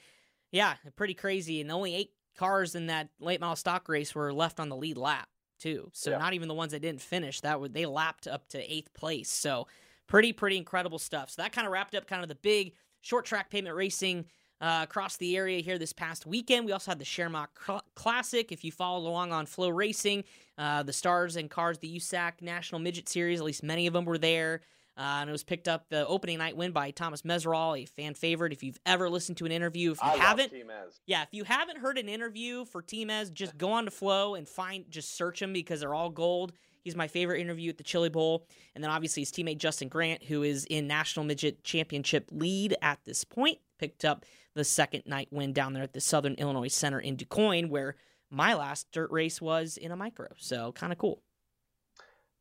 yeah, 0.51 0.76
pretty 0.95 1.13
crazy. 1.13 1.61
And 1.61 1.71
only 1.71 1.95
eight 1.95 2.11
cars 2.38 2.76
in 2.76 2.88
that 2.88 3.09
late 3.19 3.39
mile 3.39 3.55
stock 3.55 3.88
race 3.88 4.15
were 4.15 4.34
left 4.34 4.59
on 4.59 4.69
the 4.69 4.76
lead 4.76 4.97
lap 4.97 5.28
too. 5.59 5.89
So 5.93 6.11
yeah. 6.11 6.17
not 6.17 6.34
even 6.34 6.47
the 6.47 6.53
ones 6.53 6.71
that 6.71 6.82
didn't 6.82 7.01
finish 7.01 7.41
that 7.41 7.59
would 7.59 7.74
they 7.74 7.86
lapped 7.86 8.28
up 8.28 8.47
to 8.49 8.74
eighth 8.74 8.93
place. 8.93 9.30
So 9.30 9.67
pretty 10.07 10.34
pretty 10.34 10.57
incredible 10.57 10.99
stuff. 10.99 11.30
So 11.30 11.41
that 11.41 11.51
kind 11.51 11.65
of 11.65 11.74
wrapped 11.74 11.95
up 11.95 12.07
kind 12.07 12.21
of 12.21 12.30
the 12.30 12.36
big 12.36 12.74
short 13.01 13.26
track 13.26 13.49
pavement 13.49 13.76
racing 13.76 14.26
uh, 14.64 14.80
across 14.82 15.18
the 15.18 15.36
area 15.36 15.59
here 15.59 15.78
this 15.78 15.91
past 15.91 16.26
weekend. 16.26 16.66
We 16.66 16.72
also 16.72 16.91
had 16.91 16.99
the 16.99 17.05
Shamrock 17.05 17.59
Classic. 17.95 18.49
If 18.49 18.64
you 18.64 18.72
followed 18.72 19.05
along 19.05 19.34
on 19.34 19.45
FloRacing, 19.45 20.24
uh, 20.57 20.84
the 20.84 20.93
Stars 20.93 21.36
and 21.36 21.49
Cars, 21.49 21.80
the 21.80 21.97
USAC 21.97 22.41
National 22.41 22.80
Midget 22.80 23.09
Series, 23.09 23.41
at 23.41 23.45
least 23.45 23.61
many 23.61 23.88
of 23.88 23.93
them 23.93 24.05
were 24.05 24.18
there. 24.18 24.61
Uh, 24.95 25.20
and 25.20 25.30
it 25.30 25.34
was 25.34 25.43
picked 25.43 25.68
up 25.68 25.89
the 25.89 26.07
opening 26.07 26.38
night 26.38 26.55
win 26.55 26.72
by 26.72 26.91
Thomas 26.91 27.24
Meseraull, 27.24 27.82
a 27.82 27.86
fan 27.86 28.14
favorite. 28.14 28.53
If 28.53 28.64
you've 28.64 28.80
ever 28.86 29.09
listened 29.09 29.38
to 29.39 29.45
an 29.45 29.51
interview, 29.51 29.91
if 29.91 29.97
you 30.01 30.09
I 30.09 30.16
haven't, 30.16 30.53
yeah, 31.07 31.24
if 31.24 31.30
you 31.32 31.43
haven't 31.43 31.80
heard 31.80 31.97
an 31.97 32.07
interview 32.07 32.64
for 32.64 32.82
Team 32.82 33.09
Ez, 33.09 33.32
just 33.32 33.57
go 33.57 33.72
on 33.72 33.86
to 33.86 33.91
Flow 33.91 34.36
and 34.36 34.47
find, 34.47 34.86
just 34.89 35.18
search 35.18 35.41
them 35.41 35.51
because 35.51 35.82
they're 35.82 35.95
all 35.95 36.11
gold. 36.11 36.53
He's 36.84 36.95
my 36.95 37.07
favorite 37.07 37.41
interview 37.41 37.70
at 37.70 37.78
the 37.78 37.84
Chili 37.84 38.09
Bowl. 38.09 38.45
And 38.76 38.84
then 38.84 38.91
obviously 38.91 39.24
his 39.24 39.32
teammate 39.32 39.57
Justin 39.57 39.88
Grant, 39.88 40.24
who 40.24 40.43
is 40.43 40.66
in 40.66 40.86
National 40.88 41.26
Midget 41.26 41.64
Championship 41.64 42.30
lead 42.32 42.76
at 42.82 42.99
this 43.03 43.24
point, 43.24 43.57
picked 43.80 44.05
up 44.05 44.26
the 44.56 44.64
second 44.64 45.04
night 45.06 45.28
win 45.32 45.54
down 45.54 45.74
there 45.74 45.84
at 45.84 45.93
the 45.93 46.01
Southern 46.01 46.36
Illinois 46.36 46.68
Center 46.68 46.99
in 46.99 47.18
DuQuoin, 47.18 47.70
where 47.70 47.95
my 48.30 48.54
last 48.54 48.91
dirt 48.91 49.12
race 49.12 49.41
was 49.41 49.78
in 49.78 49.91
a 49.91 49.95
micro. 49.95 50.28
So 50.38 50.72
kind 50.72 50.91
of 50.91 50.97
cool. 50.97 51.22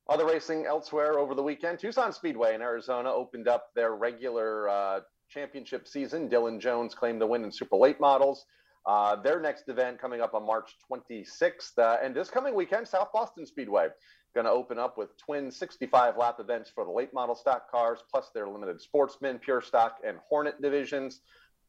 Other 0.09 0.27
racing 0.27 0.67
elsewhere 0.67 1.19
over 1.19 1.35
the 1.35 1.43
weekend, 1.43 1.79
Tucson 1.79 2.13
Speedway 2.13 2.55
in 2.55 2.63
Arizona 2.63 3.11
opened 3.11 3.49
up 3.49 3.69
their 3.75 3.95
regular 3.95 4.69
uh, 4.69 5.01
championship 5.29 5.87
season. 5.87 6.29
Dylan 6.29 6.61
Jones 6.61 6.95
claimed 6.95 7.21
the 7.21 7.27
win 7.27 7.45
in 7.45 7.53
super 7.53 7.77
late 7.77 8.01
models. 8.01 8.45
Uh, 8.85 9.15
their 9.15 9.41
next 9.41 9.69
event 9.69 10.01
coming 10.01 10.21
up 10.21 10.35
on 10.35 10.45
March 10.45 10.77
26th. 10.91 11.79
Uh, 11.79 11.99
and 12.03 12.15
this 12.15 12.29
coming 12.31 12.55
weekend, 12.55 12.87
South 12.89 13.09
Boston 13.13 13.47
Speedway 13.47 13.89
going 14.35 14.47
to 14.47 14.51
open 14.51 14.79
up 14.79 14.97
with 14.97 15.17
twin 15.19 15.51
65 15.51 16.17
lap 16.17 16.37
events 16.41 16.71
for 16.75 16.85
the 16.85 16.91
late 16.91 17.13
model 17.13 17.35
stock 17.35 17.71
cars, 17.71 18.01
plus 18.11 18.31
their 18.35 18.49
limited 18.49 18.81
sportsman, 18.81 19.39
pure 19.39 19.61
stock, 19.61 19.99
and 20.07 20.17
Hornet 20.29 20.61
divisions 20.61 21.21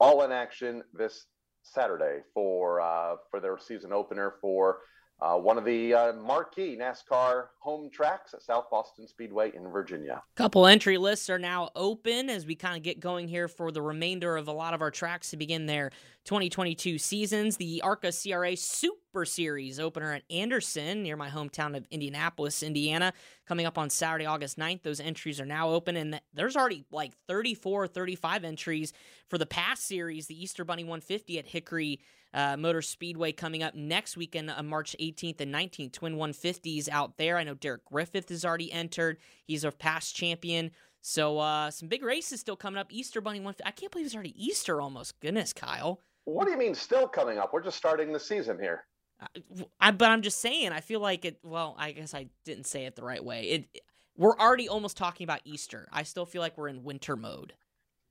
all 0.03 0.23
in 0.23 0.33
action 0.33 0.83
this 0.93 1.27
Saturday 1.61 2.19
for 2.33 2.81
uh, 2.81 3.15
for 3.31 3.39
their 3.39 3.57
season 3.57 3.93
opener 3.93 4.33
for 4.41 4.79
uh, 5.21 5.37
one 5.37 5.57
of 5.57 5.63
the 5.63 5.93
uh, 5.93 6.13
marquee 6.13 6.77
NASCAR 6.77 7.45
home 7.59 7.89
tracks 7.89 8.33
at 8.33 8.41
South 8.41 8.69
Boston 8.69 9.07
Speedway 9.07 9.55
in 9.55 9.69
Virginia. 9.69 10.21
Couple 10.35 10.67
entry 10.67 10.97
lists 10.97 11.29
are 11.29 11.39
now 11.39 11.69
open 11.75 12.29
as 12.29 12.45
we 12.45 12.55
kind 12.55 12.75
of 12.75 12.83
get 12.83 12.99
going 12.99 13.29
here 13.29 13.47
for 13.47 13.71
the 13.71 13.81
remainder 13.81 14.35
of 14.35 14.49
a 14.49 14.51
lot 14.51 14.73
of 14.73 14.81
our 14.81 14.91
tracks 14.91 15.29
to 15.29 15.37
begin 15.37 15.65
their 15.65 15.91
2022 16.25 16.97
seasons. 16.97 17.55
The 17.55 17.81
ARCA 17.83 18.11
CRA 18.11 18.57
Super 18.57 19.23
Series 19.23 19.79
opener 19.79 20.13
at 20.13 20.23
Anderson 20.29 21.03
near 21.03 21.15
my 21.15 21.29
hometown 21.29 21.77
of 21.77 21.85
Indianapolis, 21.89 22.61
Indiana, 22.61 23.13
coming 23.47 23.65
up 23.65 23.77
on 23.77 23.89
Saturday, 23.89 24.25
August 24.25 24.57
9th. 24.57 24.83
Those 24.83 24.99
entries 24.99 25.39
are 25.39 25.45
now 25.45 25.69
open, 25.69 25.95
and 25.95 26.19
there's 26.33 26.57
already 26.57 26.83
like 26.91 27.13
34, 27.27 27.87
35 27.87 28.43
entries 28.43 28.91
for 29.29 29.37
the 29.37 29.45
past 29.45 29.87
series, 29.87 30.27
the 30.27 30.41
Easter 30.41 30.65
Bunny 30.65 30.83
150 30.83 31.39
at 31.39 31.47
Hickory 31.47 32.01
uh, 32.33 32.57
Motor 32.57 32.81
Speedway 32.81 33.31
coming 33.31 33.63
up 33.63 33.75
next 33.75 34.17
weekend 34.17 34.49
on 34.49 34.67
March 34.67 34.95
18th 34.99 35.41
and 35.41 35.53
19th. 35.53 35.93
Twin 35.93 36.15
150s 36.15 36.89
out 36.89 37.17
there. 37.17 37.37
I 37.37 37.43
know 37.43 37.53
Derek 37.53 37.85
Griffith 37.85 38.29
has 38.29 38.43
already 38.43 38.71
entered. 38.71 39.17
He's 39.45 39.63
a 39.63 39.71
past 39.71 40.15
champion. 40.15 40.71
So 41.01 41.37
uh, 41.39 41.69
some 41.69 41.89
big 41.89 42.03
races 42.03 42.39
still 42.39 42.55
coming 42.55 42.79
up. 42.79 42.87
Easter 42.89 43.21
Bunny 43.21 43.39
150. 43.39 43.67
I 43.67 43.71
can't 43.71 43.91
believe 43.91 44.05
it's 44.05 44.15
already 44.15 44.33
Easter 44.43 44.81
almost. 44.81 45.19
Goodness, 45.19 45.53
Kyle. 45.53 45.99
What 46.25 46.45
do 46.45 46.51
you 46.51 46.57
mean 46.57 46.73
still 46.73 47.07
coming 47.07 47.37
up? 47.37 47.51
We're 47.53 47.61
just 47.61 47.77
starting 47.77 48.13
the 48.13 48.19
season 48.19 48.57
here. 48.57 48.85
I, 49.79 49.91
but 49.91 50.09
I'm 50.09 50.21
just 50.21 50.39
saying. 50.39 50.71
I 50.71 50.79
feel 50.79 50.99
like 50.99 51.25
it. 51.25 51.39
Well, 51.43 51.75
I 51.77 51.91
guess 51.91 52.13
I 52.13 52.27
didn't 52.45 52.67
say 52.67 52.85
it 52.85 52.95
the 52.95 53.03
right 53.03 53.23
way. 53.23 53.43
It. 53.43 53.81
We're 54.15 54.37
already 54.37 54.69
almost 54.69 54.95
talking 54.95 55.25
about 55.25 55.41
Easter. 55.43 55.87
I 55.91 56.03
still 56.03 56.25
feel 56.25 56.41
like 56.41 56.57
we're 56.57 56.67
in 56.67 56.83
winter 56.83 57.15
mode. 57.15 57.53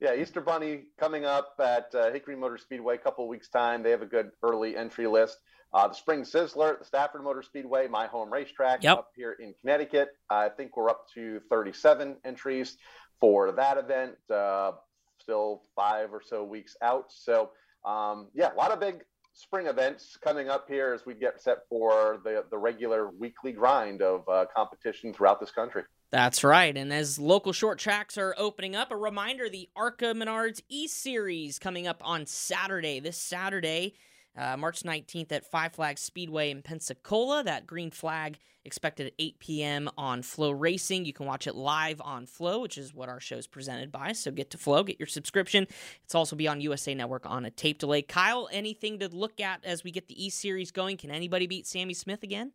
Yeah, 0.02 0.16
Easter 0.16 0.40
Bunny 0.40 0.86
coming 0.98 1.24
up 1.24 1.54
at 1.60 1.94
uh, 1.94 2.10
Hickory 2.10 2.34
Motor 2.34 2.58
Speedway 2.58 2.96
a 2.96 2.98
couple 2.98 3.28
weeks 3.28 3.48
time. 3.48 3.84
They 3.84 3.92
have 3.92 4.02
a 4.02 4.06
good 4.06 4.32
early 4.42 4.76
entry 4.76 5.06
list. 5.06 5.38
Uh, 5.72 5.86
the 5.86 5.94
Spring 5.94 6.22
Sizzler, 6.22 6.76
the 6.76 6.84
Stafford 6.84 7.22
Motor 7.22 7.40
Speedway, 7.40 7.86
my 7.86 8.08
home 8.08 8.28
racetrack 8.32 8.82
yep. 8.82 8.98
up 8.98 9.10
here 9.14 9.36
in 9.38 9.54
Connecticut. 9.60 10.08
I 10.28 10.48
think 10.48 10.76
we're 10.76 10.90
up 10.90 11.04
to 11.14 11.38
37 11.48 12.16
entries 12.24 12.78
for 13.20 13.52
that 13.52 13.78
event. 13.78 14.14
Uh, 14.28 14.72
still 15.20 15.62
five 15.76 16.12
or 16.12 16.20
so 16.20 16.42
weeks 16.42 16.74
out. 16.82 17.04
So, 17.10 17.50
um, 17.84 18.26
yeah, 18.34 18.52
a 18.52 18.56
lot 18.56 18.72
of 18.72 18.80
big 18.80 19.04
spring 19.34 19.68
events 19.68 20.18
coming 20.20 20.48
up 20.48 20.66
here 20.68 20.92
as 20.92 21.06
we 21.06 21.14
get 21.14 21.40
set 21.40 21.58
for 21.68 22.18
the, 22.24 22.44
the 22.50 22.58
regular 22.58 23.08
weekly 23.08 23.52
grind 23.52 24.02
of 24.02 24.28
uh, 24.28 24.46
competition 24.52 25.14
throughout 25.14 25.38
this 25.38 25.52
country. 25.52 25.84
That's 26.12 26.44
right. 26.44 26.76
And 26.76 26.92
as 26.92 27.18
local 27.18 27.54
short 27.54 27.78
tracks 27.78 28.18
are 28.18 28.34
opening 28.36 28.76
up, 28.76 28.90
a 28.90 28.96
reminder 28.96 29.48
the 29.48 29.70
ARCA 29.74 30.12
Menards 30.12 30.60
E 30.68 30.86
Series 30.86 31.58
coming 31.58 31.86
up 31.86 32.02
on 32.04 32.26
Saturday. 32.26 33.00
This 33.00 33.16
Saturday, 33.16 33.94
uh, 34.36 34.58
March 34.58 34.82
19th 34.82 35.32
at 35.32 35.50
Five 35.50 35.72
Flags 35.72 36.02
Speedway 36.02 36.50
in 36.50 36.60
Pensacola. 36.60 37.42
That 37.42 37.66
green 37.66 37.90
flag 37.90 38.38
expected 38.66 39.06
at 39.06 39.14
8 39.18 39.38
p.m. 39.38 39.88
on 39.96 40.20
FloRacing. 40.20 41.06
You 41.06 41.14
can 41.14 41.24
watch 41.24 41.46
it 41.46 41.54
live 41.54 42.02
on 42.02 42.26
Flow, 42.26 42.60
which 42.60 42.76
is 42.76 42.92
what 42.92 43.08
our 43.08 43.18
show 43.18 43.36
is 43.36 43.46
presented 43.46 43.90
by. 43.90 44.12
So 44.12 44.30
get 44.30 44.50
to 44.50 44.58
Flow, 44.58 44.84
get 44.84 45.00
your 45.00 45.06
subscription. 45.06 45.66
It's 46.04 46.14
also 46.14 46.36
be 46.36 46.46
on 46.46 46.60
USA 46.60 46.94
Network 46.94 47.24
on 47.24 47.46
a 47.46 47.50
tape 47.50 47.78
delay. 47.78 48.02
Kyle, 48.02 48.50
anything 48.52 48.98
to 48.98 49.08
look 49.08 49.40
at 49.40 49.64
as 49.64 49.82
we 49.82 49.90
get 49.90 50.08
the 50.08 50.22
E 50.22 50.28
Series 50.28 50.72
going? 50.72 50.98
Can 50.98 51.10
anybody 51.10 51.46
beat 51.46 51.66
Sammy 51.66 51.94
Smith 51.94 52.22
again? 52.22 52.52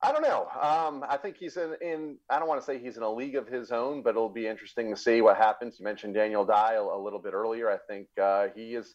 I 0.00 0.12
don't 0.12 0.22
know. 0.22 0.46
Um, 0.60 1.04
I 1.08 1.16
think 1.16 1.36
he's 1.38 1.56
in, 1.56 1.74
in, 1.80 2.18
I 2.30 2.38
don't 2.38 2.46
want 2.46 2.60
to 2.60 2.64
say 2.64 2.78
he's 2.78 2.96
in 2.96 3.02
a 3.02 3.12
league 3.12 3.34
of 3.34 3.48
his 3.48 3.72
own, 3.72 4.02
but 4.02 4.10
it'll 4.10 4.28
be 4.28 4.46
interesting 4.46 4.94
to 4.94 5.00
see 5.00 5.20
what 5.22 5.36
happens. 5.36 5.76
You 5.78 5.84
mentioned 5.84 6.14
Daniel 6.14 6.44
Dye 6.44 6.74
a, 6.74 6.96
little 6.96 7.18
bit 7.18 7.34
earlier. 7.34 7.68
I 7.68 7.78
think 7.88 8.06
uh, 8.20 8.48
he 8.54 8.76
is 8.76 8.94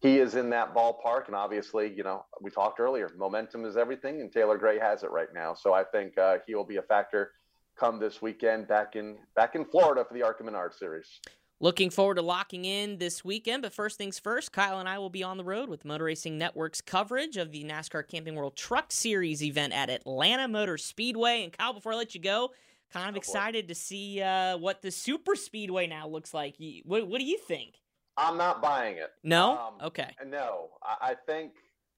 he 0.00 0.18
is 0.18 0.36
in 0.36 0.50
that 0.50 0.74
ballpark. 0.74 1.26
And 1.26 1.34
obviously, 1.34 1.92
you 1.92 2.04
know, 2.04 2.24
we 2.40 2.50
talked 2.50 2.78
earlier, 2.78 3.10
momentum 3.16 3.64
is 3.64 3.76
everything, 3.76 4.20
and 4.20 4.30
Taylor 4.30 4.56
Gray 4.56 4.78
has 4.78 5.02
it 5.02 5.10
right 5.10 5.32
now. 5.34 5.54
So 5.54 5.72
I 5.72 5.82
think 5.82 6.16
uh, 6.18 6.38
he 6.46 6.54
will 6.54 6.64
be 6.64 6.76
a 6.76 6.82
factor 6.82 7.32
come 7.76 7.98
this 7.98 8.22
weekend 8.22 8.68
back 8.68 8.94
in 8.94 9.16
back 9.34 9.56
in 9.56 9.64
Florida 9.64 10.04
for 10.06 10.14
the 10.14 10.22
ARCA 10.22 10.44
Menard 10.44 10.74
Series. 10.74 11.20
Looking 11.60 11.90
forward 11.90 12.16
to 12.16 12.22
locking 12.22 12.64
in 12.64 12.98
this 12.98 13.24
weekend, 13.24 13.62
but 13.62 13.72
first 13.72 13.96
things 13.96 14.18
first, 14.18 14.52
Kyle 14.52 14.80
and 14.80 14.88
I 14.88 14.98
will 14.98 15.08
be 15.08 15.22
on 15.22 15.36
the 15.36 15.44
road 15.44 15.68
with 15.68 15.84
Motor 15.84 16.04
Racing 16.04 16.36
Network's 16.36 16.80
coverage 16.80 17.36
of 17.36 17.52
the 17.52 17.64
NASCAR 17.64 18.06
Camping 18.06 18.34
World 18.34 18.56
Truck 18.56 18.90
Series 18.90 19.42
event 19.42 19.72
at 19.72 19.88
Atlanta 19.88 20.48
Motor 20.48 20.76
Speedway. 20.76 21.44
And 21.44 21.52
Kyle, 21.56 21.72
before 21.72 21.92
I 21.92 21.96
let 21.96 22.14
you 22.14 22.20
go, 22.20 22.50
kind 22.92 23.08
of 23.08 23.14
oh, 23.14 23.18
excited 23.18 23.68
to 23.68 23.74
see 23.74 24.20
uh, 24.20 24.58
what 24.58 24.82
the 24.82 24.90
Super 24.90 25.36
Speedway 25.36 25.86
now 25.86 26.08
looks 26.08 26.34
like. 26.34 26.56
What, 26.84 27.06
what 27.06 27.18
do 27.18 27.24
you 27.24 27.38
think? 27.38 27.76
I'm 28.16 28.36
not 28.36 28.60
buying 28.60 28.96
it. 28.96 29.10
No. 29.22 29.58
Um, 29.58 29.74
okay. 29.86 30.10
No, 30.26 30.70
I, 30.82 31.10
I 31.10 31.14
think 31.26 31.52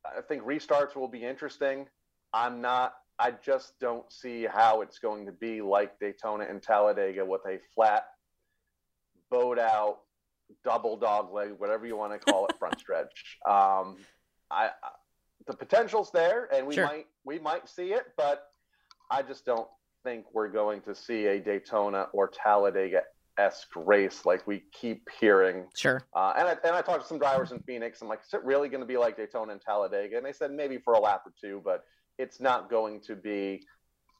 I 0.04 0.20
think 0.20 0.42
restarts 0.44 0.94
will 0.96 1.08
be 1.08 1.24
interesting. 1.24 1.86
I'm 2.32 2.60
not. 2.60 2.94
I 3.18 3.32
just 3.42 3.78
don't 3.80 4.10
see 4.12 4.44
how 4.44 4.82
it's 4.82 4.98
going 4.98 5.24
to 5.26 5.32
be 5.32 5.62
like 5.62 5.98
Daytona 5.98 6.44
and 6.44 6.62
Talladega 6.62 7.24
with 7.24 7.40
a 7.46 7.58
flat 7.74 8.08
boat 9.30 9.58
out, 9.58 9.98
double 10.64 10.96
dog 10.96 11.32
leg, 11.32 11.50
whatever 11.58 11.86
you 11.86 11.96
want 11.96 12.12
to 12.12 12.18
call 12.18 12.46
it, 12.46 12.56
front 12.58 12.78
stretch. 12.78 13.38
Um, 13.46 13.96
I, 14.50 14.66
I, 14.66 14.90
the 15.46 15.54
potential's 15.54 16.10
there, 16.12 16.48
and 16.52 16.66
we 16.66 16.74
sure. 16.74 16.86
might 16.86 17.06
we 17.24 17.38
might 17.38 17.68
see 17.68 17.92
it, 17.92 18.06
but 18.16 18.44
I 19.10 19.22
just 19.22 19.44
don't 19.44 19.68
think 20.04 20.24
we're 20.32 20.48
going 20.48 20.80
to 20.82 20.94
see 20.94 21.26
a 21.26 21.40
Daytona 21.40 22.08
or 22.12 22.28
Talladega 22.28 23.02
esque 23.38 23.68
race 23.76 24.24
like 24.24 24.46
we 24.46 24.64
keep 24.72 25.08
hearing. 25.20 25.66
Sure. 25.76 26.02
Uh, 26.14 26.32
and 26.36 26.48
I 26.48 26.56
and 26.64 26.74
I 26.74 26.82
talked 26.82 27.02
to 27.02 27.06
some 27.06 27.18
drivers 27.18 27.52
in 27.52 27.60
Phoenix. 27.60 28.02
I'm 28.02 28.08
like, 28.08 28.20
is 28.26 28.32
it 28.34 28.44
really 28.44 28.68
going 28.68 28.80
to 28.80 28.86
be 28.86 28.96
like 28.96 29.16
Daytona 29.16 29.52
and 29.52 29.60
Talladega? 29.60 30.16
And 30.16 30.24
they 30.24 30.32
said 30.32 30.50
maybe 30.50 30.78
for 30.78 30.94
a 30.94 31.00
lap 31.00 31.22
or 31.26 31.32
two, 31.40 31.60
but 31.64 31.84
it's 32.18 32.40
not 32.40 32.70
going 32.70 33.00
to 33.02 33.14
be 33.14 33.62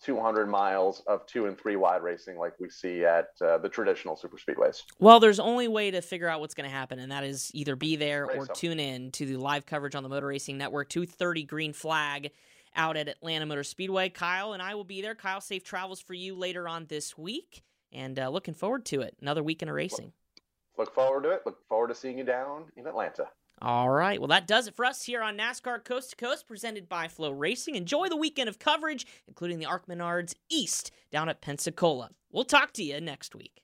200 0.03 0.47
miles 0.49 1.03
of 1.07 1.27
two 1.27 1.47
and 1.47 1.59
three 1.59 1.77
wide 1.77 2.03
racing 2.03 2.39
like 2.39 2.53
we 2.61 2.69
see 2.69 3.05
at 3.05 3.29
uh, 3.41 3.59
the 3.59 3.69
traditional 3.69 4.17
super 4.17 4.37
speedways. 4.37 4.83
Well, 4.99 5.21
there's 5.21 5.41
only 5.41 5.69
way 5.69 5.91
to 5.91 6.01
figure 6.03 6.29
out 6.29 6.41
what's 6.41 6.55
going 6.55 6.69
to 6.69 6.75
happen, 6.75 6.99
and 6.99 7.11
that 7.13 7.25
is 7.25 7.51
either 7.55 7.77
be 7.77 7.97
there 7.97 8.27
Race 8.27 8.37
or 8.37 8.47
tune 8.47 8.79
in 8.79 9.11
to 9.13 9.27
the 9.27 9.37
live 9.37 9.67
coverage 9.67 9.95
on 9.95 10.03
the 10.03 10.09
Motor 10.09 10.27
Racing 10.27 10.59
Network. 10.59 10.89
2:30 10.91 11.47
green 11.47 11.73
flag 11.73 12.31
out 12.75 12.97
at 12.97 13.09
Atlanta 13.09 13.47
Motor 13.47 13.65
Speedway. 13.65 14.09
Kyle 14.09 14.53
and 14.53 14.63
I 14.63 14.75
will 14.75 14.85
be 14.85 15.01
there. 15.01 15.15
Kyle, 15.15 15.41
safe 15.41 15.65
travels 15.65 16.01
for 16.01 16.15
you 16.15 16.35
later 16.35 16.69
on 16.69 16.87
this 16.87 17.17
week, 17.17 17.63
and 17.93 18.19
uh, 18.19 18.29
looking 18.29 18.55
forward 18.55 18.85
to 18.87 19.01
it. 19.01 19.17
Another 19.21 19.43
weekend 19.43 19.71
of 19.71 19.77
racing. 19.77 20.13
Look 20.79 20.95
forward 20.95 21.23
to 21.23 21.31
it. 21.31 21.43
Look 21.47 21.67
forward 21.69 21.89
to 21.89 21.95
seeing 21.95 22.19
you 22.19 22.25
down 22.25 22.65
in 22.77 22.87
Atlanta. 22.87 23.29
All 23.63 23.89
right. 23.89 24.21
Well, 24.21 24.29
that 24.29 24.47
does 24.47 24.67
it 24.67 24.75
for 24.77 24.85
us 24.85 25.05
here 25.05 25.23
on 25.23 25.39
NASCAR 25.39 25.83
Coast 25.83 26.11
to 26.11 26.17
Coast, 26.17 26.47
presented 26.47 26.89
by 26.89 27.07
FloRacing. 27.07 27.75
Enjoy 27.75 28.09
the 28.09 28.17
weekend 28.17 28.49
of 28.49 28.59
coverage, 28.59 29.07
including 29.27 29.59
the 29.59 29.67
ARCA 29.67 29.91
Menards 29.91 30.35
East 30.51 30.91
down 31.11 31.29
at 31.29 31.41
Pensacola. 31.41 32.11
We'll 32.31 32.45
talk 32.45 32.73
to 32.75 32.83
you 32.83 33.01
next 33.01 33.35
week. 33.35 33.63